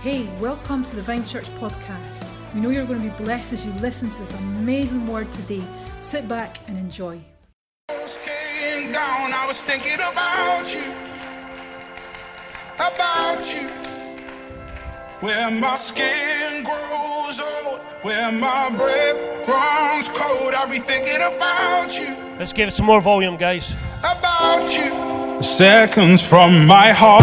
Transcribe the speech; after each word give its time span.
Hey, 0.00 0.26
welcome 0.40 0.82
to 0.84 0.96
the 0.96 1.02
Vine 1.02 1.24
Church 1.26 1.46
podcast. 1.56 2.30
We 2.54 2.60
know 2.60 2.70
you're 2.70 2.86
going 2.86 3.02
to 3.02 3.08
be 3.08 3.24
blessed 3.24 3.52
as 3.52 3.64
you 3.66 3.72
listen 3.74 4.08
to 4.10 4.18
this 4.18 4.32
amazing 4.34 5.06
word 5.06 5.30
today. 5.32 5.62
Sit 6.00 6.26
back 6.28 6.58
and 6.68 6.78
enjoy. 6.78 7.20
Came 7.88 8.92
down, 8.92 9.32
I 9.32 9.44
was 9.46 9.62
thinking 9.62 9.94
about 9.94 10.74
you, 10.74 10.82
about 12.76 13.54
you. 13.54 13.68
Where 15.20 15.50
my 15.50 15.76
skin 15.76 16.64
grows 16.64 17.40
old, 17.40 17.80
where 18.02 18.32
my 18.32 18.70
breath 18.74 19.26
runs 19.46 20.08
cold, 20.08 20.54
I'll 20.54 20.68
be 20.70 20.78
thinking 20.78 21.16
about 21.36 21.98
you, 22.00 22.14
Let's 22.38 22.54
give 22.54 22.68
it 22.68 22.72
some 22.72 22.86
more 22.86 23.02
volume, 23.02 23.36
guys. 23.36 23.76
about 24.00 24.64
you. 24.76 25.42
Seconds 25.42 26.26
from 26.26 26.66
my 26.66 26.90
heart, 26.90 27.22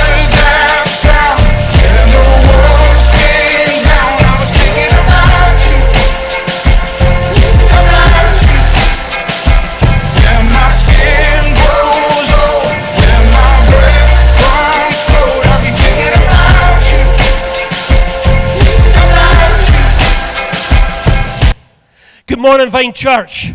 Morning, 22.41 22.69
Vine 22.69 22.91
Church. 22.91 23.51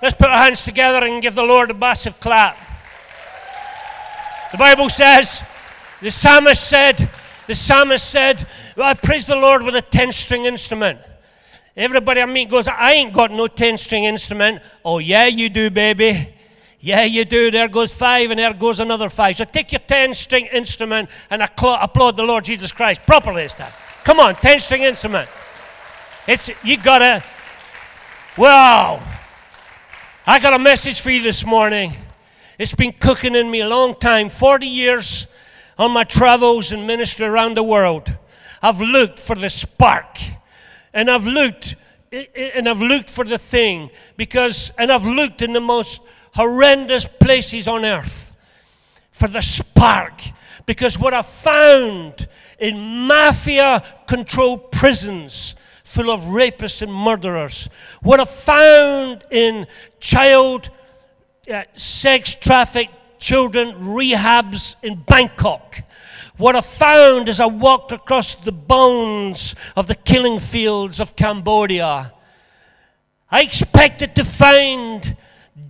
Let's 0.00 0.14
put 0.14 0.28
our 0.28 0.38
hands 0.38 0.64
together 0.64 1.06
and 1.06 1.20
give 1.20 1.34
the 1.34 1.42
Lord 1.42 1.70
a 1.70 1.74
massive 1.74 2.18
clap. 2.18 2.56
The 4.50 4.56
Bible 4.56 4.88
says, 4.88 5.42
the 6.00 6.10
psalmist 6.10 6.66
said, 6.66 7.10
the 7.46 7.54
psalmist 7.54 8.08
said, 8.08 8.46
I 8.82 8.94
praise 8.94 9.26
the 9.26 9.36
Lord 9.36 9.64
with 9.64 9.74
a 9.74 9.82
10 9.82 10.12
string 10.12 10.46
instrument. 10.46 10.98
Everybody 11.76 12.22
I 12.22 12.24
meet 12.24 12.48
goes, 12.48 12.66
I 12.66 12.92
ain't 12.92 13.12
got 13.12 13.32
no 13.32 13.48
10 13.48 13.76
string 13.76 14.04
instrument. 14.04 14.62
Oh, 14.82 14.96
yeah, 14.96 15.26
you 15.26 15.50
do, 15.50 15.68
baby. 15.68 16.32
Yeah, 16.80 17.04
you 17.04 17.26
do. 17.26 17.50
There 17.50 17.68
goes 17.68 17.92
five, 17.92 18.30
and 18.30 18.40
there 18.40 18.54
goes 18.54 18.80
another 18.80 19.10
five. 19.10 19.36
So 19.36 19.44
take 19.44 19.72
your 19.72 19.80
10 19.80 20.14
string 20.14 20.48
instrument 20.54 21.10
and 21.28 21.42
applaud 21.42 22.16
the 22.16 22.24
Lord 22.24 22.44
Jesus 22.44 22.72
Christ 22.72 23.02
properly 23.02 23.42
this 23.42 23.52
time. 23.52 23.72
Come 24.04 24.20
on, 24.20 24.36
10 24.36 24.58
string 24.60 24.84
instrument. 24.84 25.28
It's, 26.26 26.50
you 26.64 26.78
gotta, 26.78 27.22
Wow. 28.36 29.02
I 30.26 30.38
got 30.40 30.52
a 30.52 30.58
message 30.58 31.00
for 31.00 31.08
you 31.10 31.22
this 31.22 31.46
morning. 31.46 31.94
It's 32.58 32.74
been 32.74 32.92
cooking 32.92 33.34
in 33.34 33.50
me 33.50 33.62
a 33.62 33.66
long 33.66 33.94
time 33.94 34.28
40 34.28 34.66
years 34.66 35.26
on 35.78 35.92
my 35.92 36.04
travels 36.04 36.70
and 36.70 36.86
ministry 36.86 37.24
around 37.24 37.56
the 37.56 37.62
world. 37.62 38.14
I've 38.60 38.82
looked 38.82 39.18
for 39.18 39.36
the 39.36 39.48
spark. 39.48 40.18
And 40.92 41.10
I've 41.10 41.26
looked 41.26 41.76
and 42.12 42.68
I've 42.68 42.82
looked 42.82 43.08
for 43.08 43.24
the 43.24 43.38
thing 43.38 43.88
because 44.18 44.70
and 44.76 44.92
I've 44.92 45.06
looked 45.06 45.40
in 45.40 45.54
the 45.54 45.60
most 45.60 46.02
horrendous 46.34 47.06
places 47.06 47.66
on 47.66 47.86
earth 47.86 48.34
for 49.12 49.28
the 49.28 49.40
spark. 49.40 50.20
Because 50.66 50.98
what 50.98 51.14
I 51.14 51.22
found 51.22 52.28
in 52.58 53.06
mafia 53.06 53.82
controlled 54.06 54.72
prisons 54.72 55.56
full 55.86 56.10
of 56.10 56.20
rapists 56.22 56.82
and 56.82 56.92
murderers, 56.92 57.70
what 58.02 58.18
I 58.18 58.24
found 58.24 59.24
in 59.30 59.68
child 60.00 60.68
uh, 61.48 61.62
sex 61.76 62.34
trafficked 62.34 63.20
children 63.20 63.72
rehabs 63.74 64.74
in 64.82 64.96
Bangkok, 64.96 65.82
what 66.38 66.56
I 66.56 66.60
found 66.60 67.28
as 67.28 67.38
I 67.38 67.46
walked 67.46 67.92
across 67.92 68.34
the 68.34 68.50
bones 68.50 69.54
of 69.76 69.86
the 69.86 69.94
killing 69.94 70.40
fields 70.40 70.98
of 70.98 71.14
Cambodia, 71.14 72.12
I 73.30 73.42
expected 73.42 74.16
to 74.16 74.24
find 74.24 75.16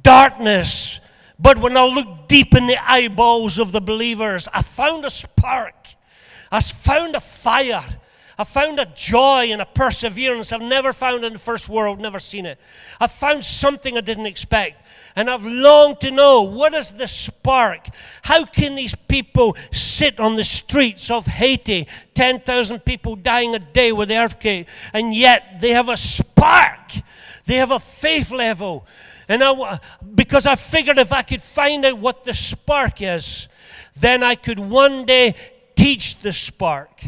darkness, 0.03 0.99
but 1.39 1.59
when 1.59 1.77
I 1.77 1.85
looked 1.85 2.31
deep 2.31 2.55
in 2.55 2.67
the 2.67 2.79
eyeballs 2.91 3.59
of 3.59 3.71
the 3.71 3.83
believers, 3.83 4.49
I 4.55 4.63
found 4.63 5.05
a 5.05 5.11
spark. 5.11 5.75
I 6.51 6.63
found 6.63 7.15
a 7.15 7.21
fire. 7.21 7.85
I 8.39 8.45
found 8.45 8.79
a 8.79 8.85
joy 8.85 9.49
and 9.51 9.63
a 9.63 9.67
perseverance 9.67 10.53
I've 10.53 10.61
never 10.61 10.93
found 10.93 11.25
in 11.25 11.33
the 11.33 11.39
first 11.39 11.71
world, 11.71 11.99
never 11.99 12.19
seen 12.19 12.45
it. 12.45 12.61
I 13.01 13.07
found 13.07 13.43
something 13.43 13.97
I 13.97 14.03
didn't 14.03 14.27
expect. 14.27 14.87
And 15.17 15.31
I've 15.31 15.47
longed 15.47 16.01
to 16.03 16.11
know 16.11 16.43
what 16.43 16.75
is 16.75 16.93
the 16.93 17.07
spark? 17.07 17.89
How 18.23 18.45
can 18.45 18.75
these 18.75 18.95
people 18.95 19.57
sit 19.73 20.21
on 20.21 20.37
the 20.37 20.45
streets 20.45 21.11
of 21.11 21.27
Haiti, 21.27 21.89
10,000 22.13 22.81
people 22.81 23.17
dying 23.17 23.55
a 23.55 23.59
day 23.59 23.91
with 23.93 24.11
the 24.11 24.19
earthquake, 24.19 24.69
and 24.93 25.15
yet 25.15 25.59
they 25.61 25.71
have 25.71 25.89
a 25.89 25.97
spark? 25.97 26.93
They 27.47 27.57
have 27.57 27.71
a 27.71 27.79
faith 27.79 28.33
level. 28.33 28.87
And 29.29 29.43
I, 29.43 29.81
because 30.15 30.45
I 30.45 30.57
figured 30.57 30.99
if 30.99 31.13
I 31.13 31.23
could 31.23 31.41
find 31.41 31.87
out 31.87 31.99
what 31.99 32.25
the 32.25 32.35
spark 32.35 33.01
is, 33.01 33.49
then 33.99 34.23
I 34.23 34.35
could 34.35 34.59
one 34.59 35.07
day 35.07 35.35
teach 35.75 36.19
the 36.19 36.35
spark 36.35 37.01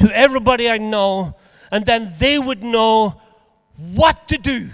to 0.00 0.10
everybody 0.16 0.68
I 0.68 0.78
know, 0.78 1.36
and 1.70 1.86
then 1.86 2.10
they 2.18 2.38
would 2.38 2.62
know 2.62 3.20
what 3.76 4.28
to 4.28 4.36
do 4.36 4.70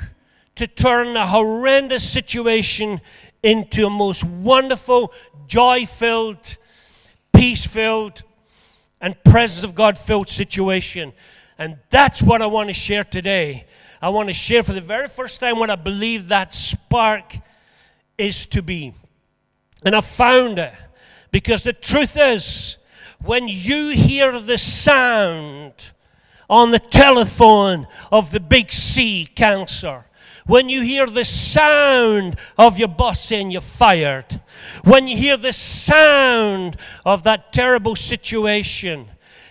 to 0.57 0.67
turn 0.67 1.17
a 1.17 1.27
horrendous 1.27 2.09
situation 2.09 3.01
into 3.43 3.87
a 3.87 3.91
most 3.91 4.25
wonderful, 4.25 5.13
joy 5.47 5.85
filled, 5.85 6.57
peace 7.33 7.67
filled, 7.67 8.23
and 9.01 9.23
presence 9.25 9.63
of 9.63 9.75
God 9.75 9.99
filled 9.99 10.29
situation. 10.29 11.13
And 11.59 11.79
that's 11.91 12.23
what 12.23 12.41
I 12.41 12.47
want 12.47 12.69
to 12.69 12.73
share 12.73 13.05
today. 13.05 13.67
I 14.01 14.09
want 14.09 14.29
to 14.29 14.35
share 14.35 14.63
for 14.63 14.73
the 14.73 14.81
very 14.81 15.09
first 15.09 15.41
time 15.41 15.59
what 15.59 15.71
I 15.71 15.77
believe 15.77 16.29
that 16.29 16.53
spark 16.53 17.37
is 18.19 18.47
to 18.47 18.63
be. 18.63 18.95
And 19.85 19.95
I 19.95 20.01
found 20.01 20.59
it 20.59 20.73
because 21.31 21.63
the 21.63 21.73
truth 21.73 22.17
is, 22.19 22.79
when 23.25 23.49
you 23.49 23.91
hear 23.91 24.41
the 24.41 24.59
sound 24.59 25.93
on 26.49 26.71
the 26.71 26.79
telephone 26.79 27.87
of 28.13 28.31
the 28.31 28.41
big 28.41 28.73
C 28.73 29.27
cancer, 29.27 30.05
when 30.47 30.69
you 30.69 30.83
hear 30.83 31.07
the 31.07 31.25
sound 31.25 32.37
of 32.57 32.79
your 32.79 32.89
boss 32.89 33.21
saying 33.21 33.51
you're 33.51 33.61
fired, 33.61 34.41
when 34.85 35.09
you 35.09 35.17
hear 35.17 35.37
the 35.37 35.53
sound 35.53 36.77
of 37.05 37.25
that 37.25 37.53
terrible 37.53 37.97
situation, 37.97 39.09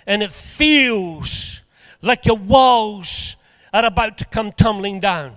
and 0.08 0.24
it 0.24 0.32
feels 0.32 1.64
like 2.02 2.26
your 2.26 2.38
walls 2.38 3.36
are 3.74 3.86
about 3.86 4.18
to 4.20 4.26
come 4.26 4.52
tumbling 4.54 5.00
down. 5.02 5.36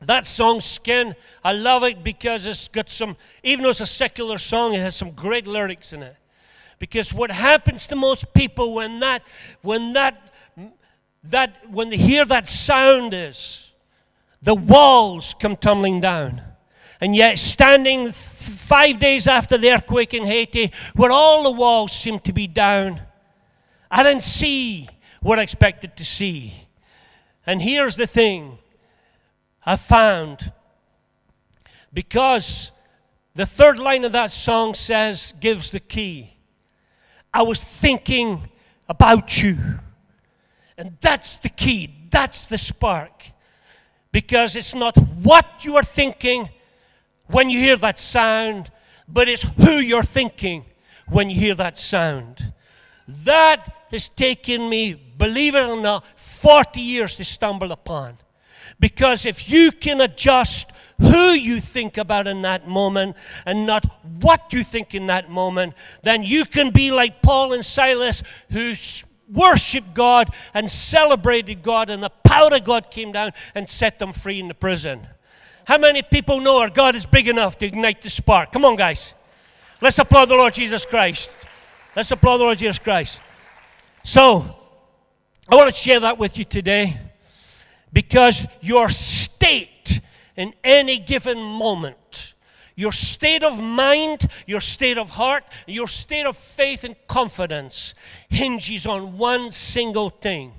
That 0.00 0.26
song, 0.26 0.60
Skin, 0.60 1.14
I 1.42 1.52
love 1.52 1.82
it 1.82 2.02
because 2.02 2.46
it's 2.46 2.68
got 2.68 2.88
some, 2.88 3.16
even 3.42 3.64
though 3.64 3.70
it's 3.70 3.80
a 3.80 3.86
secular 3.86 4.38
song, 4.38 4.74
it 4.74 4.80
has 4.80 4.96
some 4.96 5.10
great 5.10 5.46
lyrics 5.46 5.92
in 5.92 6.02
it. 6.02 6.16
Because 6.78 7.14
what 7.14 7.30
happens 7.30 7.86
to 7.88 7.96
most 7.96 8.34
people 8.34 8.74
when 8.74 9.00
that, 9.00 9.26
when 9.62 9.92
that, 9.94 10.32
that, 11.24 11.70
when 11.70 11.88
they 11.88 11.96
hear 11.96 12.24
that 12.24 12.46
sound 12.46 13.14
is, 13.14 13.72
the 14.42 14.54
walls 14.54 15.34
come 15.34 15.56
tumbling 15.56 16.00
down. 16.00 16.42
And 17.00 17.16
yet, 17.16 17.38
standing 17.38 18.08
f- 18.08 18.14
five 18.14 18.98
days 18.98 19.26
after 19.26 19.58
the 19.58 19.72
earthquake 19.72 20.14
in 20.14 20.24
Haiti, 20.24 20.70
where 20.94 21.10
all 21.10 21.42
the 21.42 21.50
walls 21.50 21.92
seem 21.92 22.18
to 22.20 22.32
be 22.32 22.46
down, 22.46 23.00
I 23.90 24.02
didn't 24.02 24.24
see 24.24 24.88
what 25.20 25.38
I 25.38 25.42
expected 25.42 25.96
to 25.96 26.04
see. 26.04 26.52
And 27.46 27.60
here's 27.60 27.96
the 27.96 28.06
thing 28.06 28.58
I 29.64 29.76
found 29.76 30.52
because 31.92 32.72
the 33.34 33.46
third 33.46 33.78
line 33.78 34.04
of 34.04 34.12
that 34.12 34.30
song 34.30 34.74
says, 34.74 35.32
gives 35.40 35.70
the 35.70 35.80
key. 35.80 36.33
I 37.34 37.42
was 37.42 37.58
thinking 37.58 38.48
about 38.88 39.42
you. 39.42 39.58
And 40.78 40.96
that's 41.00 41.36
the 41.36 41.48
key, 41.48 41.92
that's 42.08 42.46
the 42.46 42.58
spark. 42.58 43.24
Because 44.12 44.54
it's 44.54 44.74
not 44.74 44.96
what 44.96 45.64
you 45.64 45.74
are 45.74 45.82
thinking 45.82 46.48
when 47.26 47.50
you 47.50 47.58
hear 47.58 47.76
that 47.76 47.98
sound, 47.98 48.70
but 49.08 49.28
it's 49.28 49.42
who 49.42 49.72
you're 49.72 50.04
thinking 50.04 50.64
when 51.08 51.28
you 51.28 51.40
hear 51.40 51.56
that 51.56 51.76
sound. 51.76 52.52
That 53.08 53.86
has 53.90 54.08
taken 54.08 54.70
me, 54.70 54.94
believe 54.94 55.56
it 55.56 55.68
or 55.68 55.80
not, 55.80 56.06
40 56.18 56.80
years 56.80 57.16
to 57.16 57.24
stumble 57.24 57.72
upon. 57.72 58.18
Because 58.78 59.26
if 59.26 59.50
you 59.50 59.72
can 59.72 60.00
adjust 60.00 60.70
who 61.00 61.32
you 61.32 61.60
think 61.60 61.98
about 61.98 62.26
in 62.26 62.42
that 62.42 62.68
moment 62.68 63.16
and 63.46 63.66
not 63.66 63.84
what 64.20 64.52
you 64.52 64.62
think 64.62 64.94
in 64.94 65.06
that 65.06 65.30
moment, 65.30 65.74
then 66.02 66.22
you 66.22 66.44
can 66.44 66.70
be 66.70 66.92
like 66.92 67.22
Paul 67.22 67.52
and 67.52 67.64
Silas 67.64 68.22
who 68.50 68.74
worshiped 69.32 69.94
God 69.94 70.30
and 70.52 70.70
celebrated 70.70 71.62
God, 71.62 71.90
and 71.90 72.02
the 72.02 72.10
power 72.10 72.54
of 72.54 72.64
God 72.64 72.90
came 72.90 73.12
down 73.12 73.32
and 73.54 73.68
set 73.68 73.98
them 73.98 74.12
free 74.12 74.38
in 74.38 74.48
the 74.48 74.54
prison. 74.54 75.06
How 75.66 75.78
many 75.78 76.02
people 76.02 76.40
know 76.40 76.60
our 76.60 76.70
God 76.70 76.94
is 76.94 77.06
big 77.06 77.28
enough 77.28 77.58
to 77.58 77.66
ignite 77.66 78.02
the 78.02 78.10
spark? 78.10 78.52
Come 78.52 78.64
on, 78.64 78.76
guys. 78.76 79.14
Let's 79.80 79.98
applaud 79.98 80.26
the 80.26 80.34
Lord 80.34 80.54
Jesus 80.54 80.84
Christ. 80.84 81.30
Let's 81.96 82.10
applaud 82.10 82.38
the 82.38 82.44
Lord 82.44 82.58
Jesus 82.58 82.78
Christ. 82.78 83.20
So, 84.02 84.56
I 85.48 85.56
want 85.56 85.74
to 85.74 85.78
share 85.78 86.00
that 86.00 86.18
with 86.18 86.38
you 86.38 86.44
today 86.44 86.96
because 87.92 88.46
your 88.60 88.88
state 88.88 89.70
in 90.36 90.54
any 90.62 90.98
given 90.98 91.38
moment, 91.38 92.34
your 92.76 92.92
state 92.92 93.44
of 93.44 93.60
mind, 93.60 94.28
your 94.46 94.60
state 94.60 94.98
of 94.98 95.10
heart, 95.10 95.44
your 95.66 95.86
state 95.86 96.26
of 96.26 96.36
faith 96.36 96.84
and 96.84 96.96
confidence 97.06 97.94
hinges 98.28 98.84
on 98.86 99.16
one 99.16 99.50
single 99.50 100.10
thing. 100.10 100.52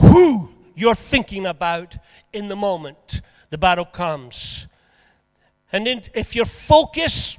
Who 0.00 0.50
you're 0.74 0.94
thinking 0.94 1.46
about 1.46 1.96
in 2.32 2.48
the 2.48 2.56
moment 2.56 3.20
the 3.50 3.58
battle 3.58 3.84
comes. 3.84 4.66
And 5.72 5.86
if 6.14 6.34
your 6.34 6.46
focus 6.46 7.38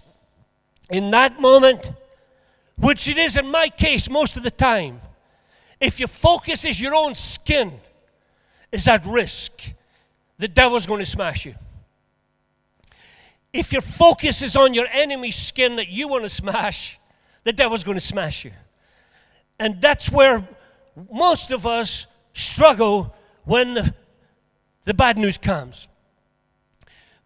in 0.89 1.11
that 1.11 1.39
moment, 1.39 1.91
which 2.77 3.07
it 3.07 3.17
is 3.17 3.35
in 3.35 3.49
my 3.49 3.69
case 3.69 4.09
most 4.09 4.37
of 4.37 4.43
the 4.43 4.51
time, 4.51 5.01
if 5.79 5.99
your 5.99 6.07
focus 6.07 6.63
is 6.63 6.79
your 6.79 6.95
own 6.95 7.15
skin, 7.15 7.73
is 8.71 8.87
at 8.87 9.05
risk, 9.05 9.73
the 10.41 10.47
devil's 10.47 10.87
going 10.87 10.99
to 10.99 11.05
smash 11.05 11.45
you. 11.45 11.53
If 13.53 13.71
your 13.71 13.83
focus 13.83 14.41
is 14.41 14.55
on 14.55 14.73
your 14.73 14.87
enemy's 14.91 15.35
skin 15.35 15.75
that 15.75 15.89
you 15.89 16.07
want 16.07 16.23
to 16.23 16.29
smash, 16.29 16.99
the 17.43 17.53
devil's 17.53 17.83
going 17.83 17.97
to 17.97 18.03
smash 18.03 18.43
you. 18.43 18.51
And 19.59 19.79
that's 19.79 20.11
where 20.11 20.47
most 21.13 21.51
of 21.51 21.67
us 21.67 22.07
struggle 22.33 23.15
when 23.43 23.75
the, 23.75 23.93
the 24.83 24.95
bad 24.95 25.15
news 25.15 25.37
comes. 25.37 25.87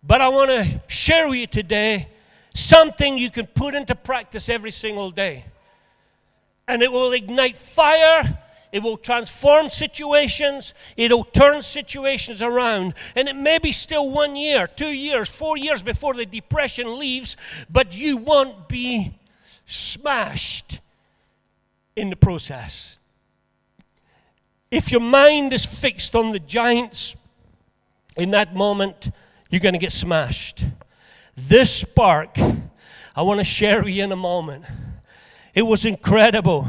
But 0.03 0.19
I 0.19 0.27
want 0.27 0.51
to 0.51 0.81
share 0.88 1.29
with 1.29 1.39
you 1.39 1.47
today 1.47 2.09
something 2.53 3.17
you 3.17 3.31
can 3.31 3.45
put 3.45 3.75
into 3.75 3.95
practice 3.95 4.50
every 4.50 4.71
single 4.71 5.09
day. 5.09 5.45
And 6.67 6.83
it 6.83 6.91
will 6.91 7.13
ignite 7.13 7.56
fire, 7.56 8.39
it 8.75 8.83
will 8.83 8.98
transform 8.98 9.69
situations, 9.69 10.74
it'll 10.98 11.24
turn 11.24 11.62
situations 11.62 12.42
around. 12.42 12.94
And 13.16 13.30
it 13.30 13.36
may 13.38 13.57
be 13.57 13.72
still 13.72 14.12
one 14.12 14.36
year, 14.36 14.68
two 14.68 14.89
years, 14.89 15.30
four 15.30 15.56
years 15.56 15.81
before 15.81 16.13
the 16.13 16.25
depression 16.25 17.00
leaves, 17.00 17.38
but 17.69 17.98
you 17.98 18.18
won't 18.18 18.68
be 18.68 19.18
smashed 19.66 20.81
in 21.95 22.10
the 22.10 22.18
process. 22.18 23.00
If 24.69 24.92
your 24.92 25.00
mind 25.00 25.54
is 25.54 25.66
fixed 25.66 26.13
on 26.13 26.31
the 26.31 26.39
giants 26.39 27.16
in 28.18 28.31
that 28.31 28.54
moment, 28.54 29.10
you're 29.50 29.62
going 29.62 29.72
to 29.72 29.80
get 29.80 29.94
smashed. 29.94 30.66
This 31.38 31.74
spark, 31.74 32.38
I 33.16 33.22
want 33.22 33.39
to 33.39 33.45
share 33.45 33.83
with 33.83 33.94
you 33.94 34.04
in 34.04 34.12
a 34.12 34.18
moment. 34.18 34.66
It 35.54 35.62
was 35.62 35.86
incredible 35.86 36.68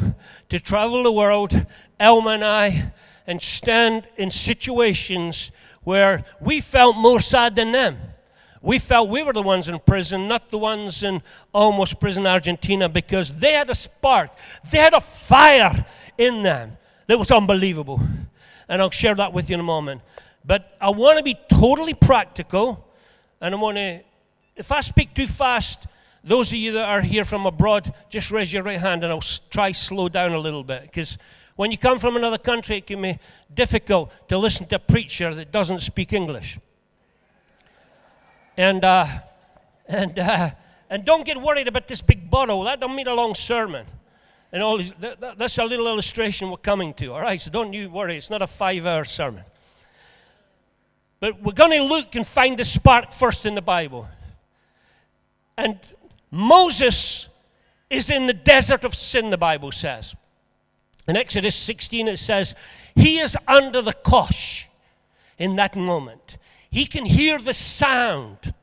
to 0.49 0.61
travel 0.61 1.03
the 1.03 1.11
world, 1.11 1.67
Elma 1.99 2.31
and 2.31 2.45
I, 2.45 2.93
and 3.27 3.41
stand 3.43 4.07
in 4.17 4.31
situations 4.31 5.51
where 5.83 6.25
we 6.41 6.61
felt 6.61 6.97
more 6.97 7.21
sad 7.21 7.57
than 7.57 7.73
them. 7.73 7.99
We 8.63 8.79
felt 8.79 9.09
we 9.09 9.23
were 9.23 9.33
the 9.33 9.43
ones 9.43 9.69
in 9.69 9.79
prison, 9.79 10.27
not 10.27 10.51
the 10.51 10.59
ones 10.59 11.03
in 11.03 11.23
Olmos 11.55 11.99
prison 11.99 12.27
Argentina, 12.27 12.89
because 12.89 13.39
they 13.39 13.53
had 13.53 13.71
a 13.71 13.75
spark, 13.75 14.31
they 14.71 14.79
had 14.79 14.95
a 14.95 15.01
fire 15.01 15.87
in 16.19 16.43
them 16.43 16.77
that 17.07 17.19
was 17.19 17.31
unbelievable. 17.31 18.01
And 18.69 18.83
I'll 18.83 18.91
share 18.91 19.15
that 19.15 19.33
with 19.33 19.49
you 19.49 19.55
in 19.55 19.61
a 19.61 19.65
moment. 19.65 20.03
But 20.45 20.77
I 20.81 20.91
want 20.91 21.19
to 21.19 21.25
be 21.25 21.39
totally 21.49 21.95
practical, 21.95 22.85
and 23.41 23.55
I 23.55 23.59
want 23.59 23.77
to, 23.77 24.01
if 24.57 24.73
I 24.73 24.81
speak 24.81 25.15
too 25.15 25.27
fast, 25.27 25.87
those 26.25 26.51
of 26.51 26.59
you 26.59 26.73
that 26.73 26.89
are 26.89 27.03
here 27.03 27.25
from 27.25 27.47
abroad, 27.47 27.95
just 28.09 28.33
raise 28.33 28.53
your 28.53 28.65
right 28.65 28.81
hand 28.81 29.05
and 29.05 29.13
I'll 29.13 29.21
try 29.21 29.71
slow 29.71 30.09
down 30.09 30.33
a 30.33 30.39
little 30.39 30.65
bit. 30.65 30.83
Because 30.83 31.19
when 31.57 31.71
you 31.71 31.79
come 31.79 31.99
from 31.99 32.17
another 32.17 32.39
country, 32.39 32.77
it 32.77 32.87
can 32.87 33.03
be 33.03 33.19
difficult 33.53 34.13
to 34.29 34.39
listen 34.39 34.67
to 34.67 34.77
a 34.77 34.79
preacher 34.79 35.35
that 35.35 35.51
doesn't 35.51 35.81
speak 35.81 36.13
English. 36.13 36.59
And, 38.57 38.85
uh, 38.85 39.07
and, 39.87 40.19
uh, 40.19 40.51
and 40.91 41.05
don't 41.05 41.25
get 41.25 41.41
worried 41.41 41.67
about 41.67 41.89
this 41.89 42.03
big 42.03 42.31
bottle. 42.31 42.65
That 42.65 42.81
don't 42.81 42.95
mean 42.95 43.09
a 43.09 43.15
long 43.15 43.35
sermon. 43.35 43.87
And 44.53 44.63
all 44.63 44.79
these, 44.79 44.93
that, 45.01 45.21
that, 45.21 45.39
that's 45.39 45.59
a 45.59 45.65
little 45.65 45.87
illustration 45.87 46.51
we're 46.51 46.59
coming 46.59 46.95
to, 46.95 47.13
all 47.13 47.21
right? 47.21 47.41
So 47.41 47.51
don't 47.51 47.73
you 47.73 47.91
worry. 47.91 48.17
It's 48.17 48.31
not 48.31 48.43
a 48.43 48.47
five 48.47 48.87
hour 48.87 49.05
sermon. 49.05 49.45
But 51.21 51.43
we're 51.43 51.53
going 51.53 51.73
to 51.73 51.83
look 51.83 52.15
and 52.15 52.27
find 52.27 52.59
the 52.59 52.65
spark 52.65 53.13
first 53.13 53.47
in 53.47 53.55
the 53.55 53.63
Bible. 53.63 54.07
And 55.57 55.79
Moses 56.31 57.31
is 57.89 58.11
in 58.11 58.27
the 58.27 58.35
desert 58.35 58.85
of 58.85 58.95
sin, 58.95 59.31
the 59.31 59.39
Bible 59.39 59.73
says. 59.73 60.15
In 61.09 61.17
Exodus 61.17 61.55
16, 61.55 62.09
it 62.09 62.19
says, 62.19 62.55
He 62.95 63.19
is 63.19 63.37
under 63.47 63.81
the 63.83 63.93
kosh 63.93 64.69
in 65.39 65.57
that 65.57 65.77
moment. 65.77 66.39
He 66.71 66.87
can 66.87 67.05
hear 67.05 67.39
the 67.39 67.55
sound 67.55 68.55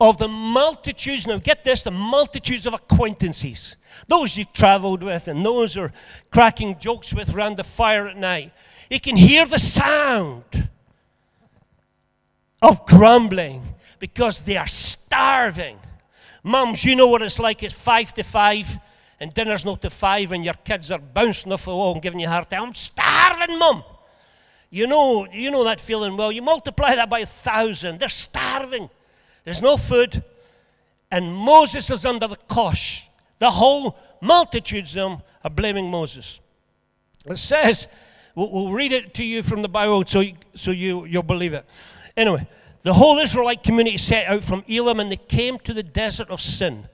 of 0.00 0.18
the 0.18 0.28
multitudes. 0.28 1.26
Now, 1.26 1.38
get 1.38 1.64
this 1.64 1.82
the 1.82 1.90
multitudes 1.90 2.66
of 2.66 2.74
acquaintances. 2.74 3.76
Those 4.06 4.36
you've 4.36 4.52
traveled 4.52 5.02
with 5.02 5.28
and 5.28 5.44
those 5.44 5.76
are 5.76 5.92
cracking 6.30 6.78
jokes 6.78 7.12
with 7.12 7.34
around 7.34 7.56
the 7.56 7.64
fire 7.64 8.06
at 8.06 8.16
night. 8.16 8.52
He 8.88 8.98
can 8.98 9.16
hear 9.16 9.44
the 9.46 9.58
sound 9.58 10.68
of 12.62 12.86
grumbling 12.86 13.62
because 13.98 14.40
they 14.40 14.56
are 14.56 14.66
starving. 14.66 15.78
Mums, 16.42 16.84
you 16.84 16.96
know 16.96 17.08
what 17.08 17.22
it's 17.22 17.38
like. 17.38 17.62
It's 17.62 17.80
five 17.80 18.14
to 18.14 18.22
five, 18.22 18.78
and 19.20 19.32
dinner's 19.34 19.64
not 19.64 19.82
to 19.82 19.90
five, 19.90 20.32
and 20.32 20.44
your 20.44 20.54
kids 20.54 20.90
are 20.90 20.98
bouncing 20.98 21.52
off 21.52 21.64
the 21.64 21.74
wall 21.74 21.92
and 21.92 22.02
giving 22.02 22.20
you 22.20 22.26
a 22.26 22.30
hard 22.30 22.50
time. 22.50 22.64
I'm 22.64 22.74
starving, 22.74 23.58
mum. 23.58 23.82
You 24.70 24.86
know, 24.86 25.26
you 25.32 25.50
know 25.50 25.64
that 25.64 25.80
feeling 25.80 26.16
well. 26.16 26.30
You 26.30 26.42
multiply 26.42 26.94
that 26.94 27.08
by 27.08 27.20
a 27.20 27.26
thousand. 27.26 27.98
They're 27.98 28.08
starving. 28.08 28.90
There's 29.44 29.62
no 29.62 29.76
food. 29.76 30.22
And 31.10 31.32
Moses 31.32 31.90
is 31.90 32.04
under 32.04 32.28
the 32.28 32.36
kosh. 32.36 33.08
The 33.38 33.50
whole 33.50 33.96
multitudes 34.20 34.96
of 34.96 35.10
them 35.10 35.22
are 35.42 35.50
blaming 35.50 35.90
Moses. 35.90 36.40
It 37.24 37.38
says, 37.38 37.88
we'll, 38.34 38.72
read 38.72 38.92
it 38.92 39.14
to 39.14 39.24
you 39.24 39.42
from 39.42 39.62
the 39.62 39.68
Bible 39.68 40.04
so, 40.06 40.22
so 40.54 40.70
you, 40.70 41.06
you'll 41.06 41.22
believe 41.22 41.54
it. 41.54 41.64
Anyway, 42.16 42.46
the 42.82 42.94
whole 42.94 43.18
Israelite 43.18 43.62
community 43.62 43.96
set 43.96 44.26
out 44.26 44.42
from 44.42 44.64
Elim 44.68 45.00
and 45.00 45.10
they 45.10 45.16
came 45.16 45.58
to 45.60 45.72
the 45.72 45.82
desert 45.82 46.28
of 46.30 46.40
Sin. 46.40 46.88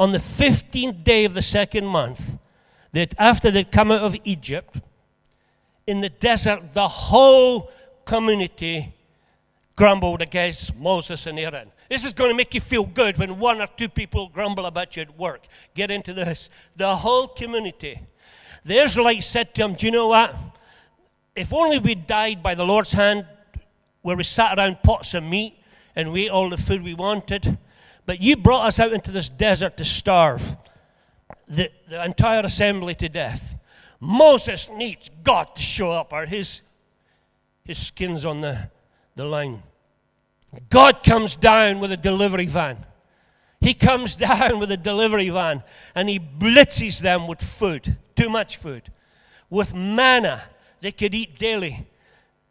On 0.00 0.12
the 0.12 0.18
15th 0.18 1.04
day 1.04 1.26
of 1.26 1.34
the 1.34 1.42
second 1.42 1.84
month, 1.84 2.38
that 2.92 3.14
after 3.18 3.50
they'd 3.50 3.70
come 3.70 3.90
out 3.90 4.00
of 4.00 4.16
Egypt, 4.24 4.80
in 5.86 6.00
the 6.00 6.08
desert, 6.08 6.72
the 6.72 6.88
whole 6.88 7.70
community 8.06 8.94
grumbled 9.76 10.22
against 10.22 10.74
Moses 10.74 11.26
and 11.26 11.38
Aaron. 11.38 11.70
This 11.90 12.02
is 12.06 12.14
going 12.14 12.30
to 12.30 12.34
make 12.34 12.54
you 12.54 12.62
feel 12.62 12.86
good 12.86 13.18
when 13.18 13.38
one 13.38 13.60
or 13.60 13.66
two 13.66 13.90
people 13.90 14.30
grumble 14.30 14.64
about 14.64 14.96
you 14.96 15.02
at 15.02 15.18
work. 15.18 15.42
Get 15.74 15.90
into 15.90 16.14
this. 16.14 16.48
The 16.76 16.96
whole 16.96 17.28
community. 17.28 18.00
The 18.64 18.78
Israelites 18.78 19.26
said 19.26 19.54
to 19.56 19.64
him, 19.64 19.74
Do 19.74 19.84
you 19.84 19.92
know 19.92 20.08
what? 20.08 20.34
If 21.36 21.52
only 21.52 21.78
we 21.78 21.94
died 21.94 22.42
by 22.42 22.54
the 22.54 22.64
Lord's 22.64 22.92
hand 22.92 23.26
where 24.00 24.16
we 24.16 24.24
sat 24.24 24.56
around 24.56 24.82
pots 24.82 25.12
of 25.12 25.24
meat 25.24 25.58
and 25.94 26.10
we 26.10 26.24
ate 26.24 26.30
all 26.30 26.48
the 26.48 26.56
food 26.56 26.82
we 26.82 26.94
wanted. 26.94 27.58
But 28.10 28.20
you 28.20 28.34
brought 28.34 28.66
us 28.66 28.80
out 28.80 28.92
into 28.92 29.12
this 29.12 29.28
desert 29.28 29.76
to 29.76 29.84
starve 29.84 30.56
the, 31.46 31.70
the 31.88 32.04
entire 32.04 32.40
assembly 32.40 32.96
to 32.96 33.08
death. 33.08 33.56
Moses 34.00 34.68
needs 34.68 35.12
God 35.22 35.54
to 35.54 35.62
show 35.62 35.92
up, 35.92 36.12
or 36.12 36.26
his, 36.26 36.62
his 37.64 37.78
skin's 37.78 38.24
on 38.24 38.40
the, 38.40 38.68
the 39.14 39.24
line. 39.24 39.62
God 40.70 41.04
comes 41.04 41.36
down 41.36 41.78
with 41.78 41.92
a 41.92 41.96
delivery 41.96 42.46
van. 42.46 42.84
He 43.60 43.74
comes 43.74 44.16
down 44.32 44.58
with 44.58 44.72
a 44.72 44.76
delivery 44.76 45.28
van 45.28 45.62
and 45.94 46.08
he 46.08 46.18
blitzes 46.18 47.00
them 47.00 47.28
with 47.28 47.40
food, 47.40 47.96
too 48.16 48.28
much 48.28 48.56
food, 48.56 48.90
with 49.48 49.72
manna 49.72 50.42
they 50.80 50.90
could 50.90 51.14
eat 51.14 51.38
daily 51.38 51.86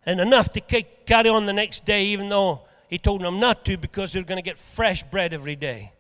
and 0.06 0.22
enough 0.22 0.54
to 0.54 0.62
carry 0.62 1.28
on 1.28 1.46
the 1.48 1.52
next 1.52 1.84
day, 1.84 2.06
even 2.06 2.30
though 2.30 2.62
he 2.90 2.98
told 2.98 3.22
them 3.22 3.40
not 3.40 3.64
to 3.66 3.78
because 3.78 4.14
they 4.14 4.20
were 4.20 4.26
going 4.26 4.42
to 4.42 4.50
get 4.50 4.58
fresh 4.58 5.04
bread 5.04 5.34
every 5.34 5.56
day. 5.56 5.94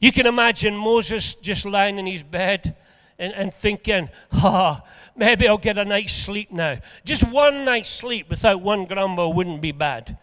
You 0.00 0.12
can 0.12 0.26
imagine 0.26 0.76
Moses 0.76 1.34
just 1.34 1.66
lying 1.66 1.98
in 1.98 2.06
his 2.06 2.22
bed 2.22 2.74
and, 3.18 3.32
and 3.34 3.52
thinking, 3.52 4.08
ah, 4.32 4.82
oh, 4.82 4.88
maybe 5.14 5.46
I'll 5.46 5.58
get 5.58 5.78
a 5.78 5.84
night's 5.84 6.12
sleep 6.12 6.50
now. 6.50 6.78
Just 7.04 7.30
one 7.30 7.64
night's 7.64 7.90
sleep 7.90 8.28
without 8.30 8.60
one 8.60 8.86
grumble 8.86 9.32
wouldn't 9.32 9.60
be 9.60 9.72
bad. 9.72 10.18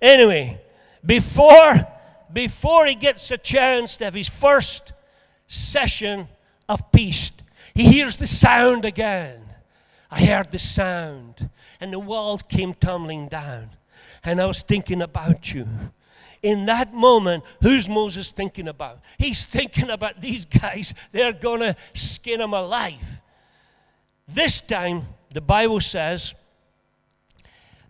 Anyway, 0.00 0.60
before, 1.04 1.86
before 2.32 2.86
he 2.86 2.94
gets 2.94 3.30
a 3.30 3.38
chance 3.38 3.96
to 3.98 4.04
have 4.04 4.14
his 4.14 4.28
first 4.28 4.92
session 5.46 6.28
of 6.68 6.90
peace, 6.90 7.32
he 7.74 7.84
hears 7.84 8.16
the 8.16 8.26
sound 8.26 8.84
again. 8.84 9.42
I 10.10 10.24
heard 10.24 10.52
the 10.52 10.58
sound, 10.58 11.50
and 11.80 11.92
the 11.92 11.98
world 11.98 12.48
came 12.48 12.72
tumbling 12.74 13.28
down. 13.28 13.70
And 14.24 14.40
I 14.40 14.46
was 14.46 14.62
thinking 14.62 15.02
about 15.02 15.52
you 15.54 15.66
in 16.44 16.66
that 16.66 16.92
moment, 16.92 17.42
who's 17.62 17.88
Moses 17.88 18.30
thinking 18.30 18.68
about? 18.68 19.00
He's 19.18 19.46
thinking 19.46 19.88
about 19.88 20.20
these 20.20 20.44
guys. 20.44 20.92
They're 21.10 21.32
going 21.32 21.60
to 21.60 21.74
skin 21.94 22.42
him 22.42 22.52
alive. 22.52 23.22
This 24.28 24.60
time, 24.60 25.02
the 25.30 25.40
Bible 25.40 25.80
says, 25.80 26.34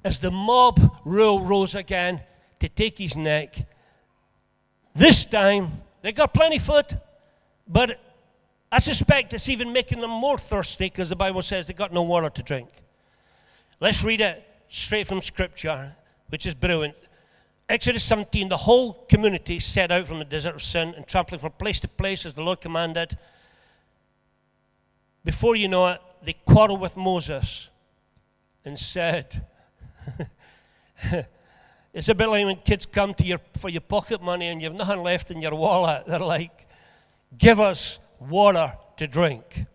as 0.04 0.20
the 0.20 0.30
mob 0.30 0.78
rose 1.04 1.74
again 1.74 2.22
to 2.60 2.68
take 2.68 2.96
his 2.98 3.16
neck, 3.16 3.56
this 4.94 5.24
time 5.24 5.72
they 6.02 6.12
got 6.12 6.32
plenty 6.32 6.60
food, 6.60 7.00
but 7.66 8.00
I 8.70 8.78
suspect 8.78 9.32
it's 9.34 9.48
even 9.48 9.72
making 9.72 10.00
them 10.00 10.10
more 10.10 10.38
thirsty 10.38 10.86
because 10.86 11.08
the 11.08 11.16
Bible 11.16 11.42
says 11.42 11.66
they 11.66 11.72
got 11.72 11.92
no 11.92 12.02
water 12.02 12.30
to 12.30 12.42
drink. 12.44 12.68
Let's 13.80 14.04
read 14.04 14.20
it 14.20 14.46
straight 14.68 15.08
from 15.08 15.20
Scripture, 15.20 15.96
which 16.28 16.46
is 16.46 16.54
brilliant. 16.54 16.94
Exodus 17.68 18.04
17, 18.04 18.48
the 18.48 18.56
whole 18.56 18.92
community 19.08 19.58
set 19.58 19.90
out 19.90 20.06
from 20.06 20.18
the 20.18 20.24
desert 20.24 20.54
of 20.54 20.62
sin 20.62 20.92
and 20.96 21.06
trampling 21.06 21.38
from 21.38 21.52
place 21.52 21.80
to 21.80 21.88
place 21.88 22.26
as 22.26 22.34
the 22.34 22.42
Lord 22.42 22.60
commanded. 22.60 23.16
Before 25.24 25.56
you 25.56 25.68
know 25.68 25.88
it, 25.88 26.00
they 26.22 26.34
quarreled 26.44 26.80
with 26.80 26.96
Moses 26.96 27.70
and 28.64 28.78
said, 28.78 29.46
It's 31.94 32.08
a 32.08 32.14
bit 32.14 32.28
like 32.28 32.44
when 32.44 32.56
kids 32.56 32.86
come 32.86 33.14
to 33.14 33.24
you 33.24 33.38
for 33.56 33.68
your 33.68 33.80
pocket 33.80 34.20
money 34.20 34.48
and 34.48 34.60
you've 34.60 34.74
nothing 34.74 35.02
left 35.02 35.30
in 35.30 35.40
your 35.40 35.54
wallet. 35.54 36.04
They're 36.08 36.18
like, 36.18 36.66
Give 37.38 37.60
us 37.60 37.98
water 38.18 38.74
to 38.96 39.06
drink. 39.06 39.66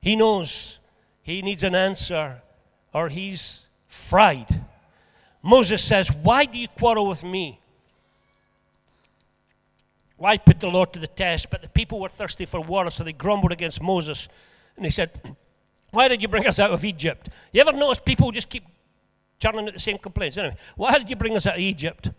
He 0.00 0.16
knows 0.16 0.80
he 1.22 1.42
needs 1.42 1.62
an 1.62 1.74
answer 1.74 2.42
or 2.92 3.08
he's 3.08 3.68
fried. 3.86 4.48
Moses 5.42 5.82
says, 5.82 6.08
Why 6.08 6.44
do 6.44 6.58
you 6.58 6.68
quarrel 6.68 7.08
with 7.08 7.24
me? 7.24 7.58
Why 10.16 10.38
put 10.38 10.60
the 10.60 10.68
Lord 10.68 10.92
to 10.92 11.00
the 11.00 11.08
test? 11.08 11.50
But 11.50 11.62
the 11.62 11.68
people 11.68 12.00
were 12.00 12.08
thirsty 12.08 12.44
for 12.44 12.60
water, 12.60 12.90
so 12.90 13.02
they 13.02 13.12
grumbled 13.12 13.50
against 13.50 13.82
Moses. 13.82 14.28
And 14.76 14.84
they 14.84 14.90
said, 14.90 15.10
Why 15.90 16.06
did 16.06 16.22
you 16.22 16.28
bring 16.28 16.46
us 16.46 16.60
out 16.60 16.70
of 16.70 16.84
Egypt? 16.84 17.28
You 17.52 17.60
ever 17.60 17.72
notice 17.72 17.98
people 17.98 18.30
just 18.30 18.48
keep 18.48 18.64
churning 19.40 19.66
out 19.66 19.74
the 19.74 19.80
same 19.80 19.98
complaints? 19.98 20.38
Anyway, 20.38 20.56
why 20.76 20.96
did 20.96 21.10
you 21.10 21.16
bring 21.16 21.36
us 21.36 21.46
out 21.46 21.54
of 21.54 21.60
Egypt 21.60 22.10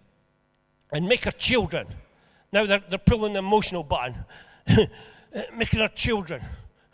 and 0.92 1.08
make 1.08 1.25
our 1.25 1.32
children? 1.32 1.88
Now 2.51 2.65
they're, 2.65 2.84
they're 2.89 3.00
pulling 3.00 3.34
the 3.34 3.39
emotional 3.39 3.84
button, 3.84 4.25
making 5.58 5.80
our 5.80 5.88
children, 5.88 6.42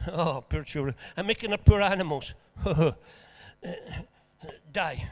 oh, 0.07 0.43
poor 0.47 0.63
children, 0.63 0.95
and 1.17 1.25
making 1.25 1.51
our 1.51 1.57
poor 1.57 1.81
animals 1.81 2.35
die. 4.71 5.09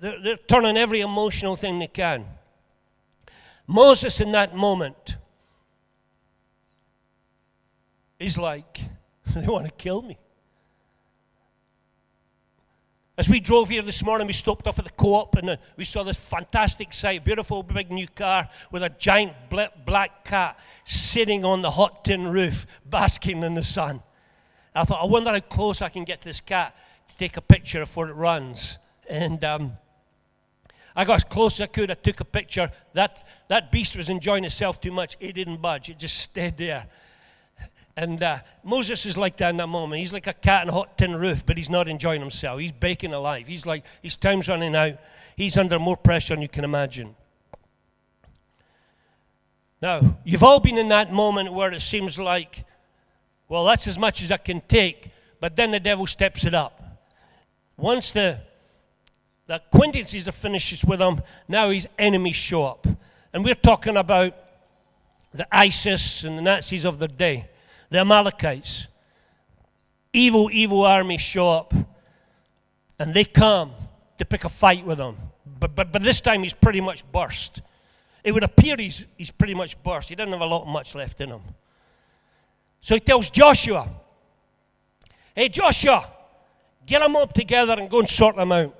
They're, 0.00 0.20
they're 0.20 0.36
turning 0.36 0.76
every 0.76 1.00
emotional 1.00 1.56
thing 1.56 1.78
they 1.78 1.86
can. 1.86 2.26
Moses, 3.66 4.20
in 4.20 4.32
that 4.32 4.54
moment, 4.54 5.18
is 8.18 8.38
like, 8.38 8.80
they 9.34 9.46
want 9.46 9.66
to 9.66 9.72
kill 9.72 10.02
me. 10.02 10.18
As 13.18 13.28
we 13.28 13.40
drove 13.40 13.68
here 13.68 13.82
this 13.82 14.04
morning, 14.04 14.28
we 14.28 14.32
stopped 14.32 14.68
off 14.68 14.78
at 14.78 14.84
the 14.84 14.92
co 14.92 15.14
op 15.14 15.34
and 15.34 15.50
uh, 15.50 15.56
we 15.76 15.84
saw 15.84 16.04
this 16.04 16.18
fantastic 16.18 16.92
sight 16.92 17.24
beautiful 17.24 17.64
big 17.64 17.90
new 17.90 18.06
car 18.06 18.48
with 18.70 18.84
a 18.84 18.90
giant 18.90 19.32
black 19.50 20.24
cat 20.24 20.56
sitting 20.84 21.44
on 21.44 21.60
the 21.60 21.70
hot 21.72 22.04
tin 22.04 22.28
roof, 22.28 22.64
basking 22.86 23.42
in 23.42 23.54
the 23.54 23.62
sun. 23.62 24.02
I 24.72 24.84
thought, 24.84 25.02
I 25.02 25.06
wonder 25.06 25.30
how 25.30 25.40
close 25.40 25.82
I 25.82 25.88
can 25.88 26.04
get 26.04 26.20
to 26.20 26.28
this 26.28 26.40
cat 26.40 26.76
to 27.08 27.16
take 27.16 27.36
a 27.36 27.40
picture 27.40 27.80
before 27.80 28.08
it 28.08 28.12
runs. 28.14 28.78
And 29.08 29.42
um, 29.44 29.72
I 30.94 31.04
got 31.04 31.14
as 31.14 31.24
close 31.24 31.60
as 31.60 31.64
I 31.64 31.66
could. 31.66 31.90
I 31.90 31.94
took 31.94 32.20
a 32.20 32.24
picture. 32.24 32.70
That, 32.92 33.26
that 33.48 33.72
beast 33.72 33.96
was 33.96 34.08
enjoying 34.08 34.44
itself 34.44 34.80
too 34.80 34.92
much. 34.92 35.16
It 35.20 35.34
didn't 35.34 35.62
budge, 35.62 35.90
it 35.90 35.98
just 35.98 36.18
stayed 36.18 36.58
there. 36.58 36.86
And 37.96 38.22
uh, 38.22 38.38
Moses 38.62 39.06
is 39.06 39.18
like 39.18 39.36
that 39.38 39.50
in 39.50 39.56
that 39.56 39.66
moment. 39.66 39.98
He's 39.98 40.12
like 40.12 40.28
a 40.28 40.32
cat 40.32 40.62
in 40.62 40.68
a 40.68 40.72
hot 40.72 40.96
tin 40.96 41.16
roof, 41.16 41.44
but 41.44 41.56
he's 41.56 41.68
not 41.68 41.88
enjoying 41.88 42.20
himself. 42.20 42.60
He's 42.60 42.70
baking 42.70 43.12
alive. 43.12 43.48
He's 43.48 43.66
like, 43.66 43.84
his 44.02 44.16
time's 44.16 44.48
running 44.48 44.76
out. 44.76 44.98
He's 45.36 45.58
under 45.58 45.80
more 45.80 45.96
pressure 45.96 46.34
than 46.34 46.42
you 46.42 46.48
can 46.48 46.62
imagine. 46.64 47.16
Now, 49.82 50.18
you've 50.24 50.44
all 50.44 50.60
been 50.60 50.78
in 50.78 50.88
that 50.88 51.12
moment 51.12 51.52
where 51.52 51.72
it 51.72 51.80
seems 51.80 52.18
like, 52.20 52.64
well, 53.48 53.64
that's 53.64 53.88
as 53.88 53.98
much 53.98 54.22
as 54.22 54.30
I 54.30 54.36
can 54.36 54.60
take, 54.60 55.10
but 55.40 55.56
then 55.56 55.70
the 55.70 55.80
devil 55.80 56.06
steps 56.06 56.44
it 56.44 56.54
up. 56.54 56.80
Once 57.76 58.12
the 58.12 58.40
the 59.48 59.56
acquaintances 59.56 60.28
are 60.28 60.32
finished 60.32 60.84
with 60.84 61.00
him, 61.00 61.22
now 61.48 61.70
his 61.70 61.88
enemies 61.98 62.36
show 62.36 62.66
up. 62.66 62.86
And 63.32 63.42
we're 63.42 63.54
talking 63.54 63.96
about 63.96 64.36
the 65.32 65.48
ISIS 65.50 66.22
and 66.22 66.36
the 66.36 66.42
Nazis 66.42 66.84
of 66.84 66.98
their 66.98 67.08
day, 67.08 67.48
the 67.88 67.98
Amalekites. 67.98 68.88
Evil, 70.12 70.50
evil 70.52 70.84
armies 70.84 71.22
show 71.22 71.50
up 71.50 71.72
and 72.98 73.14
they 73.14 73.24
come 73.24 73.72
to 74.18 74.24
pick 74.26 74.44
a 74.44 74.50
fight 74.50 74.84
with 74.84 74.98
him. 74.98 75.16
But, 75.58 75.74
but, 75.74 75.92
but 75.92 76.02
this 76.02 76.20
time 76.20 76.42
he's 76.42 76.54
pretty 76.54 76.82
much 76.82 77.10
burst. 77.10 77.62
It 78.22 78.32
would 78.32 78.44
appear 78.44 78.76
he's, 78.76 79.06
he's 79.16 79.30
pretty 79.30 79.54
much 79.54 79.82
burst. 79.82 80.10
He 80.10 80.14
doesn't 80.14 80.32
have 80.32 80.42
a 80.42 80.46
lot 80.46 80.66
much 80.66 80.94
left 80.94 81.22
in 81.22 81.30
him. 81.30 81.42
So 82.80 82.94
he 82.94 83.00
tells 83.00 83.30
Joshua, 83.30 83.88
Hey, 85.34 85.48
Joshua, 85.48 86.06
get 86.84 86.98
them 87.00 87.16
up 87.16 87.32
together 87.32 87.76
and 87.78 87.88
go 87.88 88.00
and 88.00 88.08
sort 88.08 88.36
them 88.36 88.52
out. 88.52 88.77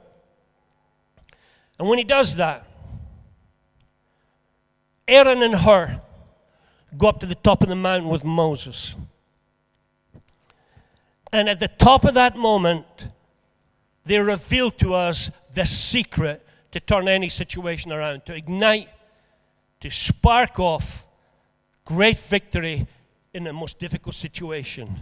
And 1.78 1.88
when 1.88 1.98
he 1.98 2.04
does 2.04 2.36
that, 2.36 2.66
Aaron 5.06 5.42
and 5.42 5.54
Hur 5.54 6.00
go 6.96 7.08
up 7.08 7.20
to 7.20 7.26
the 7.26 7.34
top 7.34 7.62
of 7.62 7.68
the 7.68 7.76
mountain 7.76 8.08
with 8.08 8.24
Moses. 8.24 8.96
And 11.32 11.48
at 11.48 11.60
the 11.60 11.68
top 11.68 12.04
of 12.04 12.14
that 12.14 12.36
moment, 12.36 13.08
they 14.04 14.18
reveal 14.18 14.70
to 14.72 14.94
us 14.94 15.30
the 15.52 15.66
secret 15.66 16.44
to 16.72 16.80
turn 16.80 17.08
any 17.08 17.28
situation 17.28 17.92
around, 17.92 18.24
to 18.26 18.34
ignite, 18.34 18.88
to 19.80 19.90
spark 19.90 20.58
off 20.58 21.06
great 21.84 22.18
victory 22.18 22.86
in 23.32 23.44
the 23.44 23.52
most 23.52 23.78
difficult 23.78 24.14
situation. 24.14 24.98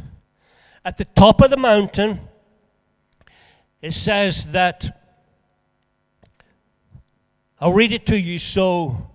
At 0.85 0.97
the 0.97 1.04
top 1.04 1.40
of 1.40 1.50
the 1.50 1.56
mountain, 1.56 2.21
it 3.80 3.92
says 3.92 4.52
that 4.52 4.96
I'll 7.58 7.72
read 7.72 7.92
it 7.92 8.04
to 8.06 8.20
you 8.20 8.38
so 8.38 9.10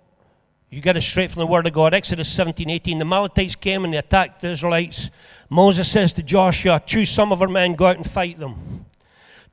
you 0.72 0.82
get 0.82 0.98
it 0.98 1.02
straight 1.02 1.30
from 1.30 1.42
the 1.42 1.46
Word 1.46 1.68
of 1.68 1.74
God. 1.74 1.94
Exodus 1.94 2.28
17, 2.30 2.72
18. 2.72 2.98
The 2.98 3.06
Amalekites 3.06 3.54
came 3.54 3.84
and 3.86 3.94
they 3.94 4.00
attacked 4.00 4.42
the 4.42 4.50
Israelites. 4.50 5.12
Moses 5.48 5.92
says 5.92 6.12
to 6.14 6.24
Joshua, 6.24 6.82
Choose 6.84 7.12
some 7.12 7.32
of 7.32 7.44
our 7.44 7.48
men, 7.48 7.76
go 7.76 7.86
out 7.86 7.98
and 7.98 8.10
fight 8.10 8.40
them. 8.40 8.88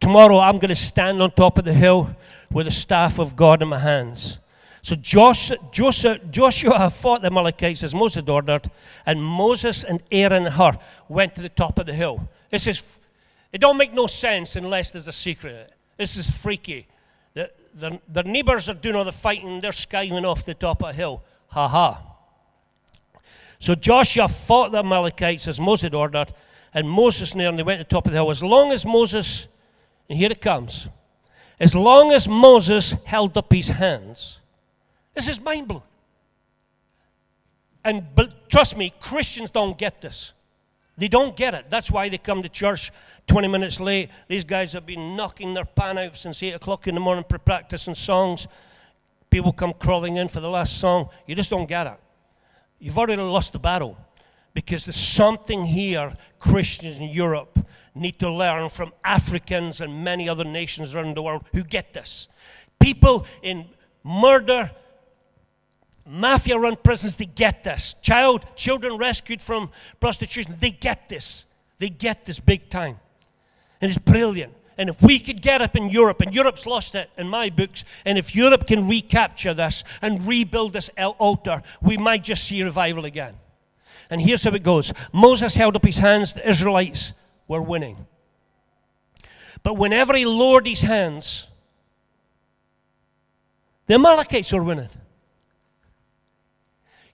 Tomorrow 0.01 0.39
I'm 0.39 0.57
going 0.59 0.71
to 0.71 0.75
stand 0.75 1.21
on 1.21 1.33
top 1.33 1.59
of 1.59 1.67
the 1.67 1.75
hill 1.75 2.17
with 2.51 2.65
the 2.65 2.71
staff 2.71 3.19
of 3.19 3.37
God 3.37 3.61
in 3.61 3.69
my 3.69 3.79
hands. 3.79 4.39
So 4.81 4.97
Joshua, 4.97 5.59
Joshua, 5.71 6.19
Joshua 6.31 6.89
fought 6.89 7.21
the 7.21 7.27
Amalekites 7.27 7.83
as 7.83 7.95
Moses 7.95 8.15
had 8.15 8.29
ordered, 8.31 8.71
and 9.05 9.23
Moses 9.23 9.85
and 9.85 10.03
Aaron 10.11 10.47
and 10.47 10.55
Hur 10.55 10.79
went 11.11 11.35
to 11.35 11.43
the 11.43 11.51
top 11.51 11.79
of 11.79 11.85
the 11.85 11.95
hill. 11.95 12.27
This 12.51 12.67
is, 12.67 12.99
it 13.53 13.61
don't 13.61 13.77
make 13.77 13.93
no 13.93 14.07
sense 14.07 14.57
unless 14.57 14.93
there's 14.93 15.09
a 15.09 15.13
secret. 15.13 15.75
This 15.99 16.17
is 16.17 16.31
freaky 16.31 16.87
their, 17.79 17.99
their 18.09 18.25
neighbours 18.25 18.69
are 18.69 18.75
doing 18.75 18.97
all 18.97 19.05
the 19.05 19.13
fighting, 19.13 19.61
they're 19.61 19.71
skiving 19.71 20.25
off 20.25 20.45
the 20.45 20.55
top 20.55 20.83
of 20.83 20.91
a 20.91 20.93
hill. 20.93 21.23
Ha 21.49 21.69
ha. 21.69 22.05
So 23.59 23.75
Joshua 23.75 24.29
fought 24.29 24.73
the 24.73 24.79
Amalekites 24.79 25.49
as 25.49 25.59
Moses 25.59 25.85
had 25.85 25.95
ordered, 25.95 26.33
and 26.75 26.89
Moses 26.89 27.33
and 27.33 27.43
Aaron, 27.43 27.57
they 27.57 27.63
went 27.63 27.81
to 27.81 27.85
the 27.85 27.89
top 27.89 28.07
of 28.07 28.13
the 28.13 28.19
hill. 28.19 28.31
As 28.31 28.43
long 28.43 28.73
as 28.73 28.85
Moses, 28.85 29.49
and 30.09 30.19
here 30.19 30.31
it 30.31 30.41
comes, 30.41 30.89
as 31.59 31.75
long 31.75 32.13
as 32.13 32.29
Moses 32.29 32.93
held 33.05 33.37
up 33.37 33.53
his 33.53 33.69
hands, 33.69 34.41
this 35.15 35.29
is 35.29 35.41
mind 35.41 35.67
blowing. 35.67 35.83
And 37.85 38.05
but 38.15 38.49
trust 38.49 38.77
me, 38.77 38.93
Christians 39.01 39.51
don't 39.51 39.77
get 39.77 40.01
this. 40.01 40.33
They 40.97 41.09
don't 41.09 41.37
get 41.37 41.55
it. 41.55 41.71
That's 41.71 41.91
why 41.91 42.09
they 42.09 42.19
come 42.19 42.43
to 42.43 42.49
church 42.49 42.93
20 43.29 43.47
minutes 43.49 43.79
late. 43.79 44.11
These 44.27 44.45
guys 44.45 44.73
have 44.73 44.87
been 44.87 45.15
knocking 45.15 45.55
their 45.55 45.65
pan 45.65 45.99
out 45.99 46.17
since 46.17 46.43
8 46.43 46.55
o'clock 46.55 46.89
in 46.89 46.95
the 46.95 47.01
morning 47.01 47.25
for 47.29 47.39
practicing 47.39 47.95
songs. 47.95 48.49
people 49.31 49.53
come 49.53 49.75
crawling 49.75 50.17
in 50.17 50.27
for 50.27 50.41
the 50.41 50.49
last 50.49 50.79
song. 50.79 51.11
You 51.27 51.35
just 51.35 51.51
don't 51.51 51.69
get 51.69 51.87
it. 51.87 52.01
You've 52.79 52.99
already 52.99 53.21
lost 53.21 53.53
the 53.53 53.59
battle 53.59 53.97
because 54.55 54.87
there's 54.87 54.97
something 54.97 55.67
here 55.67 56.13
Christians 56.39 56.99
in 56.99 57.11
Europe 57.11 57.59
need 57.95 58.19
to 58.21 58.31
learn 58.31 58.69
from 58.69 58.93
Africans 59.05 59.81
and 59.81 60.05
many 60.05 60.29
other 60.29 60.45
nations 60.45 60.95
around 60.95 61.17
the 61.17 61.23
world 61.23 61.45
who 61.53 61.65
get 61.65 61.93
this. 61.93 62.29
People 62.81 63.27
in 63.43 63.67
murder, 64.05 64.71
mafia 66.07 66.59
run 66.59 66.77
prisons, 66.77 67.17
they 67.17 67.27
get 67.27 67.65
this. 67.65 67.95
Child, 68.01 68.47
children 68.55 68.97
rescued 68.97 69.43
from 69.43 69.71
prostitution, 70.01 70.55
they 70.59 70.71
get 70.71 71.09
this. 71.09 71.45
They 71.79 71.91
get 71.91 72.25
this 72.25 72.41
big 72.41 72.71
time. 72.71 72.99
And 73.81 73.91
it's 73.91 73.99
brilliant. 73.99 74.55
And 74.77 74.89
if 74.89 75.03
we 75.03 75.19
could 75.19 75.43
get 75.43 75.61
up 75.61 75.75
in 75.75 75.91
Europe, 75.91 76.21
and 76.21 76.33
Europe's 76.33 76.65
lost 76.65 76.95
it 76.95 77.11
in 77.19 77.29
my 77.29 77.51
books, 77.51 77.85
and 78.05 78.17
if 78.17 78.37
Europe 78.37 78.67
can 78.67 78.87
recapture 78.87 79.53
this 79.53 79.83
and 80.01 80.23
rebuild 80.27 80.73
this 80.73 80.89
altar, 80.97 81.63
we 81.83 81.97
might 81.97 82.23
just 82.23 82.45
see 82.45 82.63
revival 82.63 83.05
again. 83.05 83.35
And 84.09 84.23
here's 84.23 84.45
how 84.45 84.53
it 84.53 84.63
goes 84.63 84.93
Moses 85.13 85.57
held 85.57 85.75
up 85.75 85.85
his 85.85 85.99
hands, 85.99 86.33
the 86.33 86.49
Israelites 86.49 87.13
were 87.49 87.61
winning. 87.61 88.07
But 89.65 89.75
whenever 89.75 90.15
he 90.15 90.25
lowered 90.25 90.67
his 90.67 90.83
hands, 90.83 91.49
the 93.87 93.95
Amalekites 93.95 94.53
were 94.53 94.63
winning. 94.63 94.89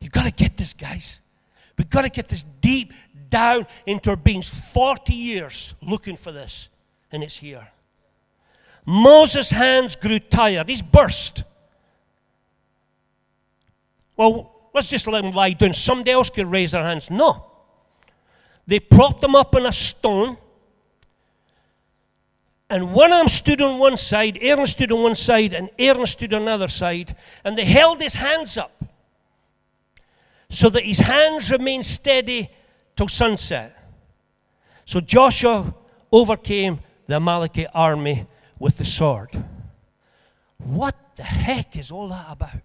You've 0.01 0.13
got 0.13 0.25
to 0.25 0.33
get 0.33 0.59
this, 0.59 0.75
guys. 0.75 1.23
We've 1.79 1.89
got 1.89 2.03
to 2.03 2.11
get 2.11 2.29
this 2.29 2.45
deep 2.61 2.93
down 3.35 3.67
into 3.85 4.11
our 4.11 4.17
beings. 4.17 4.49
40 4.73 5.13
years 5.13 5.75
looking 5.83 6.15
for 6.15 6.31
this, 6.31 6.69
and 7.11 7.25
it's 7.25 7.37
here. 7.37 7.67
Moses' 8.87 9.51
hands 9.51 9.97
grew 9.97 10.21
tired. 10.21 10.69
He's 10.69 10.83
burst. 10.83 11.43
Well, 14.17 14.71
let's 14.73 14.89
just 14.89 15.09
let 15.09 15.25
him 15.25 15.33
lie 15.33 15.55
down. 15.55 15.73
Somebody 15.73 16.13
else 16.13 16.31
could 16.31 16.47
raise 16.47 16.71
their 16.71 16.85
hands. 16.85 17.11
No. 17.11 17.45
They 18.69 18.79
propped 18.79 19.25
him 19.25 19.35
up 19.35 19.57
on 19.57 19.67
a 19.67 19.73
stone. 19.73 20.37
And 22.71 22.93
one 22.93 23.13
of 23.13 23.19
them 23.19 23.29
stood 23.29 23.61
on 23.63 23.81
one 23.81 23.97
side, 23.97 24.39
Aaron 24.41 24.67
stood 24.67 24.93
on 24.93 25.03
one 25.03 25.15
side, 25.17 25.55
and 25.55 25.71
Aaron 25.79 26.07
stood 26.07 26.33
on 26.33 26.45
the 26.45 26.53
other 26.53 26.69
side. 26.69 27.17
And 27.45 27.59
they 27.59 27.65
held 27.65 28.01
his 28.01 28.15
hands 28.15 28.57
up 28.57 28.85
so 30.49 30.69
that 30.69 30.85
his 30.85 31.01
hands 31.01 31.51
remained 31.51 31.85
steady 31.85 32.49
till 32.97 33.09
sunset. 33.09 33.77
So 34.85 35.01
Joshua 35.01 35.75
overcame 36.13 36.81
the 37.07 37.17
Amalekite 37.17 37.69
army 37.75 38.27
with 38.59 38.79
the 38.79 38.85
sword. 38.85 39.31
What 40.59 40.95
the 41.17 41.23
heck 41.23 41.77
is 41.77 41.91
all 41.91 42.09
that 42.09 42.27
about? 42.31 42.63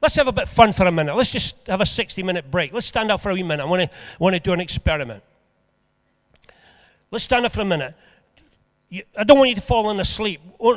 Let's 0.00 0.16
have 0.16 0.26
a 0.26 0.32
bit 0.32 0.44
of 0.44 0.48
fun 0.48 0.72
for 0.72 0.86
a 0.86 0.92
minute. 0.92 1.14
Let's 1.14 1.32
just 1.32 1.66
have 1.68 1.80
a 1.80 1.86
60 1.86 2.22
minute 2.22 2.50
break. 2.50 2.72
Let's 2.72 2.86
stand 2.86 3.10
up 3.10 3.20
for 3.20 3.30
a 3.30 3.34
wee 3.34 3.42
minute. 3.42 3.62
I 3.62 3.66
want 3.66 3.88
to, 3.88 3.96
want 4.18 4.34
to 4.34 4.40
do 4.40 4.52
an 4.52 4.60
experiment. 4.60 5.22
Let's 7.10 7.24
stand 7.24 7.46
up 7.46 7.52
for 7.52 7.60
a 7.60 7.64
minute. 7.64 7.94
You, 8.88 9.04
I 9.16 9.24
don't 9.24 9.38
want 9.38 9.50
you 9.50 9.56
to 9.56 9.60
fall 9.60 9.90
in 9.90 10.00
asleep. 10.00 10.40
Uh, 10.60 10.74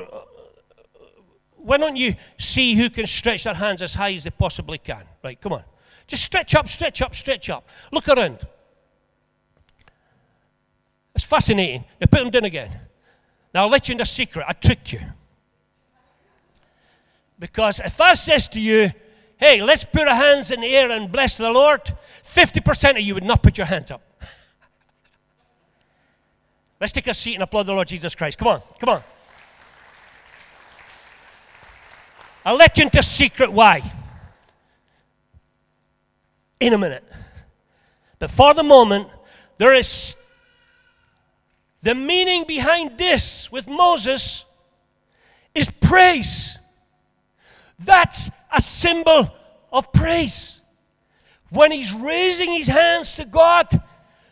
why 1.56 1.78
don't 1.78 1.96
you 1.96 2.16
see 2.38 2.76
who 2.76 2.90
can 2.90 3.08
stretch 3.08 3.46
their 3.46 3.56
hands 3.56 3.82
as 3.82 3.96
high 3.96 4.14
as 4.14 4.24
they 4.24 4.30
possibly 4.30 4.78
can? 4.78 5.04
Right, 5.24 5.40
come 5.42 5.54
on. 5.54 5.64
Just 6.08 6.24
stretch 6.24 6.54
up, 6.54 6.68
stretch 6.70 7.02
up, 7.02 7.16
stretch 7.16 7.50
up. 7.50 7.68
Look 7.92 8.08
around. 8.08 8.46
It's 11.16 11.24
fascinating. 11.24 11.86
Now 12.00 12.08
put 12.08 12.20
them 12.20 12.30
down 12.30 12.44
again. 12.44 12.70
Now 13.54 13.64
I'll 13.64 13.70
let 13.70 13.88
you 13.88 13.96
in 13.96 14.02
a 14.02 14.06
secret. 14.06 14.46
I 14.48 14.54
tricked 14.54 14.92
you. 14.92 15.00
Because 17.40 17.80
if 17.80 18.00
I 18.00 18.14
says 18.14 18.48
to 18.50 18.60
you, 18.60 18.92
hey, 19.38 19.62
let's 19.62 19.86
put 19.86 20.08
our 20.08 20.16
hands 20.16 20.52
in 20.52 20.62
the 20.62 20.68
air 20.68 20.92
and 20.92 21.12
bless 21.12 21.38
the 21.38 21.50
Lord, 21.50 21.82
50% 22.24 22.92
of 22.92 23.00
you 23.00 23.14
would 23.14 23.24
not 23.24 23.42
put 23.42 23.58
your 23.58 23.68
hands 23.68 23.92
up. 23.92 24.02
let's 26.80 26.94
take 26.94 27.08
a 27.08 27.14
seat 27.14 27.36
and 27.36 27.44
applaud 27.44 27.64
the 27.64 27.74
Lord 27.74 27.88
Jesus 27.88 28.14
Christ. 28.14 28.38
Come 28.38 28.50
on, 28.50 28.62
come 28.80 28.90
on. 28.90 29.04
I'll 32.46 32.58
let 32.58 32.78
you 32.78 32.84
into 32.84 33.00
a 33.00 33.04
secret 33.04 33.52
why 33.52 33.82
in 36.60 36.74
a 36.74 36.78
minute. 36.78 37.04
But 38.20 38.30
for 38.30 38.54
the 38.54 38.64
moment, 38.64 39.10
there 39.58 39.74
is 39.74 40.16
the 41.86 41.94
meaning 41.94 42.46
behind 42.48 42.98
this 42.98 43.52
with 43.52 43.68
Moses 43.68 44.44
is 45.54 45.70
praise. 45.70 46.58
That's 47.78 48.32
a 48.52 48.60
symbol 48.60 49.30
of 49.72 49.94
praise. 49.94 50.62
When 51.52 51.72
he's 51.72 51.94
raising 51.94 52.50
his 52.54 52.68
hands 52.68 53.14
to 53.16 53.26
God, 53.26 53.68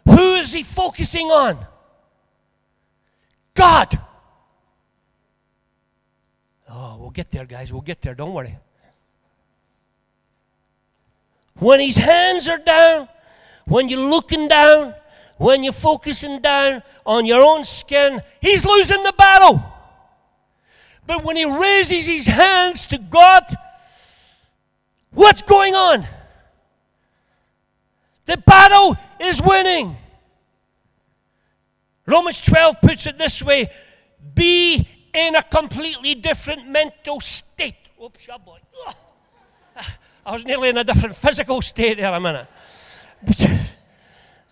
who 0.03 0.33
is 0.33 0.51
he 0.51 0.63
focusing 0.63 1.27
on? 1.27 1.63
God. 3.53 3.99
Oh, 6.67 6.97
we'll 6.99 7.11
get 7.11 7.29
there, 7.29 7.45
guys. 7.45 7.71
We'll 7.71 7.83
get 7.83 8.01
there. 8.01 8.15
Don't 8.15 8.33
worry. 8.33 8.57
When 11.59 11.79
his 11.79 11.97
hands 11.97 12.49
are 12.49 12.57
down, 12.57 13.09
when 13.65 13.89
you're 13.89 14.09
looking 14.09 14.47
down, 14.47 14.95
when 15.43 15.61
you're 15.61 15.73
focusing 15.73 16.39
down 16.39 16.81
on 17.05 17.25
your 17.25 17.43
own 17.43 17.65
skin, 17.65 18.21
he's 18.39 18.65
losing 18.65 19.03
the 19.03 19.13
battle. 19.17 19.61
But 21.05 21.25
when 21.25 21.35
he 21.35 21.43
raises 21.43 22.05
his 22.05 22.27
hands 22.27 22.87
to 22.87 22.97
God, 22.97 23.43
what's 25.11 25.41
going 25.41 25.75
on? 25.75 26.07
The 28.25 28.37
battle 28.37 28.95
is 29.19 29.41
winning. 29.43 29.97
Romans 32.05 32.39
12 32.39 32.75
puts 32.81 33.05
it 33.07 33.17
this 33.17 33.43
way 33.43 33.67
be 34.33 34.87
in 35.13 35.35
a 35.35 35.43
completely 35.43 36.15
different 36.15 36.69
mental 36.69 37.19
state. 37.19 37.75
Oops, 38.01 38.27
your 38.27 38.39
boy. 38.39 38.59
I 40.25 40.31
was 40.31 40.45
nearly 40.45 40.69
in 40.69 40.77
a 40.77 40.85
different 40.85 41.17
physical 41.17 41.61
state 41.61 41.97
there 41.97 42.13
a 42.13 42.19
minute. 42.21 42.47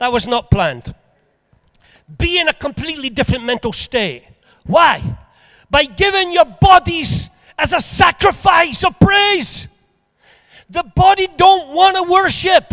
that 0.01 0.11
was 0.11 0.25
not 0.27 0.49
planned. 0.49 0.93
Be 2.17 2.39
in 2.41 2.49
a 2.49 2.53
completely 2.53 3.09
different 3.09 3.45
mental 3.45 3.71
state. 3.71 4.25
Why? 4.65 5.17
by 5.71 5.85
giving 5.85 6.33
your 6.33 6.45
bodies 6.45 7.29
as 7.57 7.71
a 7.73 7.79
sacrifice 7.79 8.83
of 8.83 8.99
praise. 8.99 9.69
The 10.69 10.83
body 10.83 11.27
don't 11.37 11.73
want 11.73 11.95
to 11.95 12.03
worship. 12.03 12.65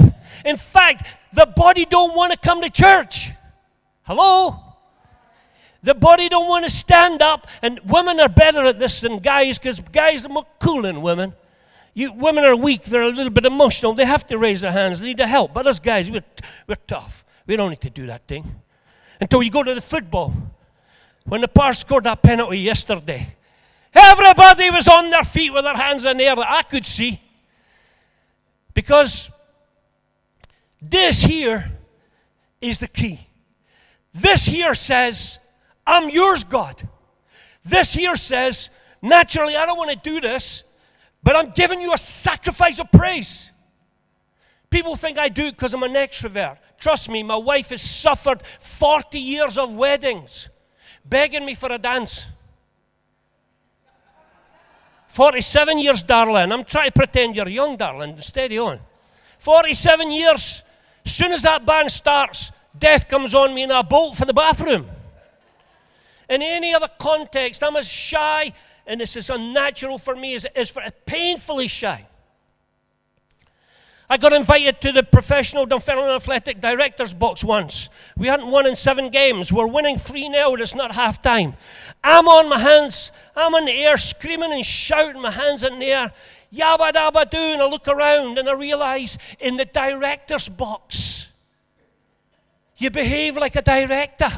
In 0.45 0.57
fact, 0.57 1.07
the 1.33 1.47
body 1.47 1.85
don't 1.85 2.15
want 2.15 2.33
to 2.33 2.39
come 2.39 2.61
to 2.61 2.69
church. 2.69 3.31
Hello? 4.03 4.57
The 5.83 5.95
body 5.95 6.29
don't 6.29 6.49
want 6.49 6.65
to 6.65 6.71
stand 6.71 7.23
up, 7.23 7.47
and 7.63 7.79
women 7.85 8.19
are 8.19 8.29
better 8.29 8.67
at 8.67 8.81
this 8.81 9.01
than 9.01 9.19
guys 9.19 9.59
because 9.59 9.79
guys 9.79 10.27
are 10.27 10.29
more 10.29 10.47
cool 10.59 10.83
than 10.83 11.01
women. 11.03 11.35
You, 11.99 12.13
women 12.13 12.45
are 12.45 12.55
weak, 12.55 12.85
they're 12.85 13.03
a 13.03 13.09
little 13.09 13.29
bit 13.29 13.45
emotional, 13.45 13.93
they 13.93 14.05
have 14.05 14.25
to 14.27 14.39
raise 14.39 14.61
their 14.61 14.71
hands, 14.71 15.01
they 15.01 15.09
need 15.09 15.17
the 15.17 15.27
help. 15.27 15.53
But 15.53 15.67
us 15.67 15.81
guys, 15.81 16.09
we're, 16.09 16.23
we're 16.69 16.77
tough. 16.87 17.25
We 17.45 17.57
don't 17.57 17.71
need 17.71 17.81
to 17.81 17.91
do 17.91 18.07
that 18.07 18.29
thing. 18.29 18.63
Until 19.21 19.43
you 19.43 19.51
go 19.51 19.65
to 19.65 19.75
the 19.75 19.81
football. 19.81 20.33
When 21.25 21.41
the 21.41 21.49
Pars 21.49 21.79
scored 21.79 22.05
that 22.05 22.23
penalty 22.23 22.61
yesterday, 22.61 23.35
everybody 23.93 24.71
was 24.71 24.87
on 24.87 25.11
their 25.11 25.25
feet 25.25 25.53
with 25.53 25.65
their 25.65 25.75
hands 25.75 26.05
in 26.05 26.19
the 26.19 26.23
air 26.23 26.37
that 26.37 26.49
I 26.49 26.63
could 26.63 26.87
see. 26.87 27.21
Because 28.75 29.33
this 30.81 31.25
here 31.25 31.73
is 32.61 32.79
the 32.79 32.87
key. 32.87 33.27
This 34.15 34.45
here 34.45 34.77
says, 34.77 35.41
I'm 35.85 36.11
yours, 36.11 36.45
God. 36.45 36.81
This 37.65 37.93
here 37.93 38.15
says, 38.15 38.71
naturally, 39.03 39.57
I 39.57 39.67
don't 39.67 39.77
want 39.77 39.91
to 39.91 40.11
do 40.11 40.21
this, 40.21 40.63
but 41.23 41.37
I'm 41.37 41.51
giving 41.51 41.81
you 41.81 41.93
a 41.93 41.99
sacrifice 41.99 42.79
of 42.79 42.91
praise. 42.91 43.51
People 44.71 44.97
think 44.97 45.19
I 45.19 45.29
do 45.29 45.47
it 45.47 45.53
because 45.53 45.75
I'm 45.75 45.83
an 45.83 45.95
extrovert. 45.95 46.59
Trust 46.79 47.09
me, 47.09 47.23
my 47.23 47.37
wife 47.37 47.71
has 47.71 47.83
suffered 47.83 48.43
40 48.43 49.19
years 49.19 49.57
of 49.57 49.75
weddings 49.75 50.51
begging 51.09 51.45
me 51.45 51.55
for 51.55 51.73
a 51.73 51.79
dance. 51.79 52.27
47 55.09 55.79
years, 55.79 56.03
darling. 56.03 56.53
I'm 56.53 56.65
trying 56.65 56.89
to 56.89 56.93
pretend 56.93 57.35
you're 57.35 57.49
young, 57.49 57.77
darling. 57.77 58.21
Steady 58.21 58.59
on. 58.59 58.79
47 59.39 60.11
years. 60.13 60.63
Soon 61.05 61.33
as 61.33 61.43
that 61.43 61.65
band 61.65 61.91
starts, 61.91 62.53
death 62.79 63.09
comes 63.09 63.35
on 63.35 63.55
me 63.55 63.63
and 63.63 63.73
I 63.73 63.83
bolt 63.83 64.17
for 64.17 64.27
the 64.27 64.35
bathroom. 64.35 64.87
In 66.29 66.43
any 66.43 66.75
other 66.75 66.89
context, 66.99 67.65
I'm 67.65 67.77
as 67.77 67.89
shy 67.89 68.53
and 68.89 69.01
this 69.01 69.17
is 69.17 69.29
unnatural 69.31 69.99
for 69.99 70.17
me 70.17 70.35
as 70.35 70.47
it 70.47 70.53
is 70.57 70.71
for 70.71 70.83
painfully 71.05 71.69
shy. 71.69 72.07
I 74.11 74.17
got 74.17 74.33
invited 74.33 74.81
to 74.81 74.93
the 74.93 75.03
professional 75.03 75.67
Dunfermline 75.67 76.09
Athletic 76.09 76.63
director's 76.63 77.13
box 77.13 77.45
once. 77.45 77.91
We 78.17 78.27
hadn't 78.27 78.51
won 78.51 78.67
in 78.67 78.75
seven 78.75 79.11
games. 79.11 79.53
We're 79.53 79.67
winning 79.67 79.99
3 79.99 80.33
0, 80.33 80.55
it's 80.55 80.75
not 80.75 80.93
half 80.93 81.21
time. 81.21 81.55
I'm 82.03 82.27
on 82.27 82.49
my 82.49 82.59
hands, 82.59 83.13
I'm 83.37 83.55
in 83.57 83.67
the 83.67 83.85
air 83.85 83.99
screaming 83.99 84.53
and 84.53 84.65
shouting, 84.65 85.21
my 85.21 85.31
hands 85.31 85.63
in 85.63 85.79
the 85.79 85.87
air. 85.87 86.13
Yabba 86.51 86.93
dabba 86.93 87.31
doo, 87.31 87.37
and 87.37 87.61
I 87.61 87.69
look 87.69 87.87
around 87.87 88.39
and 88.39 88.49
I 88.49 88.55
realize 88.55 89.19
in 89.39 89.59
the 89.59 89.67
director's 89.67 90.49
box, 90.49 91.31
you 92.79 92.89
behave 92.89 93.37
like 93.37 93.57
a 93.57 93.63
director. 93.63 94.31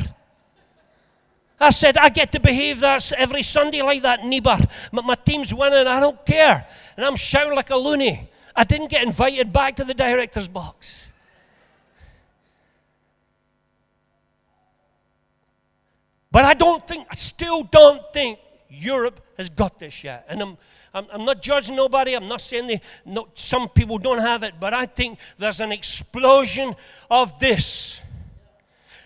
I 1.61 1.70
said, 1.70 1.99
I 1.99 2.09
get 2.09 2.33
to 2.33 2.40
behave 2.40 2.81
that 2.81 3.12
every 3.12 3.42
Sunday 3.42 3.83
like 3.83 4.01
that, 4.03 4.25
Niebuhr. 4.25 4.59
But 4.92 5.05
my 5.05 5.14
team's 5.14 5.53
winning, 5.53 5.87
I 5.87 6.01
don't 6.01 6.25
care. 6.25 6.66
And 6.96 7.05
I'm 7.05 7.16
shouting 7.16 7.55
like 7.55 7.68
a 7.68 7.77
loony. 7.77 8.31
I 8.57 8.64
didn't 8.64 8.88
get 8.88 9.03
invited 9.03 9.53
back 9.53 9.77
to 9.77 9.85
the 9.85 9.92
director's 9.92 10.49
box. 10.49 11.12
But 16.33 16.44
I 16.44 16.55
don't 16.55 16.87
think, 16.87 17.07
I 17.11 17.14
still 17.14 17.62
don't 17.64 18.03
think 18.12 18.38
Europe 18.70 19.20
has 19.37 19.51
got 19.51 19.79
this 19.79 20.03
yet. 20.03 20.25
And 20.29 20.40
I'm, 20.40 20.59
I'm, 20.94 21.07
I'm 21.12 21.25
not 21.25 21.42
judging 21.42 21.77
nobody. 21.77 22.14
I'm 22.14 22.29
not 22.29 22.40
saying 22.40 22.68
they, 22.68 22.81
no, 23.05 23.29
some 23.35 23.68
people 23.68 23.99
don't 23.99 24.20
have 24.20 24.44
it. 24.44 24.55
But 24.59 24.73
I 24.73 24.87
think 24.87 25.18
there's 25.38 25.61
an 25.61 25.73
explosion 25.73 26.75
of 27.11 27.38
this. 27.38 28.01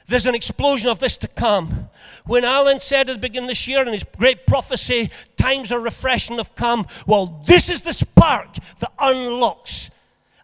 There's 0.07 0.27
an 0.27 0.35
explosion 0.35 0.91
of 0.91 0.99
this 0.99 1.17
to 1.19 1.29
come. 1.29 1.89
When 2.27 2.45
Alan 2.45 2.81
said 2.81 3.11
at 3.11 3.17
the 3.17 3.19
beginning 3.21 3.51
of 3.51 3.51
this 3.51 3.69
year 3.69 3.83
in 3.83 3.93
his 3.93 4.05
great 4.05 4.47
prophecy, 4.47 5.11
times 5.37 5.71
are 5.71 5.81
refreshing 5.81 6.39
have 6.39 6.55
come, 6.55 6.87
well, 7.07 7.43
this 7.47 7.69
is 7.69 7.83
the 7.83 7.93
spark 7.93 8.55
that 8.81 8.93
unlocks. 8.99 9.91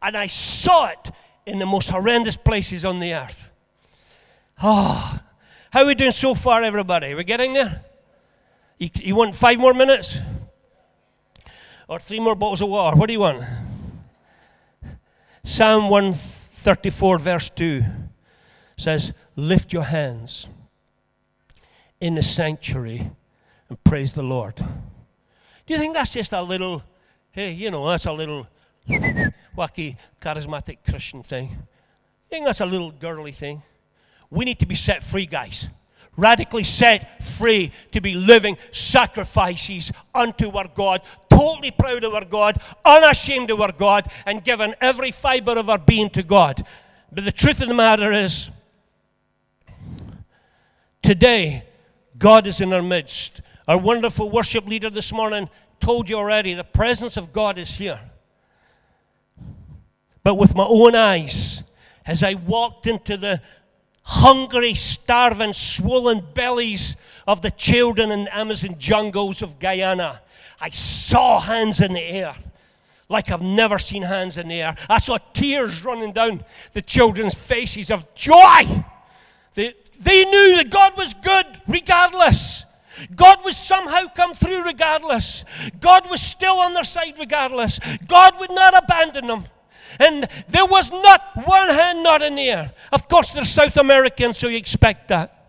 And 0.02 0.16
I 0.16 0.26
saw 0.26 0.88
it 0.88 1.10
in 1.46 1.58
the 1.58 1.66
most 1.66 1.88
horrendous 1.88 2.36
places 2.36 2.84
on 2.84 3.00
the 3.00 3.14
earth. 3.14 3.50
Oh, 4.62 5.20
how 5.70 5.82
are 5.82 5.86
we 5.86 5.94
doing 5.94 6.10
so 6.10 6.34
far, 6.34 6.62
everybody? 6.62 7.14
We're 7.14 7.22
getting 7.22 7.54
there? 7.54 7.82
You, 8.78 8.90
you 8.96 9.14
want 9.14 9.34
five 9.34 9.58
more 9.58 9.72
minutes? 9.72 10.20
Or 11.88 11.98
three 11.98 12.20
more 12.20 12.34
bottles 12.34 12.60
of 12.60 12.68
water? 12.68 12.96
What 12.96 13.06
do 13.06 13.14
you 13.14 13.20
want? 13.20 13.42
Psalm 15.44 15.88
134, 15.88 17.18
verse 17.18 17.48
2 17.50 17.82
says, 18.76 19.14
Lift 19.34 19.72
your 19.72 19.84
hands 19.84 20.48
in 22.00 22.14
the 22.14 22.22
sanctuary 22.22 23.10
and 23.68 23.84
praise 23.84 24.12
the 24.12 24.22
Lord. 24.22 24.56
Do 24.56 25.74
you 25.74 25.78
think 25.78 25.94
that's 25.94 26.14
just 26.14 26.32
a 26.32 26.42
little, 26.42 26.82
hey, 27.30 27.52
you 27.52 27.70
know, 27.70 27.88
that's 27.88 28.06
a 28.06 28.12
little 28.12 28.46
wacky, 28.88 29.96
charismatic 30.20 30.78
Christian 30.88 31.22
thing? 31.22 31.48
I 31.52 32.28
think 32.30 32.46
that's 32.46 32.60
a 32.60 32.66
little 32.66 32.90
girly 32.90 33.32
thing. 33.32 33.62
We 34.30 34.44
need 34.44 34.58
to 34.60 34.66
be 34.66 34.74
set 34.74 35.02
free, 35.02 35.26
guys. 35.26 35.68
Radically 36.16 36.64
set 36.64 37.22
free 37.22 37.70
to 37.92 38.00
be 38.00 38.14
living 38.14 38.56
sacrifices 38.72 39.92
unto 40.14 40.50
our 40.50 40.68
God, 40.68 41.02
totally 41.28 41.70
proud 41.70 42.04
of 42.04 42.14
our 42.14 42.24
God, 42.24 42.60
unashamed 42.84 43.50
of 43.50 43.60
our 43.60 43.72
God, 43.72 44.10
and 44.26 44.44
given 44.44 44.74
every 44.80 45.12
fiber 45.12 45.58
of 45.58 45.70
our 45.70 45.78
being 45.78 46.10
to 46.10 46.22
God. 46.22 46.62
But 47.12 47.24
the 47.24 47.32
truth 47.32 47.62
of 47.62 47.68
the 47.68 47.74
matter 47.74 48.12
is, 48.12 48.50
today, 51.02 51.64
God 52.20 52.46
is 52.46 52.60
in 52.60 52.72
our 52.72 52.82
midst. 52.82 53.40
Our 53.66 53.78
wonderful 53.78 54.30
worship 54.30 54.66
leader 54.66 54.90
this 54.90 55.10
morning 55.10 55.48
told 55.80 56.08
you 56.08 56.16
already 56.16 56.54
the 56.54 56.62
presence 56.62 57.16
of 57.16 57.32
God 57.32 57.58
is 57.58 57.76
here. 57.76 57.98
But 60.22 60.34
with 60.34 60.54
my 60.54 60.66
own 60.66 60.94
eyes, 60.94 61.64
as 62.06 62.22
I 62.22 62.34
walked 62.34 62.86
into 62.86 63.16
the 63.16 63.40
hungry, 64.04 64.74
starving, 64.74 65.54
swollen 65.54 66.22
bellies 66.34 66.96
of 67.26 67.40
the 67.40 67.50
children 67.50 68.10
in 68.10 68.24
the 68.24 68.36
Amazon 68.36 68.76
jungles 68.78 69.40
of 69.40 69.58
Guyana, 69.58 70.20
I 70.60 70.68
saw 70.70 71.40
hands 71.40 71.80
in 71.80 71.94
the 71.94 72.02
air 72.02 72.36
like 73.08 73.30
I've 73.30 73.42
never 73.42 73.78
seen 73.78 74.02
hands 74.02 74.36
in 74.36 74.48
the 74.48 74.62
air. 74.62 74.76
I 74.88 74.98
saw 74.98 75.18
tears 75.32 75.84
running 75.84 76.12
down 76.12 76.44
the 76.74 76.82
children's 76.82 77.34
faces 77.34 77.90
of 77.90 78.14
joy. 78.14 78.84
They, 79.54 79.74
they 80.00 80.24
knew 80.24 80.56
that 80.56 80.70
God 80.70 80.96
was 80.96 81.14
good 81.14 81.46
regardless. 81.68 82.64
God 83.14 83.38
would 83.44 83.54
somehow 83.54 84.06
come 84.14 84.34
through 84.34 84.64
regardless. 84.64 85.44
God 85.78 86.08
was 86.10 86.20
still 86.20 86.56
on 86.56 86.74
their 86.74 86.84
side 86.84 87.18
regardless. 87.18 87.78
God 88.06 88.34
would 88.40 88.50
not 88.50 88.76
abandon 88.82 89.26
them. 89.26 89.44
And 89.98 90.28
there 90.48 90.66
was 90.66 90.90
not 90.90 91.22
one 91.34 91.68
hand 91.68 92.02
not 92.02 92.22
in 92.22 92.34
the 92.34 92.48
air. 92.48 92.72
Of 92.92 93.08
course, 93.08 93.32
they're 93.32 93.44
South 93.44 93.76
American, 93.76 94.32
so 94.34 94.48
you 94.48 94.56
expect 94.56 95.08
that. 95.08 95.48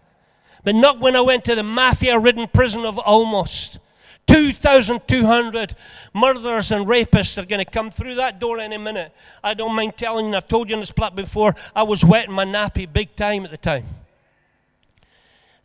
But 0.63 0.75
not 0.75 0.99
when 0.99 1.15
I 1.15 1.21
went 1.21 1.45
to 1.45 1.55
the 1.55 1.63
mafia 1.63 2.19
ridden 2.19 2.47
prison 2.47 2.85
of 2.85 2.95
Olmos. 2.97 3.79
2,200 4.27 5.75
murderers 6.13 6.71
and 6.71 6.87
rapists 6.87 7.37
are 7.37 7.45
going 7.45 7.63
to 7.63 7.69
come 7.69 7.91
through 7.91 8.15
that 8.15 8.39
door 8.39 8.59
any 8.59 8.77
minute. 8.77 9.11
I 9.43 9.53
don't 9.53 9.75
mind 9.75 9.97
telling 9.97 10.29
you, 10.29 10.35
I've 10.35 10.47
told 10.47 10.69
you 10.69 10.75
on 10.75 10.81
this 10.81 10.91
platform 10.91 11.23
before, 11.23 11.55
I 11.75 11.83
was 11.83 12.05
wetting 12.05 12.33
my 12.33 12.45
nappy 12.45 12.91
big 12.91 13.15
time 13.15 13.43
at 13.43 13.51
the 13.51 13.57
time. 13.57 13.83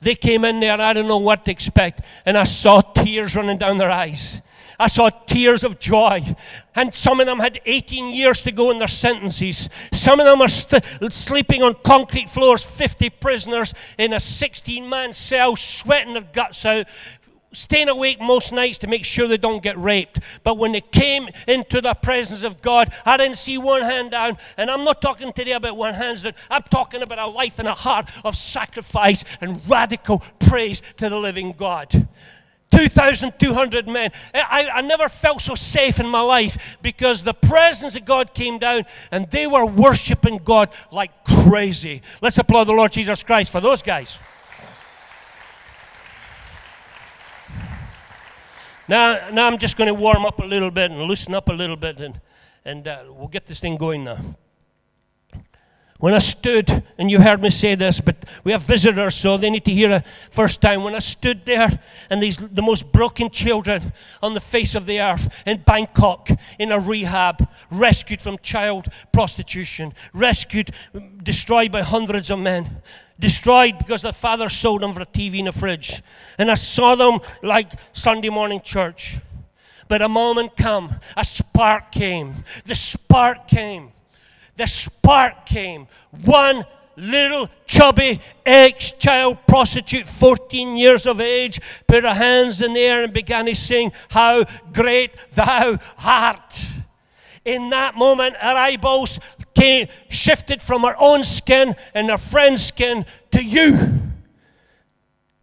They 0.01 0.15
came 0.15 0.45
in 0.45 0.61
there, 0.61 0.81
I 0.81 0.93
don't 0.93 1.09
know 1.09 1.19
what 1.19 1.45
to 1.47 1.51
expect, 1.51 2.03
and 2.25 2.37
I 2.37 2.45
saw 2.45 2.81
tears 2.81 3.35
running 3.35 3.59
down 3.59 3.79
their 3.79 3.91
eyes. 3.91 4.43
I 4.79 4.89
saw 4.89 5.09
tears 5.09 5.65
of 5.65 5.79
joy. 5.79 6.23
And 6.75 6.95
some 6.95 7.21
of 7.21 7.27
them 7.27 7.39
had 7.39 7.61
18 7.65 8.15
years 8.15 8.43
to 8.43 8.53
go 8.53 8.71
in 8.71 8.79
their 8.79 8.89
sentences. 8.89 9.71
Some 9.93 10.21
of 10.21 10.27
them 10.27 10.43
are 10.43 10.49
st- 10.49 11.13
sleeping 11.13 11.63
on 11.63 11.77
concrete 11.83 12.29
floors, 12.29 12.63
50 12.63 13.11
prisoners 13.11 13.73
in 13.99 14.13
a 14.13 14.21
16 14.21 14.89
man 14.89 15.13
cell, 15.13 15.57
sweating 15.57 16.15
their 16.15 16.29
guts 16.31 16.65
out, 16.67 16.87
staying 17.57 17.89
awake 17.89 18.21
most 18.21 18.53
nights 18.53 18.79
to 18.79 18.87
make 18.87 19.05
sure 19.05 19.27
they 19.27 19.39
don't 19.39 19.63
get 19.63 19.79
raped. 19.79 20.21
But 20.45 20.59
when 20.59 20.73
they 20.73 20.83
came 20.83 21.29
into 21.49 21.81
the 21.81 21.95
presence 21.95 22.45
of 22.45 22.61
God, 22.61 22.93
I 23.05 23.17
didn't 23.17 23.39
see 23.39 23.57
one 23.59 23.83
hand 23.83 24.11
down. 24.11 24.37
And 24.57 24.71
I'm 24.71 24.85
not 24.85 25.01
talking 25.01 25.33
today 25.33 25.53
about 25.53 25.77
one 25.77 25.95
hand 25.95 26.23
down. 26.23 26.35
I'm 26.51 26.63
talking 26.63 27.03
about 27.03 27.19
a 27.19 27.27
life 27.27 27.59
and 27.59 27.67
a 27.67 27.75
heart 27.75 28.11
of 28.25 28.37
sacrifice 28.37 29.25
and 29.41 29.61
radical 29.69 30.23
praise 30.39 30.83
to 30.99 31.09
the 31.09 31.19
living 31.19 31.53
God. 31.53 32.09
2,200 32.73 33.89
men. 33.89 34.11
I, 34.35 34.69
I 34.75 34.81
never 34.83 35.09
felt 35.09 35.41
so 35.41 35.55
safe 35.55 35.99
in 35.99 36.07
my 36.07 36.21
life 36.21 36.77
because 36.83 37.23
the 37.23 37.33
presence 37.33 37.97
of 37.97 38.05
God 38.05 38.35
came 38.35 38.59
down 38.59 38.83
and 39.11 39.31
they 39.31 39.47
were 39.47 39.65
worshiping 39.65 40.41
God 40.45 40.71
like 40.91 41.25
crazy. 41.25 42.03
Let's 42.21 42.37
applaud 42.37 42.65
the 42.65 42.73
Lord 42.73 42.93
Jesus 42.93 43.23
Christ 43.23 43.51
for 43.51 43.61
those 43.61 43.81
guys. 43.81 44.21
Now, 48.89 49.31
now 49.33 49.49
I'm 49.49 49.59
just 49.59 49.77
going 49.77 49.89
to 49.89 49.95
warm 49.95 50.25
up 50.25 50.41
a 50.41 50.45
little 50.45 50.71
bit 50.71 50.91
and 50.93 51.01
loosen 51.03 51.35
up 51.35 51.49
a 51.49 51.53
little 51.53 51.77
bit, 51.77 52.01
and, 52.01 52.21
and 52.65 52.87
uh, 52.87 53.05
we'll 53.09 53.29
get 53.29 53.47
this 53.47 53.59
thing 53.59 53.77
going 53.77 54.05
now. 54.05 54.19
When 55.99 56.13
I 56.13 56.19
stood, 56.19 56.85
and 56.99 57.11
you 57.11 57.21
heard 57.21 57.41
me 57.41 57.49
say 57.49 57.75
this, 57.75 58.01
but 58.01 58.17
we 58.45 58.53
have 58.53 58.63
visitors, 58.63 59.15
so 59.15 59.39
they 59.39 59.49
need 59.49 59.65
to 59.65 59.73
hear 59.73 59.91
it 59.93 60.07
first 60.31 60.61
time. 60.61 60.85
When 60.85 60.95
I 60.95 60.99
stood 60.99 61.47
there, 61.47 61.71
and 62.11 62.23
these 62.23 62.37
the 62.37 62.61
most 62.61 62.93
broken 62.93 63.31
children 63.31 63.95
on 64.23 64.35
the 64.35 64.41
face 64.41 64.75
of 64.75 64.85
the 64.85 65.01
earth 65.01 65.43
in 65.47 65.63
Bangkok, 65.67 66.29
in 66.59 66.71
a 66.71 66.79
rehab, 66.79 67.49
rescued 67.71 68.21
from 68.21 68.37
child 68.43 68.89
prostitution, 69.11 69.95
rescued, 70.13 70.71
destroyed 71.23 71.73
by 71.73 71.81
hundreds 71.81 72.31
of 72.31 72.41
men, 72.41 72.83
destroyed 73.19 73.79
because 73.79 74.03
their 74.03 74.13
father 74.13 74.49
sold 74.49 74.83
them 74.83 74.93
for 74.93 75.03
a 75.03 75.07
TV 75.07 75.39
in 75.39 75.49
a 75.49 75.53
fridge. 75.53 76.03
And 76.39 76.51
I 76.51 76.55
saw 76.55 76.95
them 76.95 77.21
like 77.43 77.73
Sunday 77.93 78.29
morning 78.29 78.61
church. 78.61 79.19
But 79.89 80.03
a 80.03 80.09
moment 80.09 80.57
come, 80.57 80.95
a 81.17 81.25
spark 81.25 81.93
came. 81.93 82.35
The 82.65 82.75
spark 82.75 83.47
came. 83.47 83.93
The 84.57 84.67
spark 84.67 85.47
came. 85.47 85.87
One 86.25 86.65
little 86.97 87.49
chubby 87.67 88.21
ex 88.45 88.93
child 88.93 89.39
prostitute, 89.47 90.09
14 90.09 90.77
years 90.77 91.07
of 91.07 91.21
age, 91.21 91.61
put 91.87 92.05
her 92.05 92.15
hands 92.15 92.63
in 92.63 92.75
the 92.75 92.81
air 92.81 93.05
and 93.05 93.13
began 93.13 93.47
to 93.47 93.55
sing, 93.55 93.93
How 94.11 94.45
great 94.73 95.13
thou 95.33 95.79
art. 96.05 96.67
In 97.45 97.71
that 97.71 97.95
moment, 97.95 98.35
our 98.43 98.57
eyeballs 98.57 99.21
came, 99.57 99.89
shifted 100.09 100.63
from 100.63 100.85
our 100.85 100.95
own 100.99 101.23
skin 101.25 101.75
and 101.95 102.11
our 102.11 102.19
friend's 102.19 102.65
skin 102.65 103.05
to 103.33 103.43
you. 103.43 104.03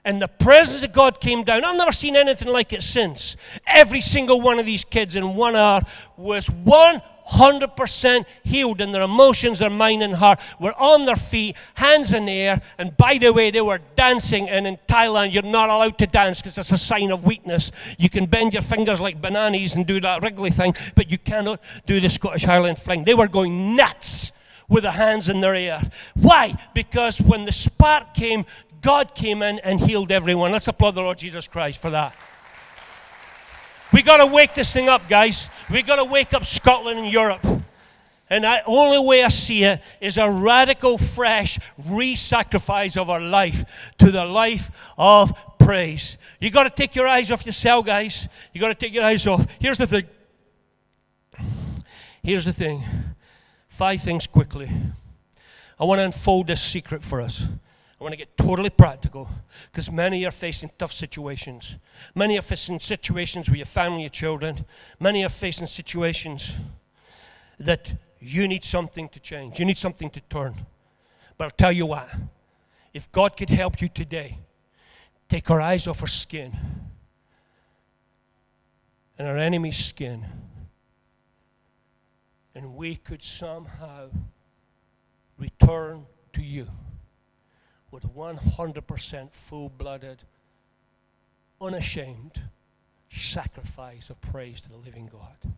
and 0.06 0.22
the 0.22 0.28
presence 0.28 0.84
of 0.84 0.92
God 0.92 1.22
came 1.22 1.44
down. 1.44 1.64
I've 1.64 1.78
never 1.78 1.94
seen 1.94 2.16
anything 2.16 2.50
like 2.52 2.74
it 2.74 2.84
since. 2.84 3.38
Every 3.66 4.02
single 4.02 4.42
one 4.42 4.60
of 4.60 4.66
these 4.66 4.84
kids 4.84 5.16
in 5.16 5.36
one 5.36 5.56
hour 5.56 5.82
was 6.18 6.50
100% 7.28 8.26
healed 8.44 8.82
in 8.82 8.92
their 8.92 9.02
emotions, 9.02 9.60
their 9.60 9.70
mind, 9.70 10.04
and 10.04 10.16
heart. 10.16 10.40
Were 10.60 10.74
on 10.80 11.06
their 11.06 11.16
feet, 11.16 11.56
hands 11.76 12.14
in 12.14 12.26
the 12.26 12.34
air, 12.34 12.62
and 12.78 12.96
by 12.98 13.18
the 13.18 13.32
way, 13.32 13.52
they 13.52 13.62
were 13.62 13.80
dancing. 13.96 14.50
And 14.50 14.68
in 14.68 14.78
Thailand, 14.88 15.34
you're 15.34 15.44
not 15.44 15.70
allowed 15.70 15.98
to 16.00 16.08
dance 16.08 16.42
because 16.42 16.58
it's 16.58 16.72
a 16.72 16.78
sign 16.78 17.12
of 17.12 17.24
weakness. 17.24 17.72
You 17.98 18.10
can 18.10 18.26
bend 18.26 18.54
your 18.54 18.62
fingers 18.62 19.00
like 19.00 19.22
bananas 19.22 19.76
and 19.76 19.86
do 19.86 20.00
that 20.02 20.24
wriggly 20.24 20.52
thing, 20.52 20.76
but 20.96 21.12
you 21.12 21.18
cannot 21.18 21.62
do 21.86 22.00
the 22.00 22.10
Scottish 22.10 22.44
Highland 22.44 22.78
fling. 22.78 23.04
They 23.04 23.14
were 23.14 23.28
going 23.28 23.76
nuts 23.76 24.32
with 24.70 24.84
their 24.84 24.92
hands 24.92 25.30
in 25.30 25.42
their 25.42 25.56
air. 25.56 25.82
Why? 26.16 26.56
Because 26.74 27.22
when 27.22 27.46
the 27.46 27.52
spark 27.52 28.14
came, 28.14 28.46
God 28.82 29.16
came 29.16 29.42
in 29.42 29.60
and 29.60 29.80
healed 29.80 30.12
everyone. 30.12 30.52
Let's 30.52 30.68
applaud 30.68 30.92
the 30.92 31.02
Lord 31.02 31.18
Jesus 31.18 31.48
Christ 31.48 31.82
for 31.82 31.90
that. 31.92 32.16
We 33.94 34.02
got 34.02 34.18
to 34.18 34.26
wake 34.26 34.56
this 34.56 34.74
thing 34.74 34.90
up, 34.90 35.08
guys. 35.08 35.50
We 35.70 35.84
got 35.84 35.98
to 35.98 36.06
wake 36.06 36.34
up 36.34 36.46
Scotland 36.46 36.98
and 37.00 37.08
Europe. 37.08 37.46
And 38.30 38.44
the 38.44 38.64
only 38.66 38.98
way 39.08 39.24
I 39.24 39.28
see 39.28 39.64
it 39.64 39.82
is 40.02 40.18
a 40.18 40.28
radical, 40.28 40.98
fresh 40.98 41.60
re 41.88 42.16
sacrifice 42.16 42.98
of 42.98 43.12
our 43.12 43.22
life 43.22 43.94
to 44.00 44.10
the 44.10 44.26
life 44.26 44.72
of 44.98 45.32
praise. 45.60 46.18
You 46.40 46.50
got 46.50 46.64
to 46.64 46.72
take 46.72 46.96
your 46.96 47.08
eyes 47.08 47.32
off 47.32 47.46
yourself, 47.46 47.86
guys. 47.86 48.28
You 48.52 48.60
got 48.60 48.70
to 48.70 48.76
take 48.76 48.94
your 48.94 49.04
eyes 49.04 49.28
off. 49.28 49.46
Here's 49.60 49.78
the 49.78 49.86
thing. 49.86 50.08
Here's 52.24 52.46
the 52.46 52.54
thing. 52.54 52.84
Five 53.68 54.02
things 54.02 54.26
quickly. 54.26 54.72
I 55.80 55.84
want 55.84 56.00
to 56.00 56.06
unfold 56.06 56.48
this 56.48 56.62
secret 56.62 57.04
for 57.04 57.22
us. 57.22 57.48
I 58.04 58.06
want 58.06 58.14
to 58.16 58.18
get 58.18 58.36
totally 58.36 58.70
practical 58.70 59.30
because 59.72 59.90
many 59.90 60.26
are 60.26 60.32
facing 60.32 60.70
tough 60.78 60.92
situations. 60.92 61.78
Many 62.14 62.38
are 62.38 62.42
facing 62.42 62.82
situations 62.82 63.48
with 63.48 63.56
your 63.56 63.66
family, 63.66 64.02
your 64.02 64.10
children. 64.10 64.66
Many 65.00 65.24
are 65.24 65.30
facing 65.30 65.68
situations 65.68 66.58
that 67.62 67.96
you 68.20 68.46
need 68.46 68.66
something 68.66 69.08
to 69.08 69.22
change. 69.22 69.58
You 69.58 69.64
need 69.64 69.78
something 69.78 70.10
to 70.10 70.20
turn. 70.20 70.54
But 71.38 71.46
I'll 71.46 71.52
tell 71.52 71.72
you 71.72 71.86
what 71.86 72.14
if 72.94 73.10
God 73.10 73.38
could 73.38 73.50
help 73.50 73.82
you 73.82 73.88
today, 73.88 74.38
take 75.30 75.50
our 75.50 75.62
eyes 75.62 75.88
off 75.88 76.02
our 76.02 76.08
skin 76.08 76.52
and 79.18 79.26
our 79.26 79.38
enemy's 79.38 79.78
skin, 79.78 80.26
and 82.54 82.76
we 82.76 82.98
could 82.98 83.24
somehow 83.24 84.10
return 85.38 86.06
to 86.34 86.44
you 86.44 86.68
with 87.94 88.12
100% 88.16 89.32
full 89.32 89.70
blooded, 89.70 90.24
unashamed 91.62 92.42
sacrifice 93.12 94.10
of 94.10 94.20
praise 94.20 94.62
to 94.62 94.70
the 94.70 94.78
living 94.78 95.08
God. 95.12 95.54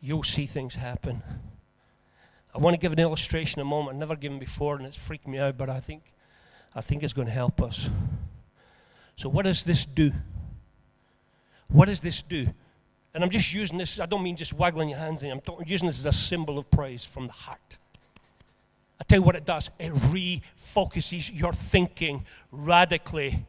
You'll 0.00 0.22
see 0.22 0.46
things 0.46 0.76
happen. 0.76 1.20
I 2.54 2.58
want 2.58 2.74
to 2.74 2.80
give 2.80 2.92
an 2.92 3.00
illustration 3.00 3.60
a 3.60 3.64
moment 3.64 3.96
I've 3.96 4.00
never 4.00 4.14
given 4.14 4.38
before, 4.38 4.76
and 4.76 4.86
it's 4.86 4.96
freaked 4.96 5.26
me 5.26 5.40
out, 5.40 5.58
but 5.58 5.68
I 5.68 5.80
think, 5.80 6.04
I 6.76 6.80
think 6.80 7.02
it's 7.02 7.12
going 7.12 7.26
to 7.26 7.34
help 7.34 7.60
us. 7.60 7.90
So, 9.16 9.28
what 9.28 9.46
does 9.46 9.64
this 9.64 9.84
do? 9.84 10.12
What 11.68 11.86
does 11.86 12.00
this 12.00 12.22
do? 12.22 12.54
And 13.14 13.22
I'm 13.22 13.30
just 13.30 13.54
using 13.54 13.78
this, 13.78 14.00
I 14.00 14.06
don't 14.06 14.22
mean 14.22 14.36
just 14.36 14.52
waggling 14.52 14.88
your 14.88 14.98
hands, 14.98 15.22
I'm 15.22 15.40
using 15.64 15.86
this 15.86 16.00
as 16.00 16.06
a 16.06 16.12
symbol 16.12 16.58
of 16.58 16.68
praise 16.70 17.04
from 17.04 17.26
the 17.26 17.32
heart. 17.32 17.78
I 19.00 19.04
tell 19.04 19.18
you 19.18 19.22
what 19.22 19.36
it 19.36 19.44
does 19.44 19.70
it 19.78 19.92
refocuses 19.92 21.30
your 21.38 21.52
thinking 21.52 22.24
radically 22.50 23.46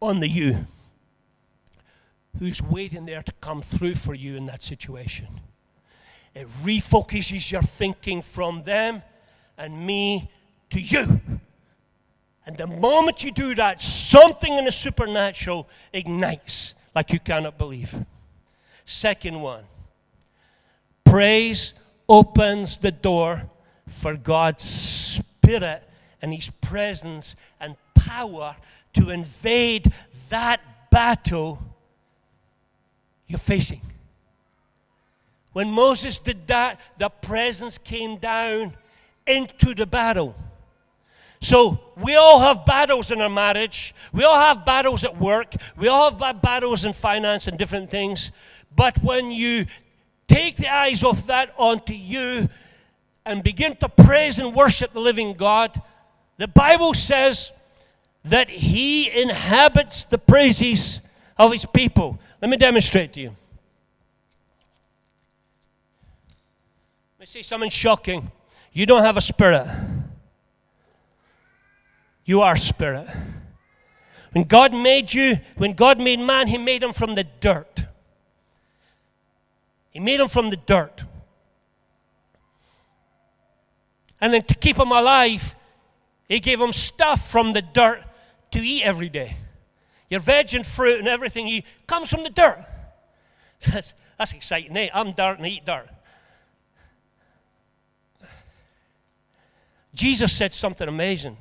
on 0.00 0.20
the 0.20 0.28
you 0.28 0.66
who's 2.38 2.62
waiting 2.62 3.04
there 3.06 3.22
to 3.22 3.32
come 3.40 3.62
through 3.62 3.94
for 3.94 4.14
you 4.14 4.36
in 4.36 4.46
that 4.46 4.62
situation. 4.62 5.28
It 6.34 6.48
refocuses 6.48 7.52
your 7.52 7.62
thinking 7.62 8.22
from 8.22 8.62
them 8.62 9.02
and 9.58 9.86
me 9.86 10.30
to 10.70 10.80
you. 10.80 11.20
And 12.46 12.56
the 12.56 12.66
moment 12.66 13.22
you 13.22 13.30
do 13.30 13.54
that, 13.54 13.80
something 13.80 14.56
in 14.56 14.64
the 14.64 14.72
supernatural 14.72 15.68
ignites 15.92 16.74
like 16.94 17.12
you 17.12 17.20
cannot 17.20 17.58
believe. 17.58 17.94
Second 18.84 19.40
one 19.40 19.64
praise 21.04 21.74
opens 22.08 22.78
the 22.78 22.92
door 22.92 23.50
for 23.86 24.16
God's 24.16 24.64
Spirit 24.64 25.88
and 26.20 26.32
His 26.32 26.50
presence 26.50 27.36
and 27.60 27.76
power 27.94 28.56
to 28.94 29.10
invade 29.10 29.92
that 30.30 30.90
battle 30.90 31.62
you're 33.26 33.38
facing. 33.38 33.80
When 35.52 35.70
Moses 35.70 36.18
did 36.18 36.46
that, 36.48 36.80
the 36.98 37.08
presence 37.08 37.78
came 37.78 38.16
down 38.16 38.74
into 39.26 39.74
the 39.74 39.86
battle. 39.86 40.34
So 41.42 41.80
we 41.96 42.14
all 42.14 42.38
have 42.38 42.64
battles 42.64 43.10
in 43.10 43.20
our 43.20 43.28
marriage. 43.28 43.96
We 44.12 44.22
all 44.22 44.36
have 44.36 44.64
battles 44.64 45.02
at 45.02 45.18
work. 45.18 45.54
We 45.76 45.88
all 45.88 46.14
have 46.14 46.40
battles 46.40 46.84
in 46.84 46.92
finance 46.92 47.48
and 47.48 47.58
different 47.58 47.90
things. 47.90 48.30
But 48.74 48.96
when 49.02 49.32
you 49.32 49.66
take 50.28 50.54
the 50.56 50.72
eyes 50.72 51.02
off 51.02 51.26
that 51.26 51.52
onto 51.58 51.94
you 51.94 52.48
and 53.26 53.42
begin 53.42 53.74
to 53.76 53.88
praise 53.88 54.38
and 54.38 54.54
worship 54.54 54.92
the 54.92 55.00
living 55.00 55.34
God, 55.34 55.82
the 56.38 56.46
Bible 56.46 56.94
says 56.94 57.52
that 58.22 58.48
He 58.48 59.10
inhabits 59.10 60.04
the 60.04 60.18
praises 60.18 61.00
of 61.36 61.50
His 61.50 61.66
people. 61.66 62.20
Let 62.40 62.50
me 62.50 62.56
demonstrate 62.56 63.14
to 63.14 63.20
you. 63.20 63.36
Let 67.18 67.20
me 67.20 67.26
say 67.26 67.42
something 67.42 67.68
shocking. 67.68 68.30
You 68.72 68.86
don't 68.86 69.02
have 69.02 69.16
a 69.16 69.20
spirit. 69.20 69.66
You 72.24 72.40
are 72.40 72.56
spirit. 72.56 73.08
When 74.32 74.44
God 74.44 74.72
made 74.72 75.12
you, 75.12 75.38
when 75.56 75.74
God 75.74 75.98
made 75.98 76.18
man, 76.18 76.48
He 76.48 76.58
made 76.58 76.82
him 76.82 76.92
from 76.92 77.14
the 77.14 77.24
dirt. 77.24 77.86
He 79.90 80.00
made 80.00 80.20
him 80.20 80.28
from 80.28 80.50
the 80.50 80.56
dirt. 80.56 81.04
And 84.20 84.32
then 84.32 84.42
to 84.44 84.54
keep 84.54 84.78
him 84.78 84.90
alive, 84.90 85.54
He 86.28 86.40
gave 86.40 86.60
him 86.60 86.72
stuff 86.72 87.30
from 87.30 87.52
the 87.52 87.62
dirt 87.62 88.02
to 88.52 88.60
eat 88.60 88.84
every 88.84 89.08
day. 89.08 89.36
Your 90.08 90.20
veg 90.20 90.54
and 90.54 90.66
fruit 90.66 90.98
and 90.98 91.08
everything 91.08 91.48
you 91.48 91.62
comes 91.86 92.10
from 92.10 92.22
the 92.22 92.30
dirt. 92.30 92.64
That's, 93.72 93.94
that's 94.18 94.32
exciting, 94.32 94.76
eh? 94.76 94.88
I'm 94.92 95.12
dirt 95.12 95.38
and 95.38 95.46
I 95.46 95.50
eat 95.50 95.64
dirt. 95.64 95.88
Jesus 99.94 100.32
said 100.32 100.52
something 100.52 100.88
amazing. 100.88 101.36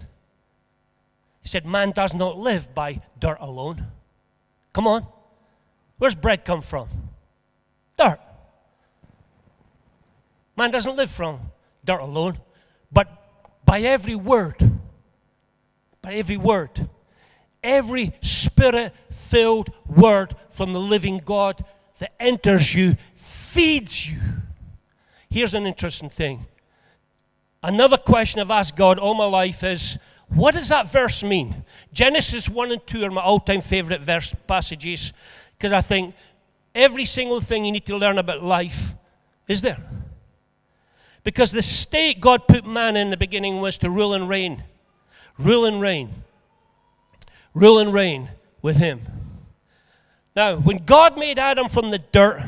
He 1.41 1.47
said, 1.47 1.65
Man 1.65 1.91
does 1.91 2.13
not 2.13 2.38
live 2.38 2.73
by 2.73 3.01
dirt 3.19 3.38
alone. 3.39 3.88
Come 4.73 4.88
on. 4.88 5.06
Where's 5.97 6.15
bread 6.15 6.45
come 6.45 6.62
from? 6.62 6.88
Dirt. 7.97 8.19
Man 10.56 10.71
doesn't 10.71 10.95
live 10.95 11.10
from 11.10 11.39
dirt 11.84 12.01
alone, 12.01 12.38
but 12.91 13.08
by 13.65 13.80
every 13.82 14.15
word. 14.15 14.56
By 16.01 16.13
every 16.13 16.38
word. 16.38 16.89
Every 17.63 18.13
spirit 18.21 18.93
filled 19.10 19.71
word 19.86 20.36
from 20.49 20.73
the 20.73 20.80
living 20.80 21.19
God 21.23 21.63
that 21.99 22.13
enters 22.19 22.73
you 22.73 22.97
feeds 23.13 24.10
you. 24.10 24.19
Here's 25.30 25.54
an 25.54 25.65
interesting 25.65 26.10
thing. 26.10 26.45
Another 27.63 27.97
question 27.97 28.41
I've 28.41 28.51
asked 28.51 28.75
God 28.75 28.97
all 28.97 29.13
my 29.13 29.25
life 29.25 29.63
is 29.63 29.99
what 30.34 30.56
does 30.56 30.70
that 30.70 30.89
verse 30.89 31.24
mean? 31.24 31.65
Genesis 31.91 32.48
1 32.48 32.72
and 32.72 32.88
2 32.88 33.04
are 33.04 33.12
my 33.12 33.22
all 33.22 33.39
time 33.39 33.62
favorite 33.62 34.02
verse 34.02 34.34
passages 34.48 35.13
because 35.58 35.74
I 35.74 35.82
think 35.82 36.15
every 36.74 37.06
single 37.06 37.41
thing 37.41 37.65
you 37.65 37.72
need 37.72 37.86
to 37.88 37.98
learn 37.98 38.17
about 38.17 38.41
life 38.41 38.96
is 39.48 39.62
there. 39.62 39.78
Because 41.24 41.52
the 41.52 41.62
state 41.62 42.20
God 42.20 42.48
put 42.48 42.65
man 42.65 42.96
in 42.96 43.10
the 43.10 43.17
beginning 43.17 43.60
was 43.62 43.78
to 43.80 43.89
rule 43.89 44.13
and 44.13 44.28
reign. 44.28 44.63
Rule 45.38 45.65
and 45.65 45.82
reign. 45.82 46.10
Rule 47.54 47.80
and 47.80 47.94
reign 47.94 48.30
with 48.62 48.78
him. 48.78 49.02
Now, 50.36 50.56
when 50.56 50.78
God 50.78 51.17
made 51.17 51.38
Adam 51.38 51.67
from 51.67 51.91
the 51.91 52.00
dirt, 52.00 52.41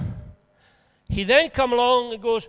he 1.09 1.23
then 1.23 1.49
come 1.49 1.73
along 1.73 2.13
and 2.13 2.23
goes, 2.23 2.47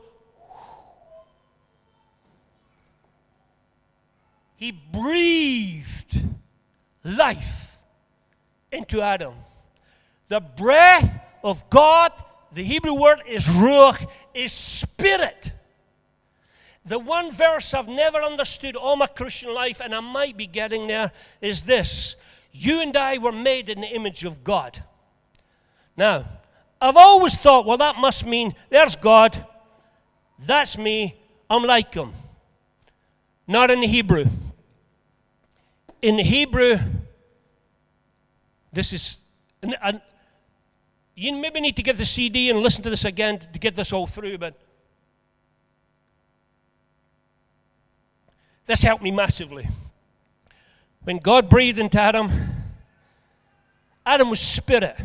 he 4.65 4.73
breathed 4.73 6.23
life 7.05 7.79
into 8.73 9.03
Adam. 9.03 9.35
The 10.29 10.41
breath 10.41 11.21
of 11.43 11.69
God, 11.69 12.13
the 12.51 12.65
Hebrew 12.65 12.99
word 12.99 13.19
is 13.29 13.47
ruach, 13.47 14.11
is 14.33 14.53
spirit. 14.53 15.53
the 16.87 16.99
one 16.99 17.31
verse 17.31 17.75
I've 17.75 17.89
never 17.89 18.23
understood 18.23 18.75
all 18.75 18.97
my 18.97 19.07
Christian 19.07 19.53
life, 19.53 19.83
and 19.85 19.95
I 19.95 20.01
might 20.01 20.39
be 20.39 20.47
getting 20.47 20.87
there, 20.87 21.13
is 21.43 21.65
this 21.65 22.17
You 22.51 22.81
and 22.81 22.97
I 22.97 23.19
were 23.19 23.33
made 23.33 23.69
in 23.69 23.83
the 23.83 23.89
image 23.89 24.25
of 24.25 24.43
God. 24.43 24.83
Now, 25.95 26.25
I've 26.81 26.97
always 26.97 27.37
thought, 27.37 27.67
well, 27.67 27.77
that 27.77 27.99
must 27.99 28.25
mean 28.25 28.55
there's 28.71 28.97
God, 28.97 29.47
that's 30.39 30.79
me, 30.79 31.17
I'm 31.51 31.65
like 31.65 31.93
him. 31.93 32.15
Not 33.47 33.71
in 33.71 33.83
the 33.83 33.87
Hebrew. 33.87 34.25
In 36.05 36.19
Hebrew, 36.19 36.77
this 38.75 38.93
is, 38.93 39.17
and, 39.63 39.75
and 39.83 40.03
you 41.15 41.35
maybe 41.35 41.63
need 41.63 41.77
to 41.77 41.83
get 41.83 41.97
the 41.97 42.05
CD 42.05 42.51
and 42.51 42.61
listen 42.61 42.85
to 42.85 42.91
this 42.91 43.07
again 43.07 43.39
to 43.39 43.59
get 43.59 43.75
this 43.75 43.91
all 43.91 44.07
through, 44.07 44.37
but 44.37 44.53
this 48.67 48.83
helped 48.83 49.03
me 49.03 49.13
massively. 49.13 49.67
When 51.05 51.17
God 51.17 51.49
breathed 51.49 51.79
into 51.79 51.99
Adam, 51.99 52.31
Adam 54.05 54.29
was 54.29 54.41
spirit. 54.41 54.99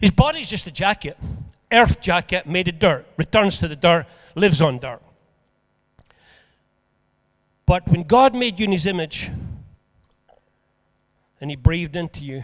His 0.00 0.10
body's 0.10 0.50
just 0.50 0.66
a 0.66 0.72
jacket, 0.72 1.16
earth 1.70 2.00
jacket 2.00 2.48
made 2.48 2.66
of 2.66 2.80
dirt, 2.80 3.06
returns 3.16 3.60
to 3.60 3.68
the 3.68 3.76
dirt, 3.76 4.06
lives 4.34 4.60
on 4.60 4.80
dirt. 4.80 5.02
But 7.64 7.86
when 7.86 8.02
God 8.02 8.34
made 8.34 8.58
you 8.58 8.64
in 8.64 8.72
his 8.72 8.84
image, 8.84 9.30
and 11.40 11.50
he 11.50 11.56
breathed 11.56 11.96
into 11.96 12.24
you, 12.24 12.42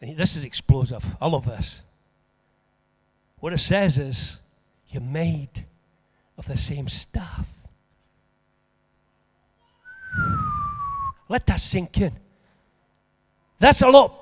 and 0.00 0.16
this 0.16 0.36
is 0.36 0.44
explosive. 0.44 1.16
I 1.20 1.28
love 1.28 1.46
this. 1.46 1.82
What 3.38 3.52
it 3.52 3.58
says 3.58 3.98
is, 3.98 4.40
you're 4.88 5.02
made 5.02 5.66
of 6.36 6.46
the 6.46 6.56
same 6.56 6.88
stuff. 6.88 7.48
Let 11.28 11.46
that 11.46 11.60
sink 11.60 11.98
in. 12.00 12.12
That's 13.58 13.80
a 13.80 13.88
lot. 13.88 14.18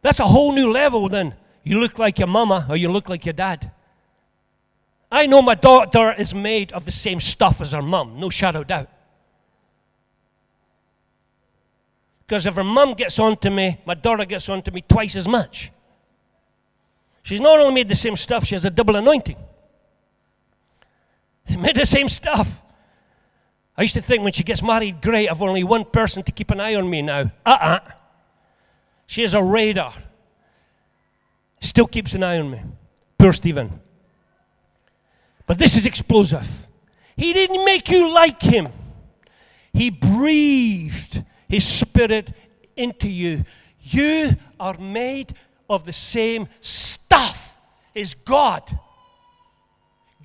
That's 0.00 0.20
a 0.20 0.24
whole 0.24 0.52
new 0.52 0.72
level 0.72 1.08
than 1.08 1.34
you 1.62 1.78
look 1.78 1.98
like 1.98 2.18
your 2.18 2.28
mama 2.28 2.66
or 2.68 2.76
you 2.76 2.90
look 2.90 3.08
like 3.08 3.26
your 3.26 3.34
dad. 3.34 3.70
I 5.12 5.26
know 5.26 5.42
my 5.42 5.54
daughter 5.54 6.14
is 6.16 6.32
made 6.34 6.72
of 6.72 6.84
the 6.84 6.92
same 6.92 7.20
stuff 7.20 7.60
as 7.60 7.72
her 7.72 7.82
mum, 7.82 8.18
no 8.18 8.30
shadow 8.30 8.64
doubt. 8.64 8.88
Because 12.30 12.46
if 12.46 12.54
her 12.54 12.62
mum 12.62 12.94
gets 12.94 13.18
on 13.18 13.36
to 13.38 13.50
me, 13.50 13.80
my 13.84 13.94
daughter 13.94 14.24
gets 14.24 14.48
on 14.48 14.62
to 14.62 14.70
me 14.70 14.84
twice 14.88 15.16
as 15.16 15.26
much. 15.26 15.72
She's 17.24 17.40
not 17.40 17.58
only 17.58 17.74
made 17.74 17.88
the 17.88 17.96
same 17.96 18.14
stuff, 18.14 18.44
she 18.44 18.54
has 18.54 18.64
a 18.64 18.70
double 18.70 18.94
anointing. 18.94 19.36
She 21.48 21.56
made 21.56 21.74
the 21.74 21.84
same 21.84 22.08
stuff. 22.08 22.62
I 23.76 23.82
used 23.82 23.94
to 23.94 24.00
think 24.00 24.22
when 24.22 24.32
she 24.32 24.44
gets 24.44 24.62
married, 24.62 25.02
great, 25.02 25.28
I've 25.28 25.42
only 25.42 25.64
one 25.64 25.84
person 25.84 26.22
to 26.22 26.30
keep 26.30 26.52
an 26.52 26.60
eye 26.60 26.76
on 26.76 26.88
me 26.88 27.02
now. 27.02 27.32
Uh 27.44 27.46
uh-uh. 27.46 27.80
uh 27.84 27.90
She 29.08 29.22
has 29.22 29.34
a 29.34 29.42
radar. 29.42 29.94
Still 31.58 31.88
keeps 31.88 32.14
an 32.14 32.22
eye 32.22 32.38
on 32.38 32.48
me. 32.48 32.60
Poor 33.18 33.32
Stephen. 33.32 33.80
But 35.48 35.58
this 35.58 35.76
is 35.76 35.84
explosive. 35.84 36.68
He 37.16 37.32
didn't 37.32 37.64
make 37.64 37.90
you 37.90 38.14
like 38.14 38.40
him, 38.40 38.68
He 39.72 39.90
breathed 39.90 41.24
his 41.50 41.66
Spirit 41.66 42.32
into 42.76 43.08
you. 43.08 43.44
You 43.80 44.30
are 44.58 44.78
made 44.78 45.34
of 45.68 45.84
the 45.84 45.92
same 45.92 46.48
stuff 46.60 47.58
as 47.94 48.14
God. 48.14 48.62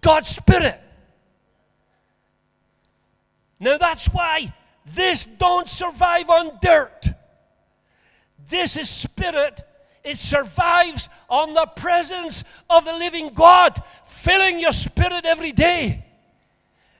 God's 0.01 0.29
Spirit. 0.29 0.79
Now 3.59 3.77
that's 3.77 4.07
why 4.07 4.53
this 4.85 5.25
don't 5.25 5.67
survive 5.67 6.29
on 6.29 6.59
dirt. 6.61 7.07
This 8.47 8.77
is 8.77 8.87
spirit. 8.87 9.63
It 10.03 10.19
survives 10.19 11.09
on 11.27 11.55
the 11.55 11.65
presence 11.75 12.43
of 12.69 12.85
the 12.85 12.93
living 12.93 13.29
God, 13.33 13.81
filling 14.03 14.59
your 14.59 14.73
spirit 14.73 15.25
every 15.25 15.51
day. 15.51 16.04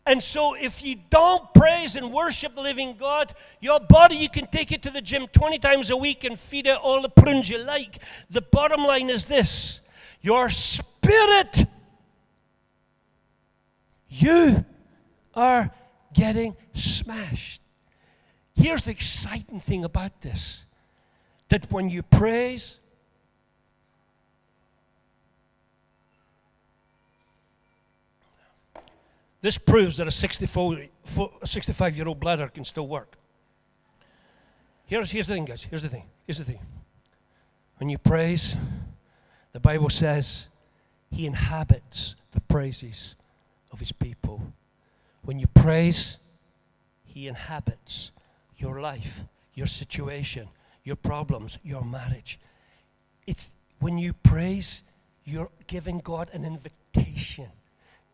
And 0.07 0.21
so, 0.21 0.53
if 0.53 0.83
you 0.83 0.97
don't 1.09 1.51
praise 1.53 1.95
and 1.95 2.13
worship 2.13 2.53
the 2.53 2.61
living 2.61 2.95
God, 2.95 3.33
your 3.59 3.79
body, 3.79 4.15
you 4.15 4.29
can 4.29 4.45
take 4.45 4.71
it 4.71 4.83
to 4.83 4.91
the 4.91 5.01
gym 5.01 5.27
20 5.27 5.57
times 5.57 5.89
a 5.89 5.97
week 5.97 6.23
and 6.23 6.37
feed 6.37 6.67
it 6.67 6.77
all 6.77 7.01
the 7.01 7.09
prunes 7.09 7.49
you 7.49 7.57
like. 7.57 8.01
The 8.29 8.41
bottom 8.41 8.85
line 8.85 9.09
is 9.09 9.25
this 9.25 9.81
your 10.21 10.49
spirit, 10.49 11.65
you 14.09 14.63
are 15.33 15.71
getting 16.13 16.55
smashed. 16.73 17.61
Here's 18.53 18.83
the 18.83 18.91
exciting 18.91 19.59
thing 19.59 19.83
about 19.83 20.21
this 20.21 20.65
that 21.49 21.71
when 21.71 21.89
you 21.89 22.03
praise, 22.03 22.79
This 29.45 29.59
proves 29.59 29.97
that 29.97 30.07
a 30.07 30.11
65 30.11 31.95
year 31.95 32.07
old 32.07 32.19
bladder 32.19 32.47
can 32.47 32.63
still 32.63 32.87
work. 32.87 33.15
Here's, 34.87 35.11
here's 35.11 35.27
the 35.27 35.35
thing, 35.35 35.45
guys. 35.45 35.61
Here's 35.61 35.83
the 35.83 35.87
thing. 35.87 36.05
Here's 36.25 36.39
the 36.39 36.43
thing. 36.43 36.57
When 37.77 37.87
you 37.87 37.99
praise, 37.99 38.57
the 39.53 39.59
Bible 39.59 39.91
says 39.91 40.49
he 41.11 41.27
inhabits 41.27 42.15
the 42.31 42.41
praises 42.41 43.13
of 43.71 43.79
his 43.79 43.91
people. 43.91 44.41
When 45.21 45.37
you 45.37 45.45
praise, 45.45 46.17
he 47.03 47.27
inhabits 47.27 48.09
your 48.57 48.81
life, 48.81 49.25
your 49.53 49.67
situation, 49.67 50.47
your 50.83 50.95
problems, 50.95 51.59
your 51.61 51.83
marriage. 51.83 52.39
It's 53.27 53.51
when 53.77 53.99
you 53.99 54.13
praise, 54.13 54.83
you're 55.23 55.51
giving 55.67 55.99
God 55.99 56.31
an 56.33 56.45
invitation 56.45 57.51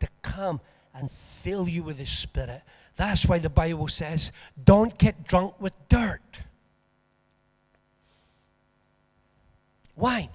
to 0.01 0.09
come 0.21 0.59
and 0.93 1.09
fill 1.09 1.67
you 1.67 1.83
with 1.83 1.97
His 1.97 2.09
Spirit. 2.09 2.61
That's 2.95 3.25
why 3.25 3.39
the 3.39 3.49
Bible 3.49 3.87
says, 3.87 4.31
don't 4.63 4.97
get 4.97 5.27
drunk 5.27 5.59
with 5.59 5.77
dirt. 5.89 6.41
Wine. 9.95 10.29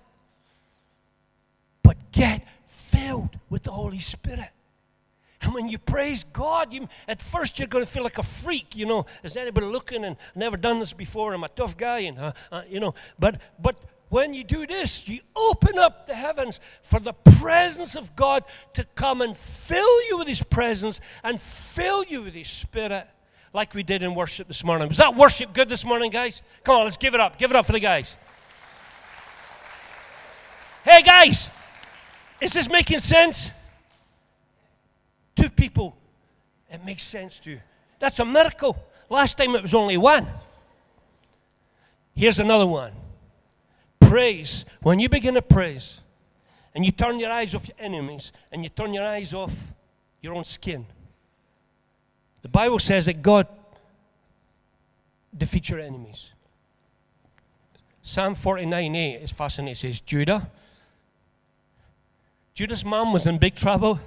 But 1.82 2.12
get 2.12 2.46
filled 2.66 3.38
with 3.50 3.62
the 3.64 3.72
Holy 3.72 3.98
Spirit. 3.98 4.50
And 5.42 5.54
when 5.54 5.68
you 5.68 5.78
praise 5.78 6.24
God, 6.24 6.72
you, 6.72 6.88
at 7.06 7.22
first 7.22 7.58
you're 7.58 7.68
going 7.68 7.84
to 7.84 7.90
feel 7.90 8.02
like 8.02 8.18
a 8.18 8.22
freak. 8.22 8.74
You 8.74 8.86
know, 8.86 9.06
is 9.22 9.36
anybody 9.36 9.66
looking 9.66 10.04
and 10.04 10.16
never 10.34 10.56
done 10.56 10.80
this 10.80 10.92
before? 10.92 11.34
I'm 11.34 11.44
a 11.44 11.48
tough 11.48 11.76
guy, 11.76 12.00
and 12.00 12.18
uh, 12.18 12.32
uh, 12.50 12.62
you 12.68 12.80
know. 12.80 12.94
But 13.18 13.40
but 13.60 13.76
when 14.08 14.34
you 14.34 14.44
do 14.44 14.66
this, 14.66 15.08
you 15.08 15.20
open 15.34 15.78
up 15.78 16.06
the 16.06 16.14
heavens 16.14 16.60
for 16.82 17.00
the 17.00 17.12
presence 17.12 17.96
of 17.96 18.14
God 18.14 18.44
to 18.74 18.84
come 18.94 19.20
and 19.20 19.36
fill 19.36 20.06
you 20.06 20.18
with 20.18 20.28
His 20.28 20.42
presence 20.42 21.00
and 21.24 21.40
fill 21.40 22.04
you 22.04 22.22
with 22.22 22.34
His 22.34 22.48
Spirit, 22.48 23.08
like 23.52 23.74
we 23.74 23.82
did 23.82 24.02
in 24.02 24.14
worship 24.14 24.46
this 24.46 24.62
morning. 24.62 24.86
Was 24.86 24.98
that 24.98 25.16
worship 25.16 25.52
good 25.52 25.68
this 25.68 25.84
morning, 25.84 26.10
guys? 26.10 26.42
Come 26.62 26.76
on, 26.76 26.84
let's 26.84 26.96
give 26.96 27.14
it 27.14 27.20
up. 27.20 27.36
Give 27.38 27.50
it 27.50 27.56
up 27.56 27.66
for 27.66 27.72
the 27.72 27.80
guys. 27.80 28.16
Hey, 30.84 31.02
guys, 31.02 31.50
is 32.40 32.52
this 32.52 32.70
making 32.70 33.00
sense? 33.00 33.50
Two 35.34 35.50
people, 35.50 35.96
it 36.70 36.84
makes 36.84 37.02
sense 37.02 37.40
to 37.40 37.50
you. 37.50 37.60
That's 37.98 38.20
a 38.20 38.24
miracle. 38.24 38.76
Last 39.10 39.36
time 39.36 39.56
it 39.56 39.62
was 39.62 39.74
only 39.74 39.96
one. 39.96 40.26
Here's 42.14 42.38
another 42.38 42.66
one 42.66 42.92
praise, 44.08 44.64
when 44.82 44.98
you 44.98 45.08
begin 45.08 45.34
to 45.34 45.42
praise, 45.42 46.00
and 46.74 46.84
you 46.84 46.92
turn 46.92 47.18
your 47.18 47.30
eyes 47.30 47.54
off 47.54 47.68
your 47.68 47.76
enemies, 47.78 48.32
and 48.52 48.62
you 48.62 48.68
turn 48.68 48.94
your 48.94 49.06
eyes 49.06 49.32
off 49.32 49.74
your 50.20 50.34
own 50.34 50.44
skin, 50.44 50.86
the 52.42 52.48
Bible 52.48 52.78
says 52.78 53.06
that 53.06 53.22
God 53.22 53.46
defeats 55.36 55.70
your 55.70 55.80
enemies. 55.80 56.30
Psalm 58.02 58.34
49 58.36 58.94
8 58.94 59.14
is 59.16 59.32
fascinating. 59.32 59.72
It 59.72 59.76
says, 59.76 60.00
Judah. 60.00 60.48
Judah's 62.54 62.84
mom 62.84 63.12
was 63.12 63.26
in 63.26 63.36
big 63.38 63.54
trouble. 63.54 64.00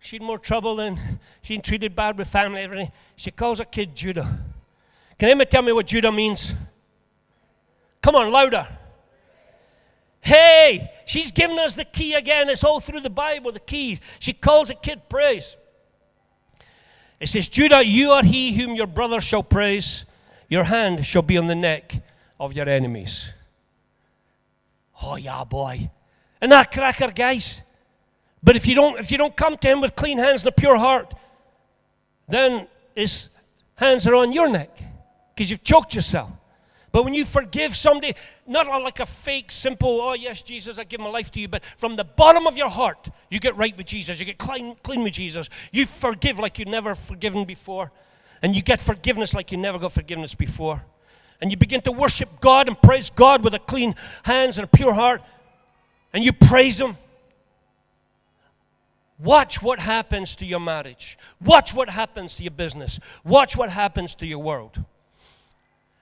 She 0.00 0.16
had 0.16 0.22
more 0.22 0.38
trouble 0.38 0.76
than 0.76 0.98
she 1.42 1.54
had 1.54 1.64
treated 1.64 1.96
bad 1.96 2.18
with 2.18 2.28
family, 2.28 2.60
everything. 2.60 2.92
She 3.16 3.30
calls 3.30 3.58
her 3.58 3.64
kid 3.64 3.96
Judah. 3.96 4.38
Can 5.18 5.30
anyone 5.30 5.46
tell 5.46 5.62
me 5.62 5.72
what 5.72 5.86
Judah 5.86 6.12
means? 6.12 6.54
Come 8.02 8.14
on, 8.14 8.30
louder. 8.30 8.68
Hey, 10.20 10.90
she's 11.06 11.32
given 11.32 11.58
us 11.58 11.74
the 11.74 11.84
key 11.84 12.14
again. 12.14 12.48
It's 12.48 12.64
all 12.64 12.80
through 12.80 13.00
the 13.00 13.10
Bible, 13.10 13.52
the 13.52 13.60
keys. 13.60 14.00
She 14.18 14.32
calls 14.32 14.70
a 14.70 14.74
kid 14.74 15.02
praise. 15.08 15.56
It 17.20 17.28
says, 17.28 17.48
Judah, 17.48 17.84
you 17.84 18.10
are 18.10 18.22
he 18.22 18.52
whom 18.54 18.74
your 18.74 18.86
brother 18.86 19.20
shall 19.20 19.42
praise. 19.42 20.04
Your 20.48 20.64
hand 20.64 21.04
shall 21.04 21.22
be 21.22 21.36
on 21.36 21.46
the 21.46 21.54
neck 21.54 22.02
of 22.38 22.54
your 22.54 22.68
enemies. 22.68 23.32
Oh, 25.02 25.16
yeah, 25.16 25.44
boy. 25.44 25.90
And 26.40 26.52
that 26.52 26.70
cracker, 26.72 27.10
guys. 27.10 27.62
But 28.42 28.56
if 28.56 28.66
you 28.66 28.74
don't, 28.74 28.98
if 29.00 29.10
you 29.10 29.18
don't 29.18 29.36
come 29.36 29.56
to 29.56 29.68
him 29.68 29.80
with 29.80 29.96
clean 29.96 30.18
hands 30.18 30.42
and 30.44 30.48
a 30.48 30.52
pure 30.52 30.76
heart, 30.76 31.12
then 32.28 32.68
his 32.94 33.30
hands 33.74 34.06
are 34.06 34.14
on 34.14 34.32
your 34.32 34.48
neck 34.48 34.76
because 35.34 35.50
you've 35.50 35.64
choked 35.64 35.94
yourself. 35.94 36.30
But 36.92 37.04
when 37.04 37.14
you 37.14 37.24
forgive 37.24 37.74
somebody, 37.74 38.14
not 38.48 38.66
like 38.82 39.00
a 39.00 39.06
fake, 39.06 39.52
simple, 39.52 40.00
oh, 40.00 40.14
yes, 40.14 40.42
Jesus, 40.42 40.78
I 40.78 40.84
give 40.84 41.00
my 41.00 41.10
life 41.10 41.30
to 41.32 41.40
you, 41.40 41.48
but 41.48 41.64
from 41.64 41.96
the 41.96 42.04
bottom 42.04 42.46
of 42.46 42.56
your 42.56 42.70
heart, 42.70 43.08
you 43.30 43.40
get 43.40 43.56
right 43.56 43.76
with 43.76 43.86
Jesus. 43.86 44.18
You 44.18 44.26
get 44.26 44.38
clean, 44.38 44.74
clean 44.82 45.02
with 45.02 45.12
Jesus. 45.12 45.50
You 45.70 45.86
forgive 45.86 46.38
like 46.38 46.58
you've 46.58 46.68
never 46.68 46.94
forgiven 46.94 47.44
before. 47.44 47.92
And 48.42 48.56
you 48.56 48.62
get 48.62 48.80
forgiveness 48.80 49.34
like 49.34 49.52
you 49.52 49.58
never 49.58 49.78
got 49.78 49.92
forgiveness 49.92 50.34
before. 50.34 50.82
And 51.40 51.50
you 51.50 51.56
begin 51.56 51.80
to 51.82 51.92
worship 51.92 52.40
God 52.40 52.68
and 52.68 52.80
praise 52.80 53.10
God 53.10 53.44
with 53.44 53.54
a 53.54 53.58
clean 53.58 53.94
hands 54.24 54.58
and 54.58 54.64
a 54.64 54.68
pure 54.68 54.94
heart. 54.94 55.22
And 56.12 56.24
you 56.24 56.32
praise 56.32 56.80
Him. 56.80 56.96
Watch 59.18 59.60
what 59.62 59.80
happens 59.80 60.36
to 60.36 60.46
your 60.46 60.60
marriage. 60.60 61.18
Watch 61.44 61.74
what 61.74 61.90
happens 61.90 62.36
to 62.36 62.44
your 62.44 62.52
business. 62.52 63.00
Watch 63.24 63.56
what 63.56 63.70
happens 63.70 64.14
to 64.16 64.26
your 64.26 64.38
world. 64.38 64.82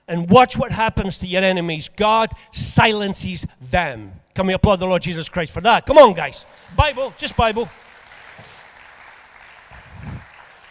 And 0.08 0.30
watch 0.30 0.56
what 0.56 0.70
happens 0.70 1.18
to 1.18 1.26
your 1.26 1.42
enemies. 1.42 1.88
God 1.88 2.30
silences 2.52 3.46
them. 3.60 4.12
Can 4.34 4.46
we 4.46 4.54
applaud 4.54 4.76
the 4.76 4.86
Lord 4.86 5.02
Jesus 5.02 5.28
Christ 5.28 5.52
for 5.52 5.60
that? 5.62 5.86
Come 5.86 5.98
on, 5.98 6.14
guys. 6.14 6.44
Bible, 6.76 7.12
just 7.16 7.36
Bible. 7.36 7.68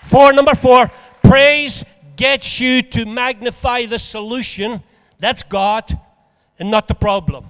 Four, 0.03 0.33
number 0.33 0.53
four, 0.53 0.89
praise 1.23 1.83
gets 2.15 2.61
you 2.61 2.81
to 2.81 3.05
magnify 3.05 3.85
the 3.85 3.99
solution. 3.99 4.81
That's 5.19 5.43
God 5.43 5.99
and 6.59 6.71
not 6.71 6.87
the 6.87 6.95
problem. 6.95 7.45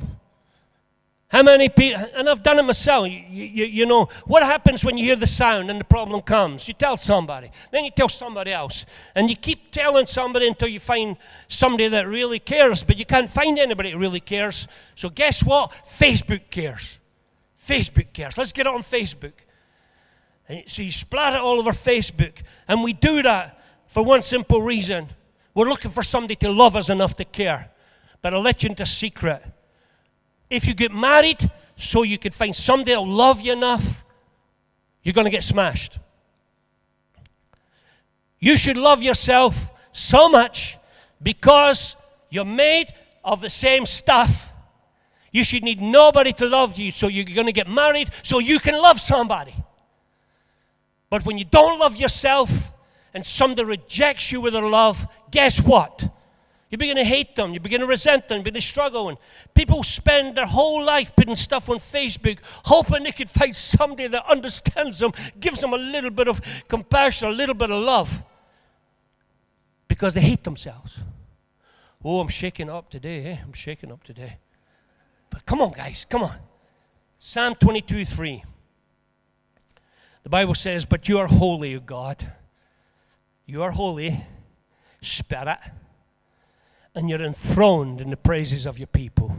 How 1.36 1.43
many 1.43 1.67
people, 1.67 2.01
and 2.15 2.29
I've 2.29 2.43
done 2.43 2.59
it 2.59 2.63
myself, 2.63 3.09
you, 3.09 3.21
you, 3.29 3.65
you, 3.65 3.86
know, 3.86 4.05
what 4.23 4.41
happens 4.41 4.86
when 4.86 4.97
you 4.97 5.03
hear 5.03 5.17
the 5.17 5.27
sound 5.27 5.69
and 5.69 5.81
the 5.81 5.83
problem 5.83 6.21
comes? 6.21 6.65
You 6.65 6.73
tell 6.73 6.95
somebody, 6.95 7.51
then 7.71 7.83
you 7.83 7.91
tell 7.91 8.07
somebody 8.07 8.53
else, 8.53 8.86
and 9.15 9.29
you 9.29 9.36
keep 9.36 9.69
telling 9.69 10.05
somebody 10.05 10.47
until 10.47 10.69
you 10.69 10.79
find 10.79 11.17
somebody 11.49 11.89
that 11.89 12.07
really 12.07 12.39
cares, 12.39 12.83
but 12.83 12.97
you 12.97 13.05
can't 13.05 13.29
find 13.29 13.59
anybody 13.59 13.91
that 13.91 13.97
really 13.97 14.21
cares. 14.21 14.69
So, 14.95 15.09
guess 15.09 15.43
what? 15.43 15.71
Facebook 15.83 16.49
cares. 16.49 17.01
Facebook 17.59 18.13
cares. 18.13 18.38
Let's 18.38 18.53
get 18.53 18.65
it 18.65 18.73
on 18.73 18.79
Facebook. 18.79 19.33
And 20.47 20.63
so, 20.67 20.83
you 20.83 20.91
splat 20.93 21.33
it 21.33 21.41
all 21.41 21.59
over 21.59 21.71
Facebook, 21.71 22.43
and 22.65 22.81
we 22.81 22.93
do 22.93 23.21
that 23.23 23.61
for 23.88 24.05
one 24.05 24.21
simple 24.21 24.61
reason 24.61 25.07
we're 25.53 25.67
looking 25.67 25.91
for 25.91 26.01
somebody 26.01 26.38
to 26.38 26.49
love 26.49 26.77
us 26.77 26.88
enough 26.88 27.17
to 27.17 27.25
care. 27.25 27.71
But 28.21 28.33
I'll 28.33 28.41
let 28.41 28.63
you 28.63 28.69
into 28.69 28.83
a 28.83 28.86
secret 28.86 29.43
if 30.49 30.67
you 30.67 30.73
get 30.73 30.91
married 30.91 31.49
so 31.75 32.03
you 32.03 32.17
can 32.17 32.31
find 32.31 32.55
somebody 32.55 32.91
that'll 32.91 33.07
love 33.07 33.41
you 33.41 33.53
enough, 33.53 34.05
you're 35.03 35.13
going 35.13 35.25
to 35.25 35.31
get 35.31 35.43
smashed. 35.43 35.99
You 38.39 38.57
should 38.57 38.77
love 38.77 39.01
yourself 39.01 39.71
so 39.91 40.29
much 40.29 40.77
because 41.21 41.95
you're 42.29 42.45
made 42.45 42.87
of 43.23 43.41
the 43.41 43.49
same 43.49 43.85
stuff. 43.85 44.53
You 45.31 45.43
should 45.43 45.63
need 45.63 45.81
nobody 45.81 46.31
to 46.33 46.45
love 46.47 46.77
you, 46.77 46.91
so 46.91 47.07
you're 47.07 47.25
going 47.25 47.47
to 47.47 47.53
get 47.53 47.67
married 47.67 48.09
so 48.23 48.39
you 48.39 48.59
can 48.59 48.81
love 48.81 48.99
somebody. 48.99 49.53
But 51.09 51.25
when 51.25 51.37
you 51.37 51.45
don't 51.45 51.79
love 51.79 51.95
yourself 51.95 52.71
and 53.13 53.25
somebody 53.25 53.63
rejects 53.63 54.31
you 54.31 54.41
with 54.41 54.53
their 54.53 54.67
love, 54.67 55.07
guess 55.31 55.61
what? 55.61 56.09
You 56.76 56.78
begin 56.78 56.97
to 56.97 57.05
hate 57.05 57.38
them. 57.38 57.53
You 57.53 57.61
begin 57.61 57.80
to 57.80 57.88
resent 57.88 58.28
them. 58.28 58.39
You 58.39 58.43
begin 58.43 58.59
to 58.59 58.67
struggle. 58.67 59.07
And 59.07 59.17
people 59.53 59.82
spend 59.82 60.36
their 60.36 60.45
whole 60.45 60.84
life 60.84 61.15
putting 61.15 61.38
stuff 61.38 61.69
on 61.69 61.78
Facebook, 61.78 62.39
hoping 62.65 63.03
they 63.03 63.13
could 63.13 63.30
find 63.30 63.55
somebody 63.55 64.07
that 64.07 64.26
understands 64.30 64.99
them, 64.99 65.13
gives 65.39 65.61
them 65.61 65.71
a 65.71 65.78
little 65.78 66.09
bit 66.09 66.28
of 66.28 66.41
compassion, 66.67 67.30
a 67.30 67.32
little 67.32 67.55
bit 67.55 67.71
of 67.71 67.82
love, 67.82 68.21
because 69.88 70.15
they 70.15 70.19
hate 70.19 70.43
themselves. 70.43 71.01
Oh, 72.03 72.19
I'm 72.19 72.28
shaking 72.28 72.69
up 72.69 72.89
today. 72.89 73.23
Eh? 73.23 73.38
I'm 73.41 73.53
shaking 73.53 73.89
up 73.89 74.03
today. 74.03 74.39
But 75.30 75.45
come 75.45 75.61
on, 75.61 75.71
guys, 75.71 76.05
come 76.09 76.23
on. 76.23 76.36
Psalm 77.17 77.55
22 77.55 78.03
3. 78.03 78.43
The 80.23 80.30
Bible 80.30 80.55
says, 80.55 80.84
But 80.84 81.07
you 81.07 81.19
are 81.19 81.28
holy, 81.28 81.73
O 81.78 81.80
God. 81.80 82.34
You 83.45 83.63
are 83.63 83.71
holy, 83.71 84.26
Spirit 84.99 85.57
and 86.95 87.09
you're 87.09 87.21
enthroned 87.21 88.01
in 88.01 88.09
the 88.09 88.17
praises 88.17 88.65
of 88.65 88.79
your 88.79 88.87
people. 88.87 89.35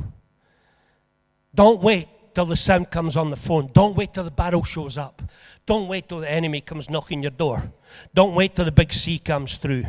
Don't 1.54 1.82
wait 1.82 2.08
till 2.34 2.44
the 2.44 2.56
sound 2.56 2.90
comes 2.90 3.16
on 3.16 3.30
the 3.30 3.36
phone. 3.36 3.70
Don't 3.72 3.96
wait 3.96 4.12
till 4.12 4.24
the 4.24 4.30
battle 4.30 4.62
shows 4.62 4.98
up. 4.98 5.22
Don't 5.64 5.88
wait 5.88 6.06
till 6.08 6.20
the 6.20 6.30
enemy 6.30 6.60
comes 6.60 6.90
knocking 6.90 7.22
your 7.22 7.30
door. 7.30 7.72
Don't 8.14 8.34
wait 8.34 8.54
till 8.54 8.66
the 8.66 8.72
big 8.72 8.92
sea 8.92 9.18
comes 9.18 9.56
through. 9.56 9.86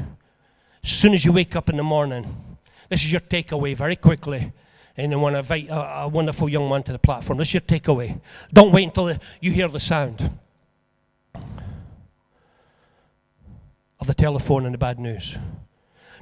As 0.81 0.89
soon 0.89 1.13
as 1.13 1.25
you 1.25 1.33
wake 1.33 1.57
up 1.57 1.69
in 1.69 1.75
the 1.75 1.83
morning, 1.83 2.25
this 2.87 3.03
is 3.03 3.11
your 3.11 3.19
takeaway 3.19 3.75
very 3.75 3.97
quickly. 3.97 4.53
And 4.95 5.13
I 5.13 5.17
want 5.17 5.33
to 5.33 5.39
invite 5.39 5.67
a, 5.67 6.03
a 6.03 6.07
wonderful 6.07 6.47
young 6.47 6.69
man 6.69 6.83
to 6.83 6.93
the 6.93 6.99
platform. 6.99 7.37
This 7.37 7.49
is 7.49 7.55
your 7.55 7.61
takeaway. 7.61 8.19
Don't 8.53 8.71
wait 8.71 8.85
until 8.85 9.05
the, 9.05 9.19
you 9.41 9.51
hear 9.51 9.67
the 9.67 9.79
sound 9.79 10.37
of 13.99 14.07
the 14.07 14.13
telephone 14.13 14.65
and 14.65 14.73
the 14.73 14.77
bad 14.77 14.99
news. 14.99 15.37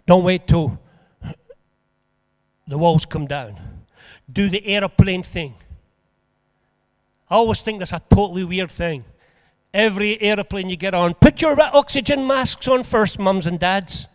Don't 0.08 0.24
wait 0.24 0.48
till 0.48 0.80
the 2.68 2.78
walls 2.78 3.06
come 3.06 3.28
down. 3.28 3.58
Do 4.32 4.50
the 4.50 4.66
aeroplane 4.66 5.24
thing. 5.24 5.56
I 7.30 7.36
always 7.36 7.62
think 7.62 7.80
that's 7.80 7.94
a 7.94 8.02
totally 8.10 8.44
weird 8.44 8.72
thing. 8.72 9.04
Every 9.74 10.22
aeroplane 10.22 10.70
you 10.70 10.78
get 10.78 10.94
on, 10.94 11.16
put 11.16 11.42
your 11.42 11.60
oxygen 11.60 12.26
masks 12.26 12.68
on 12.68 12.84
first, 12.84 13.20
mums 13.20 13.46
and 13.46 13.60
dads. 13.60 14.08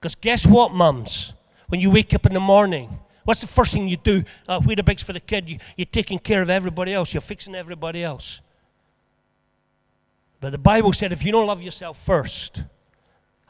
Because 0.00 0.14
guess 0.14 0.46
what, 0.46 0.72
mums? 0.72 1.34
When 1.68 1.80
you 1.80 1.90
wake 1.90 2.14
up 2.14 2.26
in 2.26 2.32
the 2.32 2.40
morning, 2.40 2.98
what's 3.24 3.40
the 3.40 3.46
first 3.46 3.74
thing 3.74 3.88
you 3.88 3.96
do? 3.96 4.22
Uh, 4.48 4.60
Weetabix 4.60 5.02
for 5.02 5.12
the 5.12 5.20
kid. 5.20 5.50
You, 5.50 5.58
you're 5.76 5.86
taking 5.86 6.18
care 6.18 6.42
of 6.42 6.48
everybody 6.48 6.94
else, 6.94 7.12
you're 7.12 7.20
fixing 7.20 7.54
everybody 7.54 8.02
else. 8.02 8.40
But 10.40 10.52
the 10.52 10.58
Bible 10.58 10.92
said 10.92 11.12
if 11.12 11.24
you 11.24 11.32
don't 11.32 11.46
love 11.46 11.62
yourself 11.62 12.02
first, 12.02 12.62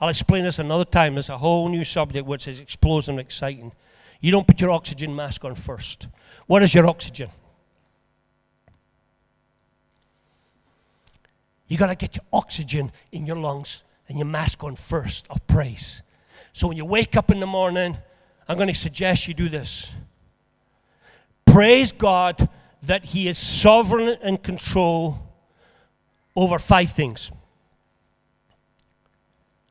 I'll 0.01 0.09
explain 0.09 0.45
this 0.45 0.59
another 0.59 0.85
time. 0.85 1.19
It's 1.19 1.29
a 1.29 1.39
whole 1.39 1.69
new 1.69 1.85
subject 1.85 2.27
which 2.27 2.49
is 2.49 2.61
explosive 2.61 3.13
and 3.13 3.21
exciting. 3.21 3.73
You 4.21 4.33
don't 4.33 4.47
put 4.47 4.61
your 4.61 4.71
oxygen 4.71 5.15
mask 5.15 5.45
on 5.45 5.55
first. 5.55 6.09
What 6.47 6.63
is 6.63 6.75
your 6.75 6.87
oxygen? 6.87 7.31
You 11.69 11.77
got 11.77 11.89
to 11.89 11.95
get 11.95 12.17
your 12.17 12.25
oxygen 12.33 12.93
in 13.13 13.27
your 13.27 13.37
lungs 13.37 13.85
and 14.09 14.19
your 14.19 14.27
mask 14.27 14.63
on 14.63 14.77
first 14.77 15.27
of 15.31 15.45
praise. 15.47 16.03
So 16.53 16.69
when 16.69 16.77
you 16.77 16.85
wake 16.85 17.17
up 17.17 17.31
in 17.31 17.41
the 17.41 17.47
morning, 17.47 17.97
I'm 18.49 18.57
going 18.57 18.69
to 18.69 18.75
suggest 18.75 19.27
you 19.29 19.35
do 19.35 19.49
this. 19.49 19.93
Praise 21.45 21.93
God 21.93 22.49
that 22.83 23.07
He 23.07 23.29
is 23.29 23.37
sovereign 23.37 24.17
and 24.23 24.43
control 24.43 25.19
over 26.35 26.59
five 26.59 26.91
things. 26.91 27.33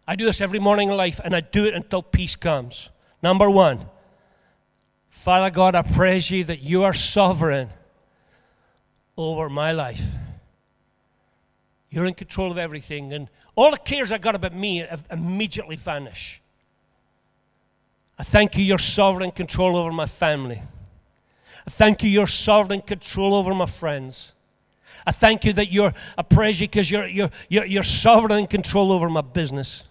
I 0.08 0.16
do 0.16 0.26
this 0.26 0.41
every 0.41 0.60
morning 0.60 0.89
in 0.89 0.98
life, 0.98 1.20
and 1.24 1.36
I 1.36 1.41
do 1.41 1.66
it 1.66 1.74
until 1.74 2.04
peace 2.04 2.36
comes. 2.36 2.91
Number 3.24 3.50
one, 3.50 3.88
Father 5.26 5.50
God, 5.50 5.74
I 5.74 5.82
praise 5.82 6.30
you 6.30 6.44
that 6.44 6.62
you 6.62 6.84
are 6.84 6.94
sovereign 6.94 7.70
over 9.18 9.50
my 9.50 9.72
life. 9.72 10.06
You're 11.90 12.06
in 12.06 12.14
control 12.14 12.52
of 12.52 12.60
everything, 12.60 13.12
and 13.12 13.28
all 13.56 13.72
the 13.72 13.78
cares 13.78 14.12
I 14.12 14.20
got 14.20 14.36
about 14.36 14.54
me 14.54 14.86
immediately 15.10 15.78
vanish. 15.78 16.44
I 18.20 18.24
thank 18.24 18.56
you, 18.56 18.64
you're 18.64 18.78
sovereign 18.78 19.32
control 19.32 19.76
over 19.76 19.92
my 19.92 20.06
family. 20.06 20.62
I 21.66 21.72
thank 21.72 22.04
you, 22.04 22.10
you're 22.12 22.28
sovereign 22.28 22.82
control 22.82 23.34
over 23.34 23.56
my 23.56 23.66
friends. 23.66 24.32
I 25.08 25.12
thank 25.12 25.44
you 25.44 25.54
that 25.54 25.72
you're, 25.72 25.92
I 26.16 26.22
praise 26.22 26.62
you 26.62 26.68
because 26.68 26.92
you're, 26.92 27.08
you're, 27.08 27.32
you're, 27.50 27.66
you're 27.66 27.82
sovereign 27.82 28.46
control 28.46 28.92
over 28.92 29.10
my 29.10 29.22
business 29.22 29.86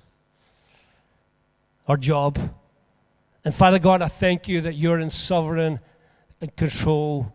or 1.89 1.97
job. 1.97 2.39
And 3.45 3.55
Father 3.55 3.79
God, 3.79 4.01
I 4.01 4.09
thank 4.09 4.49
you 4.49 4.61
that 4.63 4.75
you're 4.75 5.01
in 5.01 5.11
sovereign 5.11 5.79
and 6.41 6.57
control 6.57 7.33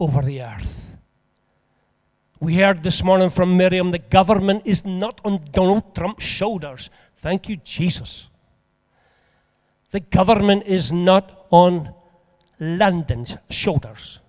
over 0.00 0.22
the 0.22 0.42
earth. 0.42 0.96
We 2.40 2.56
heard 2.56 2.82
this 2.82 3.02
morning 3.02 3.30
from 3.30 3.56
Miriam 3.56 3.90
the 3.90 3.98
government 3.98 4.62
is 4.64 4.84
not 4.84 5.20
on 5.24 5.44
Donald 5.50 5.94
Trump's 5.94 6.24
shoulders. 6.24 6.90
Thank 7.16 7.48
you, 7.48 7.56
Jesus. 7.56 8.28
The 9.90 10.00
government 10.00 10.64
is 10.66 10.92
not 10.92 11.46
on 11.50 11.94
London's 12.60 13.36
shoulders. 13.48 14.20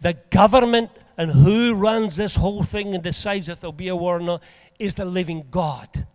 The 0.00 0.14
government 0.30 0.90
and 1.16 1.30
who 1.30 1.74
runs 1.74 2.16
this 2.16 2.36
whole 2.36 2.62
thing 2.62 2.94
and 2.94 3.02
decides 3.02 3.48
if 3.48 3.60
there'll 3.60 3.72
be 3.72 3.88
a 3.88 3.96
war 3.96 4.16
or 4.16 4.20
not 4.20 4.42
is 4.78 4.94
the 4.94 5.04
living 5.04 5.46
God. 5.50 6.06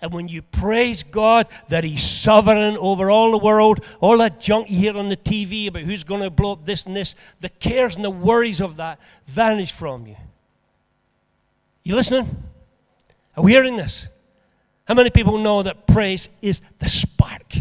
And 0.00 0.12
when 0.12 0.28
you 0.28 0.42
praise 0.42 1.02
God 1.02 1.46
that 1.68 1.84
He's 1.84 2.02
sovereign 2.02 2.76
over 2.76 3.10
all 3.10 3.30
the 3.30 3.38
world, 3.38 3.84
all 4.00 4.18
that 4.18 4.40
junk 4.40 4.70
you 4.70 4.78
hear 4.78 4.96
on 4.96 5.08
the 5.08 5.16
TV 5.16 5.68
about 5.68 5.82
who's 5.82 6.04
going 6.04 6.22
to 6.22 6.30
blow 6.30 6.52
up 6.52 6.64
this 6.64 6.86
and 6.86 6.94
this, 6.94 7.14
the 7.40 7.48
cares 7.48 7.96
and 7.96 8.04
the 8.04 8.10
worries 8.10 8.60
of 8.60 8.76
that 8.76 9.00
vanish 9.24 9.72
from 9.72 10.06
you. 10.06 10.16
You 11.82 11.94
listening? 11.94 12.28
Are 13.36 13.42
we 13.42 13.52
hearing 13.52 13.76
this? 13.76 14.08
How 14.86 14.94
many 14.94 15.10
people 15.10 15.38
know 15.38 15.62
that 15.62 15.86
praise 15.86 16.28
is 16.42 16.60
the 16.78 16.88
spark? 16.88 17.54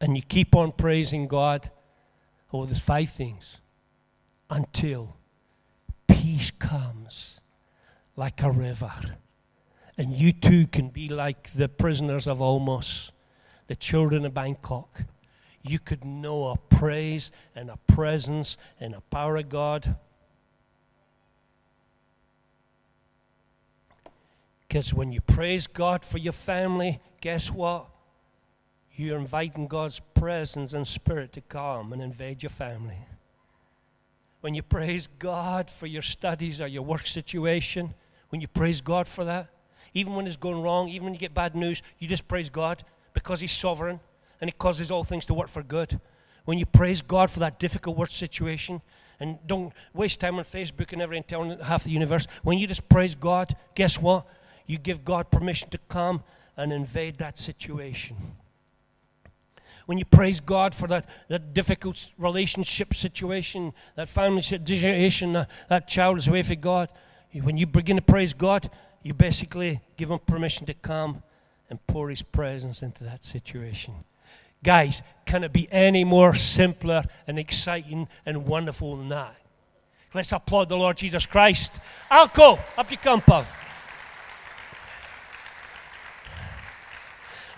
And 0.00 0.16
you 0.16 0.22
keep 0.22 0.56
on 0.56 0.72
praising 0.72 1.28
God. 1.28 1.70
Oh, 2.52 2.66
there's 2.66 2.80
five 2.80 3.08
things 3.08 3.58
until 4.50 5.16
peace 6.22 6.52
comes 6.52 7.40
like 8.14 8.44
a 8.44 8.50
river. 8.50 8.92
And 9.98 10.14
you 10.14 10.32
too 10.32 10.68
can 10.68 10.88
be 10.88 11.08
like 11.08 11.52
the 11.52 11.68
prisoners 11.68 12.28
of 12.28 12.38
Olmos, 12.38 13.10
the 13.66 13.74
children 13.74 14.24
of 14.24 14.32
Bangkok. 14.32 15.02
You 15.62 15.80
could 15.80 16.04
know 16.04 16.46
a 16.46 16.56
praise 16.56 17.32
and 17.56 17.68
a 17.68 17.76
presence 17.88 18.56
and 18.78 18.94
a 18.94 19.00
power 19.00 19.36
of 19.36 19.48
God. 19.48 19.96
Because 24.68 24.94
when 24.94 25.10
you 25.10 25.20
praise 25.20 25.66
God 25.66 26.04
for 26.04 26.18
your 26.18 26.32
family, 26.32 27.00
guess 27.20 27.50
what? 27.50 27.88
You're 28.94 29.18
inviting 29.18 29.66
God's 29.66 30.00
presence 30.14 30.72
and 30.72 30.86
spirit 30.86 31.32
to 31.32 31.40
come 31.40 31.92
and 31.92 32.00
invade 32.00 32.44
your 32.44 32.50
family. 32.50 32.98
When 34.42 34.54
you 34.54 34.62
praise 34.62 35.08
God 35.18 35.70
for 35.70 35.86
your 35.86 36.02
studies 36.02 36.60
or 36.60 36.66
your 36.66 36.82
work 36.82 37.06
situation, 37.06 37.94
when 38.28 38.40
you 38.40 38.48
praise 38.48 38.80
God 38.80 39.08
for 39.08 39.24
that, 39.24 39.48
even 39.94 40.14
when 40.14 40.26
it's 40.26 40.36
going 40.36 40.62
wrong, 40.62 40.88
even 40.88 41.04
when 41.04 41.14
you 41.14 41.20
get 41.20 41.32
bad 41.32 41.54
news, 41.54 41.82
you 41.98 42.08
just 42.08 42.28
praise 42.28 42.50
God 42.50 42.82
because 43.14 43.40
He's 43.40 43.52
sovereign 43.52 44.00
and 44.40 44.48
He 44.48 44.52
causes 44.58 44.90
all 44.90 45.04
things 45.04 45.24
to 45.26 45.34
work 45.34 45.48
for 45.48 45.62
good. 45.62 46.00
When 46.44 46.58
you 46.58 46.66
praise 46.66 47.02
God 47.02 47.30
for 47.30 47.38
that 47.38 47.60
difficult 47.60 47.96
work 47.96 48.10
situation, 48.10 48.82
and 49.20 49.38
don't 49.46 49.72
waste 49.94 50.18
time 50.18 50.38
on 50.38 50.44
Facebook 50.44 50.92
and 50.92 51.00
everything 51.00 51.22
telling 51.22 51.56
half 51.60 51.84
the 51.84 51.90
universe. 51.90 52.26
When 52.42 52.58
you 52.58 52.66
just 52.66 52.88
praise 52.88 53.14
God, 53.14 53.54
guess 53.76 54.00
what? 54.00 54.26
You 54.66 54.78
give 54.78 55.04
God 55.04 55.30
permission 55.30 55.70
to 55.70 55.78
come 55.88 56.24
and 56.56 56.72
invade 56.72 57.18
that 57.18 57.38
situation. 57.38 58.16
When 59.86 59.98
you 59.98 60.04
praise 60.04 60.40
God 60.40 60.74
for 60.74 60.86
that, 60.88 61.08
that 61.28 61.54
difficult 61.54 62.08
relationship 62.18 62.94
situation, 62.94 63.72
that 63.96 64.08
family 64.08 64.42
situation, 64.42 65.32
that, 65.32 65.50
that 65.68 65.88
child 65.88 66.18
is 66.18 66.28
away 66.28 66.42
from 66.42 66.60
God, 66.60 66.88
when 67.40 67.56
you 67.56 67.66
begin 67.66 67.96
to 67.96 68.02
praise 68.02 68.34
God, 68.34 68.70
you 69.02 69.14
basically 69.14 69.80
give 69.96 70.10
Him 70.10 70.18
permission 70.20 70.66
to 70.66 70.74
come 70.74 71.22
and 71.70 71.84
pour 71.86 72.10
His 72.10 72.22
presence 72.22 72.82
into 72.82 73.04
that 73.04 73.24
situation. 73.24 73.94
Guys, 74.62 75.02
can 75.26 75.42
it 75.42 75.52
be 75.52 75.66
any 75.72 76.04
more 76.04 76.34
simpler 76.34 77.02
and 77.26 77.38
exciting 77.38 78.06
and 78.24 78.46
wonderful 78.46 78.96
than 78.96 79.08
that? 79.08 79.36
Let's 80.14 80.30
applaud 80.30 80.68
the 80.68 80.76
Lord 80.76 80.98
Jesus 80.98 81.26
Christ. 81.26 81.72
Alco, 82.10 82.58
up 82.76 82.90
you 82.90 82.98
come, 82.98 83.22
pal. 83.22 83.46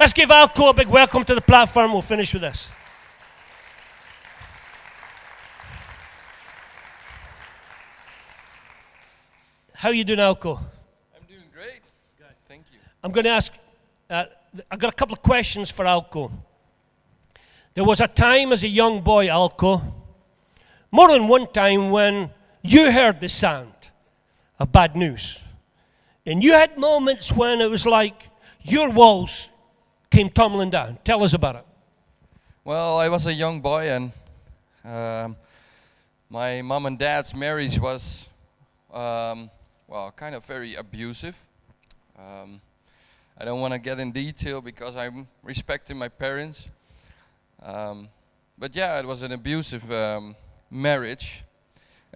Let's 0.05 0.13
give 0.13 0.29
Alco 0.29 0.69
a 0.69 0.75
big 0.75 0.89
welcome 0.89 1.25
to 1.25 1.35
the 1.35 1.41
platform. 1.41 1.93
We'll 1.93 2.03
finish 2.03 2.35
with 2.35 2.43
this. 2.43 2.71
How 9.73 9.89
are 9.89 9.95
you 9.95 10.05
doing, 10.05 10.19
Alco? 10.19 10.59
I'm 10.59 11.27
doing 11.27 11.49
great. 11.55 11.81
Thank 12.47 12.65
you. 12.71 12.81
I'm 13.03 13.13
going 13.13 13.25
to 13.25 13.31
ask, 13.31 13.51
uh, 14.11 14.25
I've 14.71 14.79
got 14.79 14.93
a 14.93 14.95
couple 14.95 15.15
of 15.15 15.23
questions 15.23 15.71
for 15.71 15.87
Alco. 15.87 16.31
There 17.73 17.85
was 17.85 18.03
a 18.03 18.07
time 18.07 18.53
as 18.53 18.63
a 18.63 18.69
young 18.69 19.01
boy, 19.01 19.29
Alco, 19.29 19.81
more 20.91 21.09
than 21.09 21.29
one 21.29 21.51
time 21.51 21.91
when 21.91 22.29
you 22.61 22.93
heard 22.93 23.23
the 23.23 23.31
sound 23.31 23.73
of 24.59 24.71
bad 24.71 24.97
news. 24.97 25.43
And 26.27 26.45
you 26.45 26.53
had 26.53 26.77
moments 26.77 27.33
when 27.33 27.63
it 27.63 27.71
was 27.71 27.87
like 27.87 28.29
your 28.65 28.91
walls 28.91 29.49
came 30.15 30.31
tumbling 30.31 30.71
down. 30.71 30.97
Tell 31.03 31.25
us 31.25 31.35
about 31.35 31.57
it. 31.57 31.67
Well, 32.65 32.99
I 32.99 33.09
was 33.09 33.27
a 33.27 33.35
young 33.35 33.61
boy, 33.61 33.91
and 33.91 34.13
um, 34.85 35.37
my 36.31 36.63
mom 36.63 36.87
and 36.87 36.97
dad's 36.97 37.35
marriage 37.35 37.81
was, 37.81 38.29
um, 38.93 39.51
well, 39.89 40.13
kind 40.15 40.37
of 40.37 40.45
very 40.45 40.77
abusive. 40.77 41.37
Um, 42.17 42.61
I 43.37 43.45
don't 43.45 43.61
want 43.61 43.73
to 43.75 43.81
get 43.81 43.99
in 43.99 44.13
detail 44.13 44.61
because 44.61 44.97
I'm 44.97 45.27
respecting 45.43 45.99
my 45.99 46.09
parents. 46.09 46.71
Um, 47.61 48.09
but 48.57 48.77
yeah, 48.77 49.01
it 49.01 49.07
was 49.07 49.23
an 49.23 49.33
abusive 49.33 49.91
um, 49.91 50.37
marriage, 50.71 51.43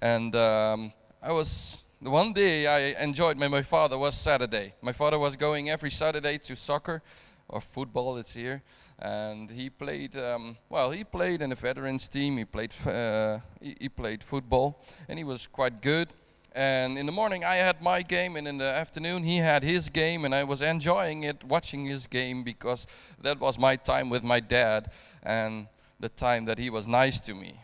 and 0.01 0.37
um, 0.37 0.93
I 1.21 1.33
was 1.33 1.83
the 2.01 2.11
one 2.11 2.33
day 2.33 2.69
I 2.69 3.03
enjoyed 3.03 3.37
my, 3.37 3.49
my 3.49 3.63
father 3.63 3.99
was 3.99 4.15
Saturday. 4.15 4.75
My 4.83 4.93
father 4.93 5.19
was 5.19 5.35
going 5.35 5.69
every 5.69 5.91
Saturday 5.91 6.39
to 6.39 6.55
soccer 6.55 7.03
or 7.49 7.61
football. 7.61 8.17
It's 8.17 8.35
here, 8.35 8.63
and 8.99 9.51
he 9.51 9.71
played. 9.71 10.17
Um, 10.17 10.57
well, 10.69 10.91
he 10.91 11.05
played 11.05 11.43
in 11.43 11.51
the 11.51 11.57
veterans 11.57 12.09
team. 12.09 12.37
He 12.37 12.45
played. 12.45 12.73
Uh, 12.87 13.39
he, 13.61 13.77
he 13.81 13.89
played 13.89 14.23
football, 14.23 14.83
and 15.09 15.19
he 15.19 15.25
was 15.25 15.47
quite 15.47 15.81
good. 15.81 16.09
And 16.55 16.99
in 16.99 17.07
the 17.07 17.13
morning 17.13 17.45
I 17.45 17.57
had 17.57 17.83
my 17.83 18.03
game, 18.03 18.37
and 18.37 18.49
in 18.49 18.59
the 18.59 18.65
afternoon 18.65 19.23
he 19.23 19.37
had 19.37 19.63
his 19.63 19.89
game, 19.89 20.25
and 20.25 20.35
I 20.35 20.45
was 20.45 20.63
enjoying 20.63 21.25
it, 21.25 21.45
watching 21.45 21.87
his 21.87 22.07
game 22.07 22.43
because 22.43 22.87
that 23.23 23.39
was 23.39 23.59
my 23.59 23.77
time 23.77 24.11
with 24.11 24.25
my 24.25 24.41
dad 24.41 24.91
and 25.23 25.69
the 26.01 26.09
time 26.09 26.47
that 26.47 26.59
he 26.59 26.71
was 26.71 26.89
nice 26.89 27.21
to 27.21 27.35
me. 27.35 27.61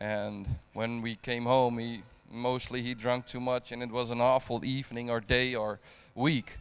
And 0.00 0.46
when 0.72 1.02
we 1.02 1.16
came 1.16 1.44
home, 1.44 1.78
he 1.78 2.02
mostly 2.30 2.82
he 2.82 2.94
drank 2.94 3.26
too 3.26 3.40
much, 3.40 3.72
and 3.72 3.82
it 3.82 3.90
was 3.90 4.10
an 4.10 4.20
awful 4.20 4.64
evening 4.64 5.10
or 5.10 5.20
day 5.20 5.54
or 5.54 5.78
week. 6.14 6.56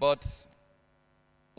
But 0.00 0.46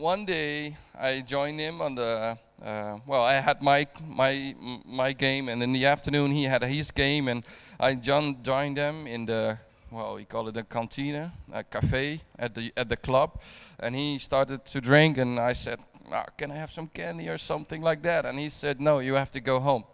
one 0.00 0.24
day 0.24 0.76
I 0.98 1.20
joined 1.20 1.60
him 1.60 1.82
on 1.82 1.94
the 1.94 2.38
uh, 2.62 2.98
well, 3.06 3.22
I 3.22 3.34
had 3.34 3.62
my 3.62 3.86
my 4.06 4.54
my 4.84 5.12
game, 5.12 5.48
and 5.48 5.62
in 5.62 5.72
the 5.72 5.86
afternoon 5.86 6.30
he 6.30 6.44
had 6.44 6.62
his 6.62 6.90
game, 6.90 7.28
and 7.28 7.44
I 7.78 7.94
joined 7.94 8.76
them 8.76 9.06
in 9.06 9.26
the 9.26 9.58
well, 9.90 10.14
we 10.14 10.24
call 10.24 10.48
it 10.48 10.56
a 10.56 10.62
cantina, 10.62 11.32
a 11.52 11.64
cafe 11.64 12.20
at 12.38 12.54
the 12.54 12.72
at 12.76 12.88
the 12.88 12.96
club, 12.96 13.40
and 13.78 13.94
he 13.94 14.18
started 14.18 14.64
to 14.66 14.80
drink, 14.80 15.18
and 15.18 15.38
I 15.38 15.52
said, 15.52 15.80
oh, 16.12 16.24
"Can 16.36 16.50
I 16.50 16.56
have 16.56 16.70
some 16.70 16.88
candy 16.88 17.28
or 17.28 17.38
something 17.38 17.82
like 17.82 18.02
that?" 18.02 18.24
And 18.24 18.38
he 18.38 18.48
said, 18.48 18.80
"No, 18.80 19.00
you 19.00 19.14
have 19.14 19.30
to 19.32 19.40
go 19.40 19.60
home. 19.60 19.84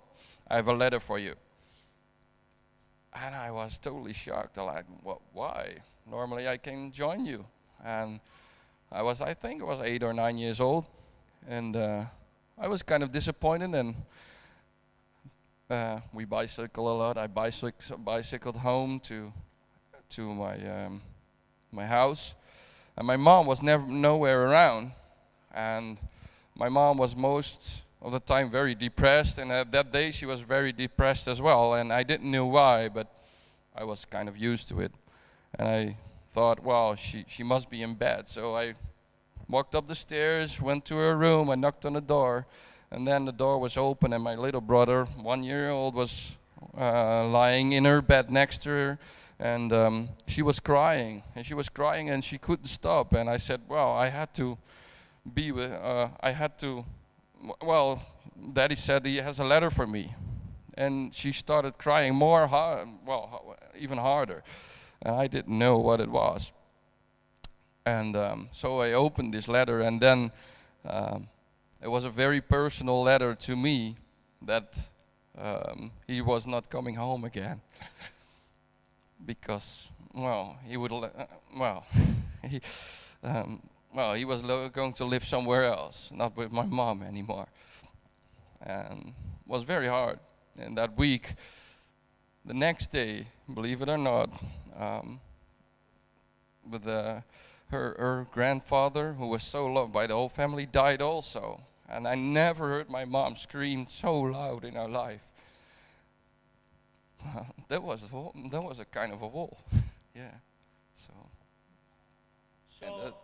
I 0.48 0.56
have 0.56 0.68
a 0.68 0.74
letter 0.74 1.00
for 1.00 1.18
you." 1.18 1.34
And 3.12 3.34
I 3.34 3.50
was 3.50 3.78
totally 3.78 4.12
shocked. 4.12 4.58
I'm 4.58 4.66
like, 4.66 4.86
"What? 5.02 5.20
Why? 5.32 5.76
Normally 6.08 6.48
I 6.48 6.58
can 6.58 6.92
join 6.92 7.26
you." 7.26 7.44
And 7.84 8.20
I 8.90 9.02
was, 9.02 9.20
I 9.20 9.34
think, 9.34 9.62
I 9.62 9.64
was 9.64 9.80
eight 9.80 10.02
or 10.02 10.12
nine 10.12 10.38
years 10.38 10.60
old, 10.60 10.86
and 11.48 11.76
uh, 11.76 12.04
I 12.58 12.68
was 12.68 12.82
kind 12.82 13.02
of 13.02 13.10
disappointed. 13.10 13.74
And 13.74 13.94
uh, 15.68 16.00
we 16.12 16.24
bicycle 16.24 16.92
a 16.92 16.96
lot. 16.96 17.18
I 17.18 17.26
bicycled, 17.26 18.04
bicycled 18.04 18.56
home 18.56 19.00
to 19.00 19.32
to 20.08 20.32
my 20.32 20.84
um, 20.84 21.02
my 21.72 21.84
house, 21.84 22.36
and 22.96 23.06
my 23.06 23.16
mom 23.16 23.46
was 23.46 23.62
never 23.62 23.84
nowhere 23.86 24.46
around, 24.46 24.92
and 25.52 25.98
my 26.54 26.68
mom 26.68 26.96
was 26.96 27.16
most 27.16 27.84
of 28.00 28.12
the 28.12 28.20
time 28.20 28.48
very 28.48 28.74
depressed, 28.74 29.38
and 29.38 29.50
at 29.50 29.72
that 29.72 29.92
day 29.92 30.12
she 30.12 30.26
was 30.26 30.42
very 30.42 30.72
depressed 30.72 31.26
as 31.26 31.42
well, 31.42 31.74
and 31.74 31.92
I 31.92 32.04
didn't 32.04 32.30
know 32.30 32.46
why, 32.46 32.88
but 32.88 33.08
I 33.74 33.82
was 33.82 34.04
kind 34.04 34.28
of 34.28 34.36
used 34.36 34.68
to 34.68 34.80
it, 34.80 34.92
and 35.58 35.66
I 35.66 35.96
thought, 36.36 36.58
well, 36.62 36.94
she 36.94 37.24
she 37.26 37.42
must 37.42 37.70
be 37.70 37.80
in 37.82 37.94
bed, 37.94 38.28
so 38.28 38.42
I 38.62 38.74
walked 39.48 39.74
up 39.74 39.86
the 39.86 39.94
stairs, 39.94 40.60
went 40.60 40.84
to 40.84 40.96
her 40.96 41.16
room, 41.16 41.50
I 41.50 41.54
knocked 41.54 41.84
on 41.86 41.94
the 41.94 42.06
door, 42.16 42.46
and 42.90 43.06
then 43.06 43.24
the 43.24 43.32
door 43.32 43.58
was 43.58 43.76
open, 43.76 44.12
and 44.12 44.22
my 44.22 44.36
little 44.36 44.60
brother, 44.60 45.06
one 45.32 45.42
year 45.44 45.70
old, 45.70 45.94
was 45.94 46.38
uh, 46.76 47.24
lying 47.40 47.72
in 47.72 47.84
her 47.84 48.02
bed 48.02 48.30
next 48.30 48.62
to 48.64 48.70
her 48.70 48.98
and 49.38 49.70
um, 49.72 50.08
she 50.26 50.42
was 50.42 50.60
crying 50.60 51.22
and 51.34 51.44
she 51.44 51.54
was 51.54 51.68
crying 51.68 52.08
and 52.08 52.24
she 52.24 52.38
couldn't 52.38 52.68
stop 52.68 53.12
and 53.12 53.28
i 53.28 53.36
said 53.36 53.60
well 53.68 53.92
i 53.92 54.08
had 54.08 54.32
to 54.32 54.56
be 55.34 55.52
with 55.52 55.70
uh, 55.70 56.08
i 56.22 56.30
had 56.32 56.58
to 56.58 56.82
well 57.60 58.00
daddy 58.52 58.74
said 58.74 59.04
he 59.06 59.16
has 59.16 59.38
a 59.38 59.44
letter 59.44 59.70
for 59.70 59.86
me. 59.86 60.14
And 60.78 61.14
she 61.14 61.32
started 61.32 61.78
crying 61.78 62.14
more 62.14 62.46
hard, 62.46 62.88
well 63.06 63.56
even 63.78 63.98
harder 63.98 64.42
and 65.02 65.14
i 65.14 65.26
didn't 65.26 65.58
know 65.58 65.76
what 65.78 66.00
it 66.00 66.10
was. 66.10 66.52
And 67.84 68.16
um, 68.16 68.48
so 68.50 68.80
i 68.80 68.92
opened 68.92 69.34
this 69.34 69.48
letter 69.48 69.80
and 69.80 70.00
then 70.00 70.32
um, 70.84 71.28
it 71.82 71.88
was 71.88 72.04
a 72.04 72.10
very 72.10 72.40
personal 72.40 73.02
letter 73.02 73.34
to 73.34 73.56
me 73.56 73.96
that 74.42 74.90
um, 75.38 75.92
he 76.06 76.20
was 76.20 76.46
not 76.46 76.70
coming 76.70 76.94
home 76.94 77.24
again. 77.24 77.60
Because 79.24 79.90
well 80.14 80.56
he 80.64 80.76
would 80.76 80.92
uh, 80.92 81.08
well 81.56 81.84
he 82.48 82.60
um, 83.24 83.60
well 83.94 84.14
he 84.14 84.24
was 84.24 84.42
going 84.42 84.92
to 84.92 85.04
live 85.04 85.24
somewhere 85.24 85.64
else 85.64 86.12
not 86.14 86.36
with 86.36 86.52
my 86.52 86.64
mom 86.64 87.02
anymore. 87.02 87.46
And 88.60 89.14
was 89.46 89.62
very 89.62 89.88
hard. 89.88 90.18
And 90.58 90.76
that 90.76 90.96
week 90.96 91.34
the 92.44 92.54
next 92.54 92.88
day, 92.92 93.26
believe 93.52 93.82
it 93.82 93.88
or 93.88 93.98
not, 93.98 94.30
um, 94.76 95.20
with 96.68 96.84
the, 96.84 97.22
her, 97.70 97.94
her 97.98 98.26
grandfather, 98.32 99.14
who 99.14 99.26
was 99.28 99.42
so 99.42 99.66
loved 99.66 99.92
by 99.92 100.06
the 100.06 100.14
whole 100.14 100.28
family, 100.28 100.66
died 100.66 101.00
also. 101.00 101.60
And 101.88 102.06
I 102.08 102.14
never 102.16 102.68
heard 102.68 102.90
my 102.90 103.04
mom 103.04 103.36
scream 103.36 103.86
so 103.88 104.18
loud 104.18 104.64
in 104.64 104.74
her 104.74 104.88
life. 104.88 105.24
that 107.68 107.82
was 107.82 108.12
a, 108.12 108.48
that 108.50 108.62
was 108.62 108.80
a 108.80 108.84
kind 108.84 109.12
of 109.12 109.22
a 109.22 109.26
wall, 109.28 109.58
yeah. 110.14 110.30
So 110.94 111.12
So, 112.68 112.86
And 112.86 112.94
that- 113.06 113.18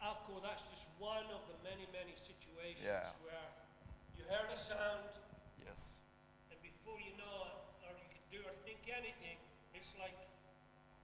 Alco, 0.00 0.40
that's 0.42 0.64
just 0.72 0.88
one 0.98 1.28
of 1.28 1.44
the 1.48 1.56
many, 1.60 1.84
many 1.92 2.16
situations 2.16 2.80
Yeah. 2.84 3.04
where 3.20 3.44
you 4.16 4.24
heard 4.24 4.48
a 4.48 4.56
sound, 4.56 5.12
yes, 5.60 6.00
and 6.48 6.56
before 6.64 6.96
you 7.04 7.12
know 7.20 7.52
it, 7.52 7.56
or 7.84 7.92
you 8.00 8.08
could 8.08 8.24
do 8.32 8.40
or 8.48 8.54
think 8.64 8.80
anything, 8.88 9.36
it's 9.76 9.92
like 10.00 10.16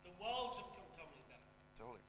the 0.05 0.16
walls 0.27 0.59
have 0.59 0.67
come 0.75 0.89
tumbling 0.99 1.27
down. 1.31 1.43
totally. 1.79 2.03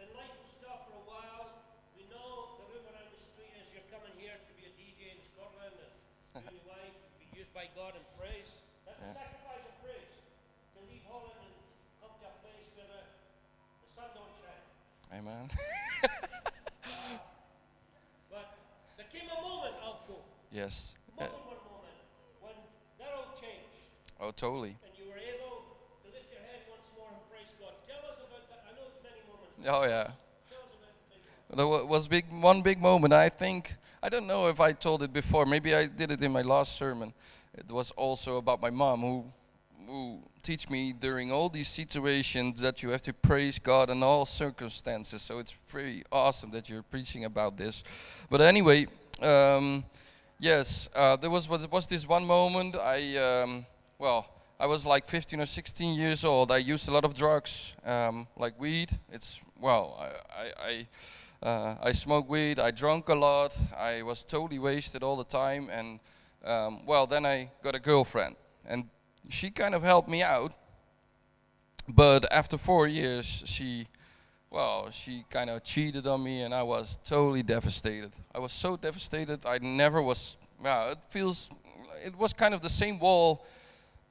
And 0.00 0.08
life 0.16 0.32
was 0.40 0.56
tough 0.64 0.88
for 0.88 0.96
a 0.96 1.04
while. 1.04 1.52
We 2.00 2.08
know 2.08 2.56
the 2.64 2.66
rumor 2.72 2.96
around 2.96 3.12
the 3.12 3.20
street 3.20 3.52
is 3.60 3.68
you're 3.76 3.84
coming 3.92 4.16
here 4.16 4.32
to 4.40 4.52
be 4.56 4.64
a 4.64 4.72
DJ 4.72 5.12
in 5.12 5.20
Scotland 5.20 5.76
and 5.76 5.92
you 6.40 6.40
and 6.40 6.44
your 6.48 6.64
wife 6.64 6.96
and 6.96 7.12
be 7.20 7.28
used 7.36 7.52
by 7.52 7.68
God 7.76 7.92
in 7.92 8.04
praise. 8.16 8.64
That's 8.88 9.04
a 9.04 9.12
sacrifice 9.12 9.64
of 9.68 9.76
praise. 9.84 10.16
To 10.74 10.80
leave 10.88 11.04
Holland 11.04 11.36
and 11.36 11.54
come 12.00 12.16
to 12.24 12.26
a 12.26 12.36
place 12.40 12.72
where 12.72 12.88
the, 12.88 13.02
the 13.04 13.88
sun 13.92 14.08
don't 14.16 14.32
shine. 14.40 14.64
Amen. 15.12 15.44
But 18.34 18.50
there 18.98 19.06
came 19.14 19.30
a 19.30 19.38
moment, 19.38 19.78
Alco, 19.78 20.18
yes. 20.50 20.98
Uh, 21.14 21.22
moment, 21.30 21.46
one 21.46 21.62
moment, 21.70 21.98
when 22.42 22.56
that 22.98 23.14
all 23.14 23.30
changed 23.30 23.94
oh, 24.18 24.34
totally. 24.34 24.74
and 24.82 24.90
you 24.98 25.06
were 25.06 25.22
able 25.22 25.78
to 26.02 26.06
lift 26.10 26.34
your 26.34 26.42
head 26.42 26.66
once 26.66 26.90
more 26.98 27.06
and 27.14 27.22
praise 27.30 27.54
God. 27.62 27.78
Tell 27.86 28.02
us 28.10 28.18
about 28.18 28.42
that. 28.50 28.66
I 28.66 28.74
know 28.74 28.90
it's 28.90 28.98
many 29.06 29.22
moments. 29.30 29.53
but 29.53 29.53
Oh, 29.66 29.84
yeah. 29.84 30.10
There 31.54 31.66
was 31.66 32.08
big 32.08 32.24
one 32.30 32.62
big 32.62 32.80
moment. 32.80 33.12
I 33.12 33.28
think 33.28 33.76
I 34.02 34.08
don't 34.08 34.26
know 34.26 34.48
if 34.48 34.60
I 34.60 34.72
told 34.72 35.02
it 35.02 35.12
before. 35.12 35.46
Maybe 35.46 35.74
I 35.74 35.86
did 35.86 36.10
it 36.10 36.22
in 36.22 36.32
my 36.32 36.42
last 36.42 36.76
sermon. 36.76 37.12
It 37.56 37.70
was 37.70 37.90
also 37.92 38.38
about 38.38 38.60
my 38.60 38.70
mom 38.70 39.00
who 39.00 39.24
who 39.86 40.18
teach 40.42 40.68
me 40.68 40.92
during 40.92 41.30
all 41.30 41.48
these 41.48 41.68
situations 41.68 42.60
that 42.60 42.82
you 42.82 42.90
have 42.90 43.02
to 43.02 43.12
praise 43.12 43.58
God 43.58 43.90
in 43.90 44.02
all 44.02 44.26
circumstances. 44.26 45.22
So 45.22 45.38
it's 45.38 45.52
very 45.68 46.02
awesome 46.10 46.50
that 46.50 46.68
you're 46.68 46.82
preaching 46.82 47.24
about 47.24 47.56
this. 47.56 47.84
But 48.28 48.40
anyway, 48.40 48.86
um, 49.22 49.84
yes, 50.40 50.88
uh, 50.94 51.16
there 51.16 51.30
was 51.30 51.48
was 51.48 51.86
this 51.86 52.08
one 52.08 52.26
moment. 52.26 52.74
I 52.76 53.16
um, 53.16 53.66
well. 53.98 54.33
I 54.58 54.66
was 54.66 54.86
like 54.86 55.04
15 55.06 55.40
or 55.40 55.46
16 55.46 55.94
years 55.94 56.24
old. 56.24 56.52
I 56.52 56.58
used 56.58 56.88
a 56.88 56.92
lot 56.92 57.04
of 57.04 57.14
drugs, 57.14 57.74
um, 57.84 58.28
like 58.36 58.58
weed. 58.58 58.90
It's 59.10 59.42
well, 59.60 59.98
I, 60.00 60.42
I, 60.42 60.86
I 61.42 61.46
uh, 61.48 61.76
I 61.82 61.92
smoked 61.92 62.30
weed. 62.30 62.58
I 62.60 62.70
drank 62.70 63.08
a 63.08 63.14
lot. 63.14 63.56
I 63.76 64.02
was 64.02 64.24
totally 64.24 64.58
wasted 64.58 65.02
all 65.02 65.16
the 65.16 65.24
time. 65.24 65.68
And 65.70 66.00
um, 66.44 66.86
well, 66.86 67.06
then 67.06 67.26
I 67.26 67.50
got 67.62 67.74
a 67.74 67.80
girlfriend, 67.80 68.36
and 68.66 68.84
she 69.28 69.50
kind 69.50 69.74
of 69.74 69.82
helped 69.82 70.08
me 70.08 70.22
out. 70.22 70.52
But 71.88 72.24
after 72.32 72.56
four 72.56 72.86
years, 72.86 73.42
she, 73.46 73.88
well, 74.50 74.90
she 74.90 75.24
kind 75.28 75.50
of 75.50 75.64
cheated 75.64 76.06
on 76.06 76.22
me, 76.22 76.42
and 76.42 76.54
I 76.54 76.62
was 76.62 76.96
totally 77.04 77.42
devastated. 77.42 78.12
I 78.34 78.38
was 78.38 78.52
so 78.52 78.76
devastated. 78.76 79.44
I 79.44 79.58
never 79.58 80.00
was. 80.00 80.38
Yeah, 80.62 80.92
it 80.92 80.98
feels. 81.08 81.50
It 82.06 82.16
was 82.16 82.32
kind 82.32 82.54
of 82.54 82.60
the 82.60 82.70
same 82.70 83.00
wall 83.00 83.44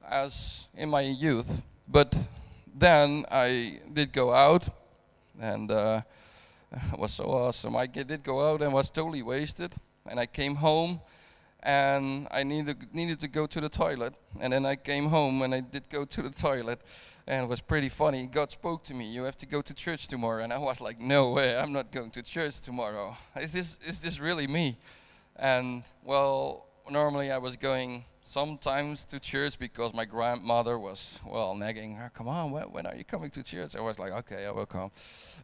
as 0.08 0.68
in 0.74 0.90
my 0.90 1.02
youth. 1.02 1.62
But 1.88 2.28
then 2.74 3.24
I 3.30 3.80
did 3.92 4.12
go 4.12 4.32
out, 4.32 4.68
and. 5.40 5.70
Uh, 5.70 6.00
it 6.92 6.98
was 6.98 7.12
so 7.12 7.24
awesome. 7.24 7.76
I 7.76 7.86
did 7.86 8.22
go 8.22 8.50
out 8.50 8.62
and 8.62 8.72
was 8.72 8.90
totally 8.90 9.22
wasted, 9.22 9.74
and 10.08 10.18
I 10.18 10.26
came 10.26 10.56
home, 10.56 11.00
and 11.62 12.26
I 12.30 12.42
needed 12.42 12.92
needed 12.92 13.20
to 13.20 13.28
go 13.28 13.46
to 13.46 13.60
the 13.60 13.68
toilet, 13.68 14.14
and 14.40 14.52
then 14.52 14.66
I 14.66 14.76
came 14.76 15.08
home 15.08 15.42
and 15.42 15.54
I 15.54 15.60
did 15.60 15.88
go 15.88 16.04
to 16.04 16.22
the 16.22 16.30
toilet, 16.30 16.80
and 17.26 17.44
it 17.44 17.48
was 17.48 17.60
pretty 17.60 17.88
funny. 17.88 18.26
God 18.26 18.50
spoke 18.50 18.84
to 18.84 18.94
me. 18.94 19.06
You 19.06 19.24
have 19.24 19.36
to 19.38 19.46
go 19.46 19.62
to 19.62 19.74
church 19.74 20.08
tomorrow, 20.08 20.42
and 20.42 20.52
I 20.52 20.58
was 20.58 20.80
like, 20.80 21.00
No 21.00 21.30
way, 21.30 21.56
I'm 21.56 21.72
not 21.72 21.90
going 21.92 22.10
to 22.12 22.22
church 22.22 22.60
tomorrow. 22.60 23.16
Is 23.40 23.52
this 23.52 23.78
is 23.86 24.00
this 24.00 24.20
really 24.20 24.46
me? 24.46 24.76
And 25.36 25.84
well, 26.04 26.66
normally 26.90 27.30
I 27.30 27.38
was 27.38 27.56
going 27.56 28.04
sometimes 28.24 29.04
to 29.04 29.20
church 29.20 29.58
because 29.58 29.94
my 29.94 30.06
grandmother 30.06 30.78
was 30.78 31.20
well 31.24 31.54
nagging 31.54 31.94
her. 31.94 32.10
Come 32.14 32.26
on, 32.26 32.50
when, 32.50 32.64
when 32.72 32.86
are 32.86 32.96
you 32.96 33.04
coming 33.04 33.30
to 33.30 33.42
church? 33.42 33.76
I 33.76 33.80
was 33.80 33.98
like, 33.98 34.12
okay, 34.12 34.46
I 34.46 34.50
will 34.50 34.66
come. 34.66 34.90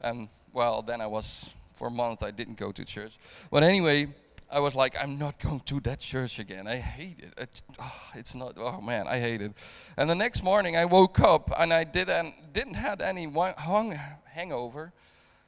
And 0.01 0.28
well, 0.53 0.83
then 0.83 1.01
I 1.01 1.07
was 1.07 1.55
for 1.74 1.89
a 1.89 1.91
month 1.91 2.22
I 2.22 2.31
didn't 2.31 2.57
go 2.57 2.72
to 2.72 2.85
church. 2.85 3.18
But 3.51 3.62
anyway, 3.62 4.09
I 4.51 4.59
was 4.61 4.74
like, 4.74 4.97
I'm 5.01 5.18
not 5.18 5.39
going 5.39 5.61
to 5.61 5.81
that 5.81 6.01
church 6.01 6.39
again. 6.41 6.66
I 6.66 6.76
hate 6.76 7.20
it. 7.20 7.35
It- 7.37 7.62
oh, 7.78 7.83
ah, 7.85 8.11
it's 8.14 8.35
not. 8.35 8.55
Oh 8.57 8.81
man, 8.81 9.07
I 9.07 9.20
hate 9.20 9.43
it. 9.43 9.53
And 9.97 10.09
the 10.11 10.14
next 10.14 10.43
morning 10.43 10.76
I 10.76 10.87
woke 10.87 11.20
up 11.20 11.53
and 11.59 11.72
I 11.72 11.85
didn't 11.85 12.53
didn't 12.53 12.74
had 12.74 13.01
any 13.03 13.31
hung, 13.59 13.99
hangover. 14.24 14.93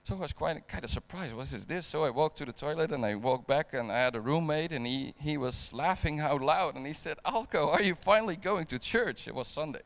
So 0.04 0.16
I 0.16 0.18
was 0.18 0.32
quite 0.32 0.66
kind 0.66 0.82
of 0.82 0.90
surprised. 0.90 1.32
What 1.32 1.52
is 1.52 1.64
this? 1.64 1.86
So 1.86 2.02
I 2.02 2.10
walked 2.10 2.36
to 2.38 2.44
the 2.44 2.52
toilet 2.52 2.90
and 2.90 3.06
I 3.06 3.14
walked 3.14 3.46
back 3.46 3.72
and 3.72 3.92
I 3.92 3.98
had 3.98 4.16
a 4.16 4.20
roommate 4.20 4.72
and 4.72 4.84
he, 4.84 5.14
he 5.20 5.36
was 5.36 5.72
laughing 5.72 6.18
out 6.18 6.42
loud 6.42 6.74
and 6.74 6.84
he 6.84 6.92
said, 6.92 7.18
Alco, 7.24 7.68
are 7.68 7.80
you 7.80 7.94
finally 7.94 8.34
going 8.34 8.66
to 8.66 8.80
church? 8.80 9.28
It 9.28 9.34
was 9.34 9.46
Sunday. 9.46 9.82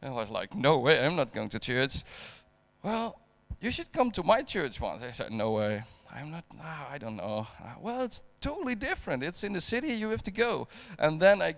And 0.00 0.14
I 0.14 0.16
was 0.16 0.30
like, 0.30 0.54
no 0.54 0.78
way, 0.78 1.04
I'm 1.04 1.16
not 1.16 1.32
going 1.32 1.48
to 1.48 1.58
church. 1.58 2.04
Well, 2.84 3.18
you 3.60 3.72
should 3.72 3.90
come 3.90 4.12
to 4.12 4.22
my 4.22 4.42
church 4.42 4.80
once. 4.80 5.02
I 5.02 5.10
said, 5.10 5.32
no 5.32 5.50
way. 5.50 5.82
I'm 6.14 6.30
not, 6.30 6.44
ah, 6.60 6.88
I 6.88 6.98
don't 6.98 7.16
know. 7.16 7.48
Uh, 7.60 7.70
well, 7.80 8.02
it's 8.02 8.22
totally 8.40 8.76
different. 8.76 9.24
It's 9.24 9.42
in 9.42 9.52
the 9.52 9.60
city, 9.60 9.88
you 9.88 10.10
have 10.10 10.22
to 10.22 10.30
go. 10.30 10.68
And 10.96 11.18
then 11.18 11.42
I, 11.42 11.56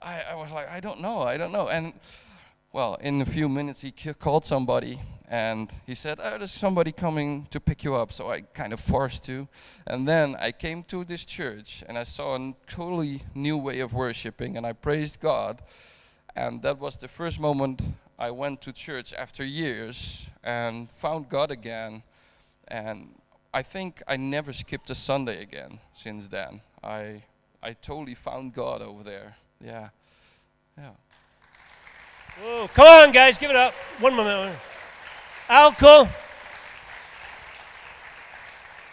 I, 0.00 0.22
I 0.30 0.34
was 0.36 0.52
like, 0.52 0.70
I 0.70 0.78
don't 0.78 1.00
know, 1.00 1.22
I 1.22 1.36
don't 1.36 1.50
know. 1.50 1.68
And 1.68 1.94
well, 2.72 2.94
in 3.00 3.20
a 3.20 3.26
few 3.26 3.48
minutes, 3.48 3.80
he 3.80 3.90
called 3.90 4.44
somebody 4.44 5.00
and 5.30 5.70
he 5.86 5.94
said, 5.94 6.18
oh, 6.22 6.38
There's 6.38 6.50
somebody 6.50 6.90
coming 6.90 7.46
to 7.50 7.60
pick 7.60 7.84
you 7.84 7.94
up. 7.94 8.12
So 8.12 8.30
I 8.30 8.40
kind 8.40 8.72
of 8.72 8.80
forced 8.80 9.24
to. 9.24 9.46
And 9.86 10.08
then 10.08 10.36
I 10.40 10.52
came 10.52 10.82
to 10.84 11.04
this 11.04 11.26
church 11.26 11.84
and 11.86 11.98
I 11.98 12.04
saw 12.04 12.36
a 12.36 12.54
totally 12.66 13.20
new 13.34 13.58
way 13.58 13.80
of 13.80 13.92
worshiping 13.92 14.56
and 14.56 14.66
I 14.66 14.72
praised 14.72 15.20
God. 15.20 15.60
And 16.34 16.62
that 16.62 16.78
was 16.78 16.96
the 16.96 17.08
first 17.08 17.38
moment 17.38 17.82
I 18.18 18.30
went 18.30 18.62
to 18.62 18.72
church 18.72 19.12
after 19.12 19.44
years 19.44 20.30
and 20.42 20.90
found 20.90 21.28
God 21.28 21.50
again. 21.50 22.02
And 22.66 23.14
I 23.52 23.62
think 23.62 24.02
I 24.08 24.16
never 24.16 24.52
skipped 24.52 24.88
a 24.88 24.94
Sunday 24.94 25.42
again 25.42 25.78
since 25.92 26.28
then. 26.28 26.62
I, 26.82 27.22
I 27.62 27.74
totally 27.74 28.14
found 28.14 28.54
God 28.54 28.80
over 28.80 29.02
there. 29.02 29.36
Yeah. 29.62 29.90
Yeah. 30.78 30.90
Oh, 32.44 32.70
come 32.72 32.86
on, 32.86 33.12
guys, 33.12 33.36
give 33.36 33.50
it 33.50 33.56
up. 33.56 33.74
One 34.00 34.14
moment. 34.14 34.56
Alco 35.48 36.08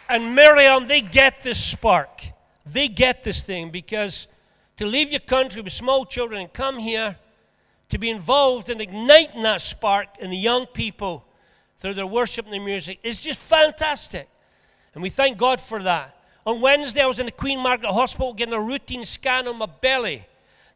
and 0.09 0.35
Miriam, 0.35 0.87
they 0.87 1.01
get 1.01 1.41
this 1.41 1.63
spark. 1.63 2.21
They 2.65 2.87
get 2.87 3.23
this 3.23 3.43
thing 3.43 3.69
because 3.69 4.27
to 4.77 4.85
leave 4.85 5.11
your 5.11 5.19
country 5.19 5.61
with 5.61 5.73
small 5.73 6.05
children 6.05 6.41
and 6.41 6.53
come 6.53 6.79
here 6.79 7.17
to 7.89 7.97
be 7.97 8.09
involved 8.09 8.69
in 8.69 8.81
igniting 8.81 9.43
that 9.43 9.61
spark 9.61 10.07
in 10.19 10.29
the 10.29 10.37
young 10.37 10.65
people 10.65 11.25
through 11.77 11.93
their 11.93 12.07
worship 12.07 12.45
and 12.45 12.53
their 12.53 12.61
music 12.61 12.99
is 13.03 13.21
just 13.21 13.39
fantastic. 13.39 14.27
And 14.93 15.03
we 15.03 15.09
thank 15.09 15.37
God 15.37 15.59
for 15.59 15.83
that. 15.83 16.15
On 16.45 16.61
Wednesday, 16.61 17.01
I 17.01 17.05
was 17.05 17.19
in 17.19 17.25
the 17.25 17.31
Queen 17.31 17.59
Margaret 17.59 17.91
Hospital 17.91 18.33
getting 18.33 18.53
a 18.53 18.61
routine 18.61 19.03
scan 19.03 19.47
on 19.47 19.57
my 19.57 19.65
belly. 19.65 20.25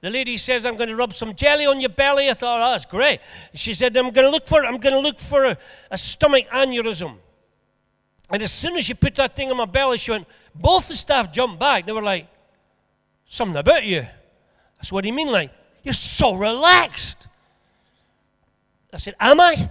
The 0.01 0.09
lady 0.09 0.37
says, 0.37 0.65
I'm 0.65 0.77
going 0.77 0.89
to 0.89 0.95
rub 0.95 1.13
some 1.13 1.35
jelly 1.35 1.65
on 1.65 1.81
your 1.81 1.89
belly. 1.89 2.29
I 2.29 2.33
thought, 2.33 2.61
oh, 2.61 2.71
that's 2.71 2.85
great. 2.85 3.19
She 3.53 3.73
said, 3.73 3.95
I'm 3.97 4.11
going 4.11 4.25
to 4.25 4.31
look 4.31 4.47
for, 4.47 4.65
I'm 4.65 4.77
going 4.77 4.93
to 4.93 4.99
look 4.99 5.19
for 5.19 5.45
a, 5.45 5.57
a 5.91 5.97
stomach 5.97 6.47
aneurysm. 6.53 7.15
And 8.29 8.41
as 8.41 8.51
soon 8.51 8.77
as 8.77 8.85
she 8.85 8.93
put 8.93 9.15
that 9.15 9.35
thing 9.35 9.51
on 9.51 9.57
my 9.57 9.65
belly, 9.65 9.97
she 9.97 10.11
went, 10.11 10.27
both 10.55 10.87
the 10.87 10.95
staff 10.95 11.33
jumped 11.33 11.59
back. 11.59 11.85
They 11.85 11.91
were 11.91 12.01
like, 12.01 12.27
something 13.25 13.57
about 13.57 13.83
you. 13.83 13.99
I 14.01 14.83
said, 14.83 14.91
what 14.91 15.03
do 15.03 15.09
you 15.09 15.15
mean? 15.15 15.31
Like, 15.31 15.51
you're 15.83 15.93
so 15.93 16.35
relaxed. 16.35 17.27
I 18.93 18.97
said, 18.97 19.15
am 19.19 19.39
I? 19.41 19.69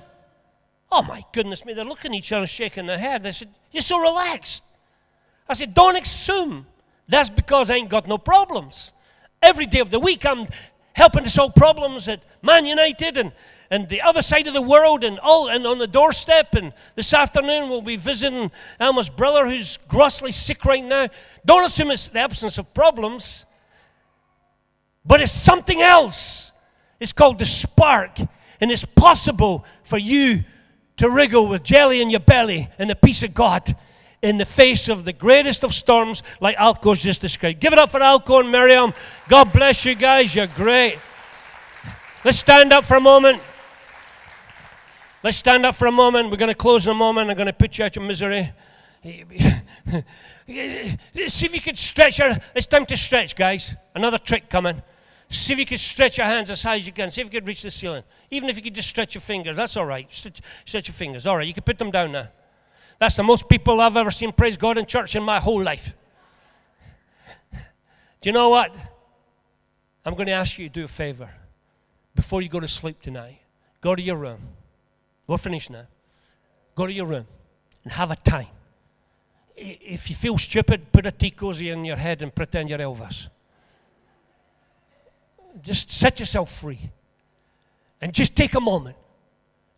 Oh 0.91 1.03
my 1.03 1.22
goodness 1.33 1.64
me, 1.64 1.74
they're 1.74 1.85
looking 1.85 2.12
at 2.12 2.18
each 2.18 2.33
other, 2.33 2.47
shaking 2.47 2.87
their 2.87 2.99
head. 2.99 3.22
They 3.22 3.33
said, 3.33 3.49
You're 3.70 3.83
so 3.83 3.99
relaxed. 3.99 4.62
I 5.49 5.55
said, 5.55 5.74
Don't 5.74 5.97
assume 5.97 6.66
that's 7.09 7.31
because 7.31 7.70
I 7.70 7.74
ain't 7.74 7.91
got 7.91 8.09
no 8.09 8.18
problems. 8.18 8.93
Every 9.43 9.66
day 9.66 9.80
of 9.80 9.91
the 9.91 10.01
week, 10.01 10.26
I'm 10.26 10.47
helping 10.95 11.22
to 11.24 11.30
solve 11.30 11.55
problems 11.55 12.09
at 12.09 12.26
Man 12.43 12.66
United 12.66 13.16
and, 13.16 13.32
and 13.70 13.89
the 13.89 14.03
other 14.03 14.20
side 14.20 14.49
of 14.49 14.55
the 14.55 14.62
world 14.62 15.05
and 15.05 15.18
all 15.20 15.49
and 15.49 15.64
on 15.66 15.78
the 15.78 15.86
doorstep. 15.86 16.55
And 16.55 16.72
this 16.97 17.14
afternoon, 17.14 17.68
we'll 17.68 17.82
be 17.82 17.97
visiting 17.97 18.51
Alma's 18.80 19.09
brother 19.09 19.49
who's 19.49 19.76
grossly 19.76 20.32
sick 20.32 20.64
right 20.64 20.84
now. 20.84 21.09
Don't 21.47 21.64
assume 21.64 21.91
it's 21.91 22.09
the 22.09 22.18
absence 22.18 22.59
of 22.59 22.74
problems, 22.74 23.47
but 25.07 25.20
it's 25.20 25.32
something 25.32 25.80
else. 25.80 26.53
It's 26.99 27.12
called 27.12 27.39
the 27.39 27.45
spark. 27.45 28.18
And 28.61 28.72
it's 28.72 28.84
possible 28.84 29.64
for 29.84 29.99
you 29.99 30.43
to 30.97 31.09
wriggle 31.09 31.47
with 31.47 31.62
jelly 31.62 32.03
in 32.03 32.11
your 32.11 32.20
belly 32.20 32.68
and 32.76 32.91
the 32.91 32.97
peace 32.97 33.22
of 33.22 33.32
God 33.32 33.76
in 34.23 34.39
the 34.39 34.45
face 34.45 34.89
of 34.89 35.05
the 35.05 35.12
greatest 35.12 35.64
of 35.64 35.73
storms, 35.73 36.23
like 36.41 36.57
Alco's 36.57 37.03
just 37.03 37.21
described. 37.21 37.61
Give 37.61 37.73
it 37.73 37.79
up 37.79 37.91
for 37.91 38.01
Alco 38.01 38.41
and 38.41 38.51
Miriam. 38.51 38.93
God 39.29 39.53
bless 39.53 39.85
you 39.85 39.95
guys. 39.95 40.35
You're 40.35 40.49
great. 40.49 40.99
Let's 42.25 42.39
stand 42.39 42.73
up 42.73 42.85
for 42.85 42.97
a 42.97 43.01
moment. 43.01 43.41
Let's 45.23 45.37
stand 45.37 45.64
up 45.66 45.75
for 45.75 45.87
a 45.87 45.93
moment. 45.93 46.31
We're 46.31 46.37
going 46.37 46.49
to 46.51 46.55
close 46.55 46.87
in 46.87 46.93
a 46.93 46.95
moment. 46.95 47.31
I'm 47.31 47.37
going 47.37 47.47
to 47.47 47.53
put 47.53 47.79
you 47.79 47.85
out 47.85 47.97
of 47.97 48.03
misery. 48.03 48.53
See 49.05 49.27
if 50.49 51.55
you 51.55 51.61
could 51.61 51.79
stretch 51.79 52.19
your. 52.19 52.37
It's 52.55 52.66
time 52.66 52.87
to 52.87 52.97
stretch, 52.97 53.37
guys. 53.37 53.75
Another 53.95 54.19
trick 54.19 54.49
coming. 54.49 54.83
See 55.31 55.53
if 55.53 55.59
you 55.59 55.66
could 55.66 55.79
stretch 55.79 56.19
your 56.19 56.27
hands 56.27 56.51
as 56.51 56.62
high 56.62 56.77
as 56.77 56.87
you 56.87 56.93
can. 56.93 57.11
See 57.11 57.21
if 57.21 57.27
you 57.27 57.41
could 57.41 57.47
reach 57.47 57.62
the 57.62 57.71
ceiling. 57.71 58.03
Even 58.31 58.49
if 58.49 58.57
you 58.57 58.62
could 58.62 58.75
just 58.75 58.89
stretch 58.89 59.14
your 59.14 59.21
fingers, 59.21 59.57
that's 59.57 59.77
all 59.77 59.85
right. 59.85 60.11
Stretch, 60.12 60.41
stretch 60.64 60.89
your 60.89 60.95
fingers. 60.95 61.27
All 61.27 61.37
right, 61.37 61.47
you 61.47 61.53
can 61.53 61.62
put 61.62 61.79
them 61.79 61.91
down 61.91 62.12
now. 62.12 62.29
That's 62.99 63.16
the 63.16 63.22
most 63.22 63.49
people 63.49 63.80
I've 63.80 63.96
ever 63.96 64.11
seen 64.11 64.32
praise 64.32 64.57
God 64.57 64.76
in 64.76 64.84
church 64.84 65.14
in 65.14 65.22
my 65.22 65.38
whole 65.38 65.62
life. 65.62 65.94
Do 68.20 68.28
you 68.28 68.32
know 68.32 68.49
what? 68.49 68.74
I'm 70.05 70.14
going 70.14 70.26
to 70.26 70.32
ask 70.32 70.59
you 70.59 70.68
to 70.68 70.72
do 70.72 70.84
a 70.84 70.88
favor 70.88 71.30
before 72.14 72.42
you 72.42 72.49
go 72.49 72.59
to 72.59 72.66
sleep 72.66 73.01
tonight. 73.01 73.38
Go 73.80 73.94
to 73.94 74.03
your 74.03 74.16
room. 74.16 74.40
We're 75.28 75.38
finished 75.38 75.70
now. 75.70 75.86
Go 76.74 76.86
to 76.86 76.92
your 76.92 77.07
room 77.07 77.26
and 77.84 77.92
have 77.92 78.11
a 78.11 78.16
time. 78.16 78.49
If 79.55 80.09
you 80.11 80.16
feel 80.16 80.38
stupid, 80.38 80.92
put 80.92 81.07
a 81.07 81.12
tea 81.12 81.30
cozy 81.30 81.70
in 81.70 81.84
your 81.84 81.96
head 81.96 82.22
and 82.22 82.34
pretend 82.34 82.70
you're 82.70 82.78
Elvis. 82.78 83.28
Just 85.62 85.90
set 85.90 86.18
yourself 86.20 86.51
free. 86.51 86.90
And 88.01 88.14
just 88.14 88.36
take 88.36 88.55
a 88.55 88.61
moment 88.61 88.96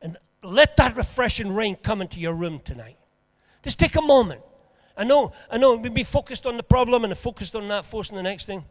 and 0.01 0.17
let 0.43 0.77
that 0.77 0.97
refreshing 0.97 1.55
rain 1.55 1.77
come 1.77 2.01
into 2.01 2.21
your 2.21 2.35
room 2.35 2.61
tonight. 2.65 2.97
Just 3.63 3.79
take 3.79 3.97
a 3.97 4.03
moment. 4.03 4.41
I 4.97 5.05
know, 5.05 5.33
I 5.51 5.59
know, 5.59 5.77
we 5.77 5.89
be 5.89 6.03
focused 6.03 6.47
on 6.47 6.57
the 6.57 6.63
problem 6.63 7.05
and 7.05 7.17
focused 7.17 7.55
on 7.57 7.69
that, 7.69 7.85
forcing 7.85 8.17
the 8.17 8.23
next 8.23 8.45
thing. 8.45 8.65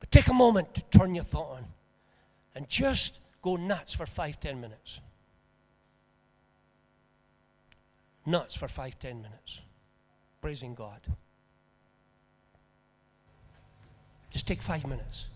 But 0.00 0.10
take 0.10 0.28
a 0.28 0.34
moment 0.34 0.74
to 0.74 0.98
turn 0.98 1.14
your 1.14 1.24
thought 1.24 1.56
on 1.56 1.64
and 2.54 2.68
just 2.68 3.20
go 3.42 3.56
nuts 3.56 3.94
for 3.94 4.06
five, 4.06 4.40
ten 4.40 4.60
minutes. 4.60 5.00
Nuts 8.26 8.54
for 8.56 8.68
five, 8.68 8.98
ten 8.98 9.22
minutes. 9.22 9.62
Praising 10.40 10.74
God. 10.74 11.00
Just 14.30 14.46
take 14.46 14.62
five 14.62 14.86
minutes 14.86 15.26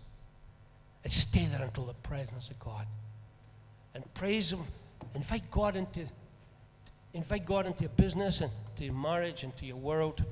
and 1.02 1.12
stay 1.12 1.46
there 1.46 1.62
until 1.62 1.86
the 1.86 1.94
presence 1.94 2.50
of 2.50 2.58
God. 2.58 2.86
And 3.94 4.04
praise 4.14 4.52
Him. 4.52 4.64
Invite 5.14 5.50
God 5.50 5.76
into 5.76 6.06
invite 7.14 7.44
God 7.44 7.66
into 7.66 7.82
your 7.82 7.90
business 7.90 8.40
and 8.40 8.50
to 8.76 8.84
your 8.84 8.94
marriage 8.94 9.44
and 9.44 9.56
to 9.56 9.66
your 9.66 9.76
world. 9.76 10.24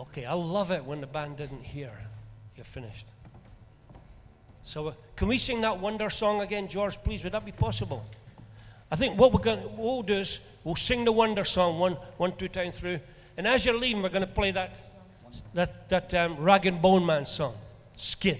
Okay, 0.00 0.24
I 0.24 0.32
love 0.34 0.70
it 0.70 0.84
when 0.84 1.00
the 1.00 1.06
band 1.06 1.38
didn't 1.38 1.62
hear. 1.62 1.90
You're 2.56 2.64
finished. 2.64 3.06
So, 4.62 4.88
uh, 4.88 4.92
can 5.16 5.28
we 5.28 5.38
sing 5.38 5.60
that 5.62 5.78
wonder 5.78 6.10
song 6.10 6.40
again, 6.40 6.68
George, 6.68 7.02
please? 7.02 7.24
Would 7.24 7.32
that 7.32 7.44
be 7.44 7.52
possible? 7.52 8.04
I 8.90 8.96
think 8.96 9.18
what 9.18 9.32
we're 9.32 9.40
going 9.40 9.60
to 9.60 10.02
do 10.06 10.14
is 10.14 10.40
we'll 10.64 10.76
sing 10.76 11.04
the 11.04 11.12
wonder 11.12 11.44
song 11.44 11.78
one, 11.78 11.92
one, 12.16 12.36
two 12.36 12.48
times 12.48 12.78
through. 12.78 13.00
And 13.36 13.46
as 13.46 13.64
you're 13.66 13.78
leaving, 13.78 14.02
we're 14.02 14.08
going 14.08 14.26
to 14.26 14.32
play 14.32 14.50
that, 14.52 14.82
that, 15.54 15.88
that 15.88 16.14
um, 16.14 16.36
Rag 16.36 16.66
and 16.66 16.80
Bone 16.80 17.04
Man 17.04 17.26
song, 17.26 17.54
Skin 17.96 18.38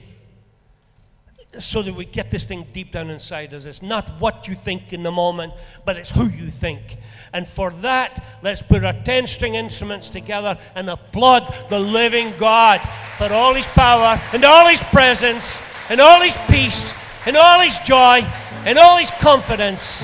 so 1.59 1.83
that 1.83 1.95
we 1.95 2.05
get 2.05 2.31
this 2.31 2.45
thing 2.45 2.67
deep 2.73 2.93
down 2.93 3.11
inside 3.11 3.53
us. 3.55 3.65
It's 3.65 3.83
not 3.83 4.09
what 4.21 4.49
you 4.49 4.55
think 4.55 4.93
in 4.93 5.03
the 5.03 5.11
moment, 5.11 5.53
but 5.85 5.97
it's 5.97 6.11
who 6.11 6.29
you 6.29 6.51
think. 6.51 6.99
And 7.33 7.47
for 7.47 7.71
that, 7.71 8.25
let's 8.43 8.63
put 8.63 8.85
our 8.85 8.93
10 8.93 9.27
string 9.27 9.55
instruments 9.55 10.09
together 10.09 10.59
and 10.75 10.89
applaud 10.89 11.53
the 11.69 11.79
living 11.79 12.33
God 12.39 12.81
for 13.17 13.33
all 13.33 13.55
his 13.55 13.67
power 13.69 14.21
and 14.33 14.45
all 14.45 14.69
his 14.69 14.83
presence 14.85 15.61
and 15.91 16.01
all 16.01 16.21
his 16.21 16.37
peace 16.49 16.95
and 17.27 17.37
all 17.37 17.61
his 17.61 17.79
joy 17.81 18.25
and 18.65 18.79
all 18.79 18.97
his 18.97 19.11
confidence. 19.21 20.03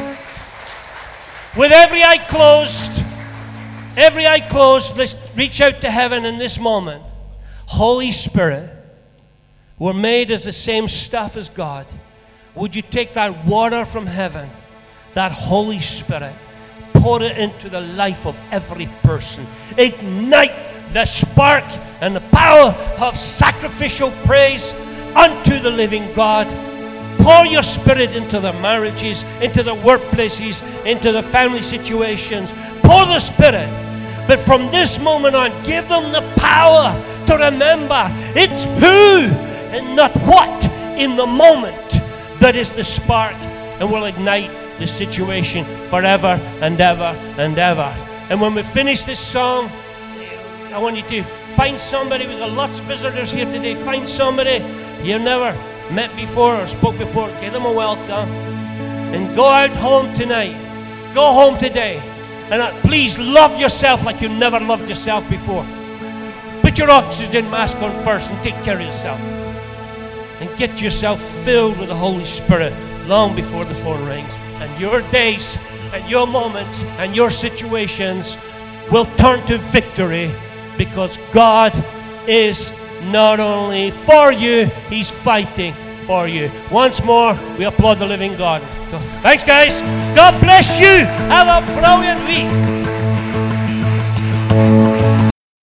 With 1.56 1.72
every 1.72 2.02
eye 2.02 2.18
closed, 2.28 3.02
every 3.96 4.26
eye 4.26 4.40
closed, 4.40 4.96
let's 4.96 5.14
reach 5.36 5.60
out 5.60 5.80
to 5.82 5.90
heaven 5.90 6.24
in 6.24 6.38
this 6.38 6.58
moment. 6.58 7.02
Holy 7.66 8.10
Spirit 8.10 8.73
we're 9.78 9.92
made 9.92 10.30
as 10.30 10.44
the 10.44 10.52
same 10.52 10.88
stuff 10.88 11.36
as 11.36 11.48
God. 11.48 11.86
Would 12.54 12.76
you 12.76 12.82
take 12.82 13.14
that 13.14 13.44
water 13.44 13.84
from 13.84 14.06
heaven, 14.06 14.48
that 15.14 15.32
Holy 15.32 15.80
Spirit, 15.80 16.32
pour 16.92 17.20
it 17.22 17.36
into 17.36 17.68
the 17.68 17.80
life 17.80 18.26
of 18.26 18.40
every 18.52 18.88
person? 19.02 19.46
Ignite 19.76 20.52
the 20.92 21.04
spark 21.04 21.64
and 22.00 22.14
the 22.14 22.20
power 22.20 22.72
of 23.00 23.16
sacrificial 23.16 24.12
praise 24.24 24.72
unto 25.16 25.58
the 25.58 25.70
living 25.70 26.06
God. 26.14 26.46
Pour 27.18 27.46
your 27.46 27.62
spirit 27.62 28.14
into 28.14 28.38
the 28.38 28.52
marriages, 28.54 29.24
into 29.40 29.62
the 29.62 29.74
workplaces, 29.76 30.62
into 30.84 31.10
the 31.10 31.22
family 31.22 31.62
situations. 31.62 32.52
Pour 32.82 33.06
the 33.06 33.18
spirit. 33.18 33.68
But 34.28 34.38
from 34.38 34.70
this 34.70 35.00
moment 35.00 35.34
on, 35.34 35.50
give 35.64 35.88
them 35.88 36.12
the 36.12 36.22
power 36.36 36.92
to 37.26 37.36
remember 37.36 38.06
it's 38.36 38.64
who 38.64 39.53
and 39.74 39.96
not 39.96 40.16
what 40.18 40.64
in 40.96 41.16
the 41.16 41.26
moment 41.26 41.90
that 42.38 42.54
is 42.54 42.70
the 42.70 42.84
spark 42.84 43.34
and 43.80 43.90
will 43.90 44.04
ignite 44.04 44.50
the 44.78 44.86
situation 44.86 45.64
forever 45.88 46.38
and 46.62 46.80
ever 46.80 47.12
and 47.38 47.58
ever. 47.58 47.92
And 48.30 48.40
when 48.40 48.54
we 48.54 48.62
finish 48.62 49.02
this 49.02 49.18
song, 49.18 49.68
I 50.72 50.78
want 50.78 50.96
you 50.96 51.02
to 51.02 51.22
find 51.58 51.76
somebody. 51.76 52.26
We've 52.26 52.38
got 52.38 52.52
lots 52.52 52.78
of 52.78 52.84
visitors 52.84 53.32
here 53.32 53.46
today. 53.46 53.74
Find 53.74 54.06
somebody 54.06 54.62
you've 55.02 55.22
never 55.22 55.52
met 55.92 56.14
before 56.14 56.54
or 56.54 56.66
spoke 56.68 56.96
before. 56.96 57.28
Give 57.40 57.52
them 57.52 57.64
a 57.64 57.72
welcome. 57.72 58.28
And 59.12 59.34
go 59.34 59.48
out 59.48 59.70
home 59.70 60.12
tonight. 60.14 60.54
Go 61.14 61.32
home 61.32 61.58
today. 61.58 62.00
And 62.50 62.62
uh, 62.62 62.70
please 62.82 63.18
love 63.18 63.58
yourself 63.58 64.04
like 64.04 64.20
you 64.20 64.28
never 64.28 64.60
loved 64.60 64.88
yourself 64.88 65.28
before. 65.28 65.66
Put 66.62 66.78
your 66.78 66.90
oxygen 66.90 67.50
mask 67.50 67.78
on 67.78 67.90
first 68.04 68.30
and 68.30 68.40
take 68.44 68.54
care 68.62 68.76
of 68.76 68.82
yourself 68.82 69.33
get 70.56 70.80
yourself 70.80 71.20
filled 71.20 71.78
with 71.78 71.88
the 71.88 71.94
Holy 71.94 72.24
Spirit 72.24 72.72
long 73.06 73.34
before 73.34 73.64
the 73.64 73.74
phone 73.74 74.04
rings. 74.06 74.38
And 74.60 74.80
your 74.80 75.02
days 75.10 75.58
and 75.92 76.08
your 76.08 76.26
moments 76.26 76.82
and 76.98 77.14
your 77.14 77.30
situations 77.30 78.36
will 78.90 79.06
turn 79.16 79.44
to 79.46 79.58
victory 79.58 80.30
because 80.76 81.18
God 81.32 81.72
is 82.26 82.72
not 83.10 83.40
only 83.40 83.90
for 83.90 84.32
you, 84.32 84.66
He's 84.88 85.10
fighting 85.10 85.74
for 86.06 86.26
you. 86.26 86.50
Once 86.70 87.02
more, 87.04 87.38
we 87.58 87.64
applaud 87.64 87.98
the 87.98 88.06
living 88.06 88.36
God. 88.36 88.62
Thanks, 89.22 89.42
guys. 89.42 89.80
God 90.14 90.40
bless 90.40 90.78
you. 90.78 91.04
Have 91.28 91.62
a 91.62 91.66
brilliant 91.80 92.20
week. 92.28 92.84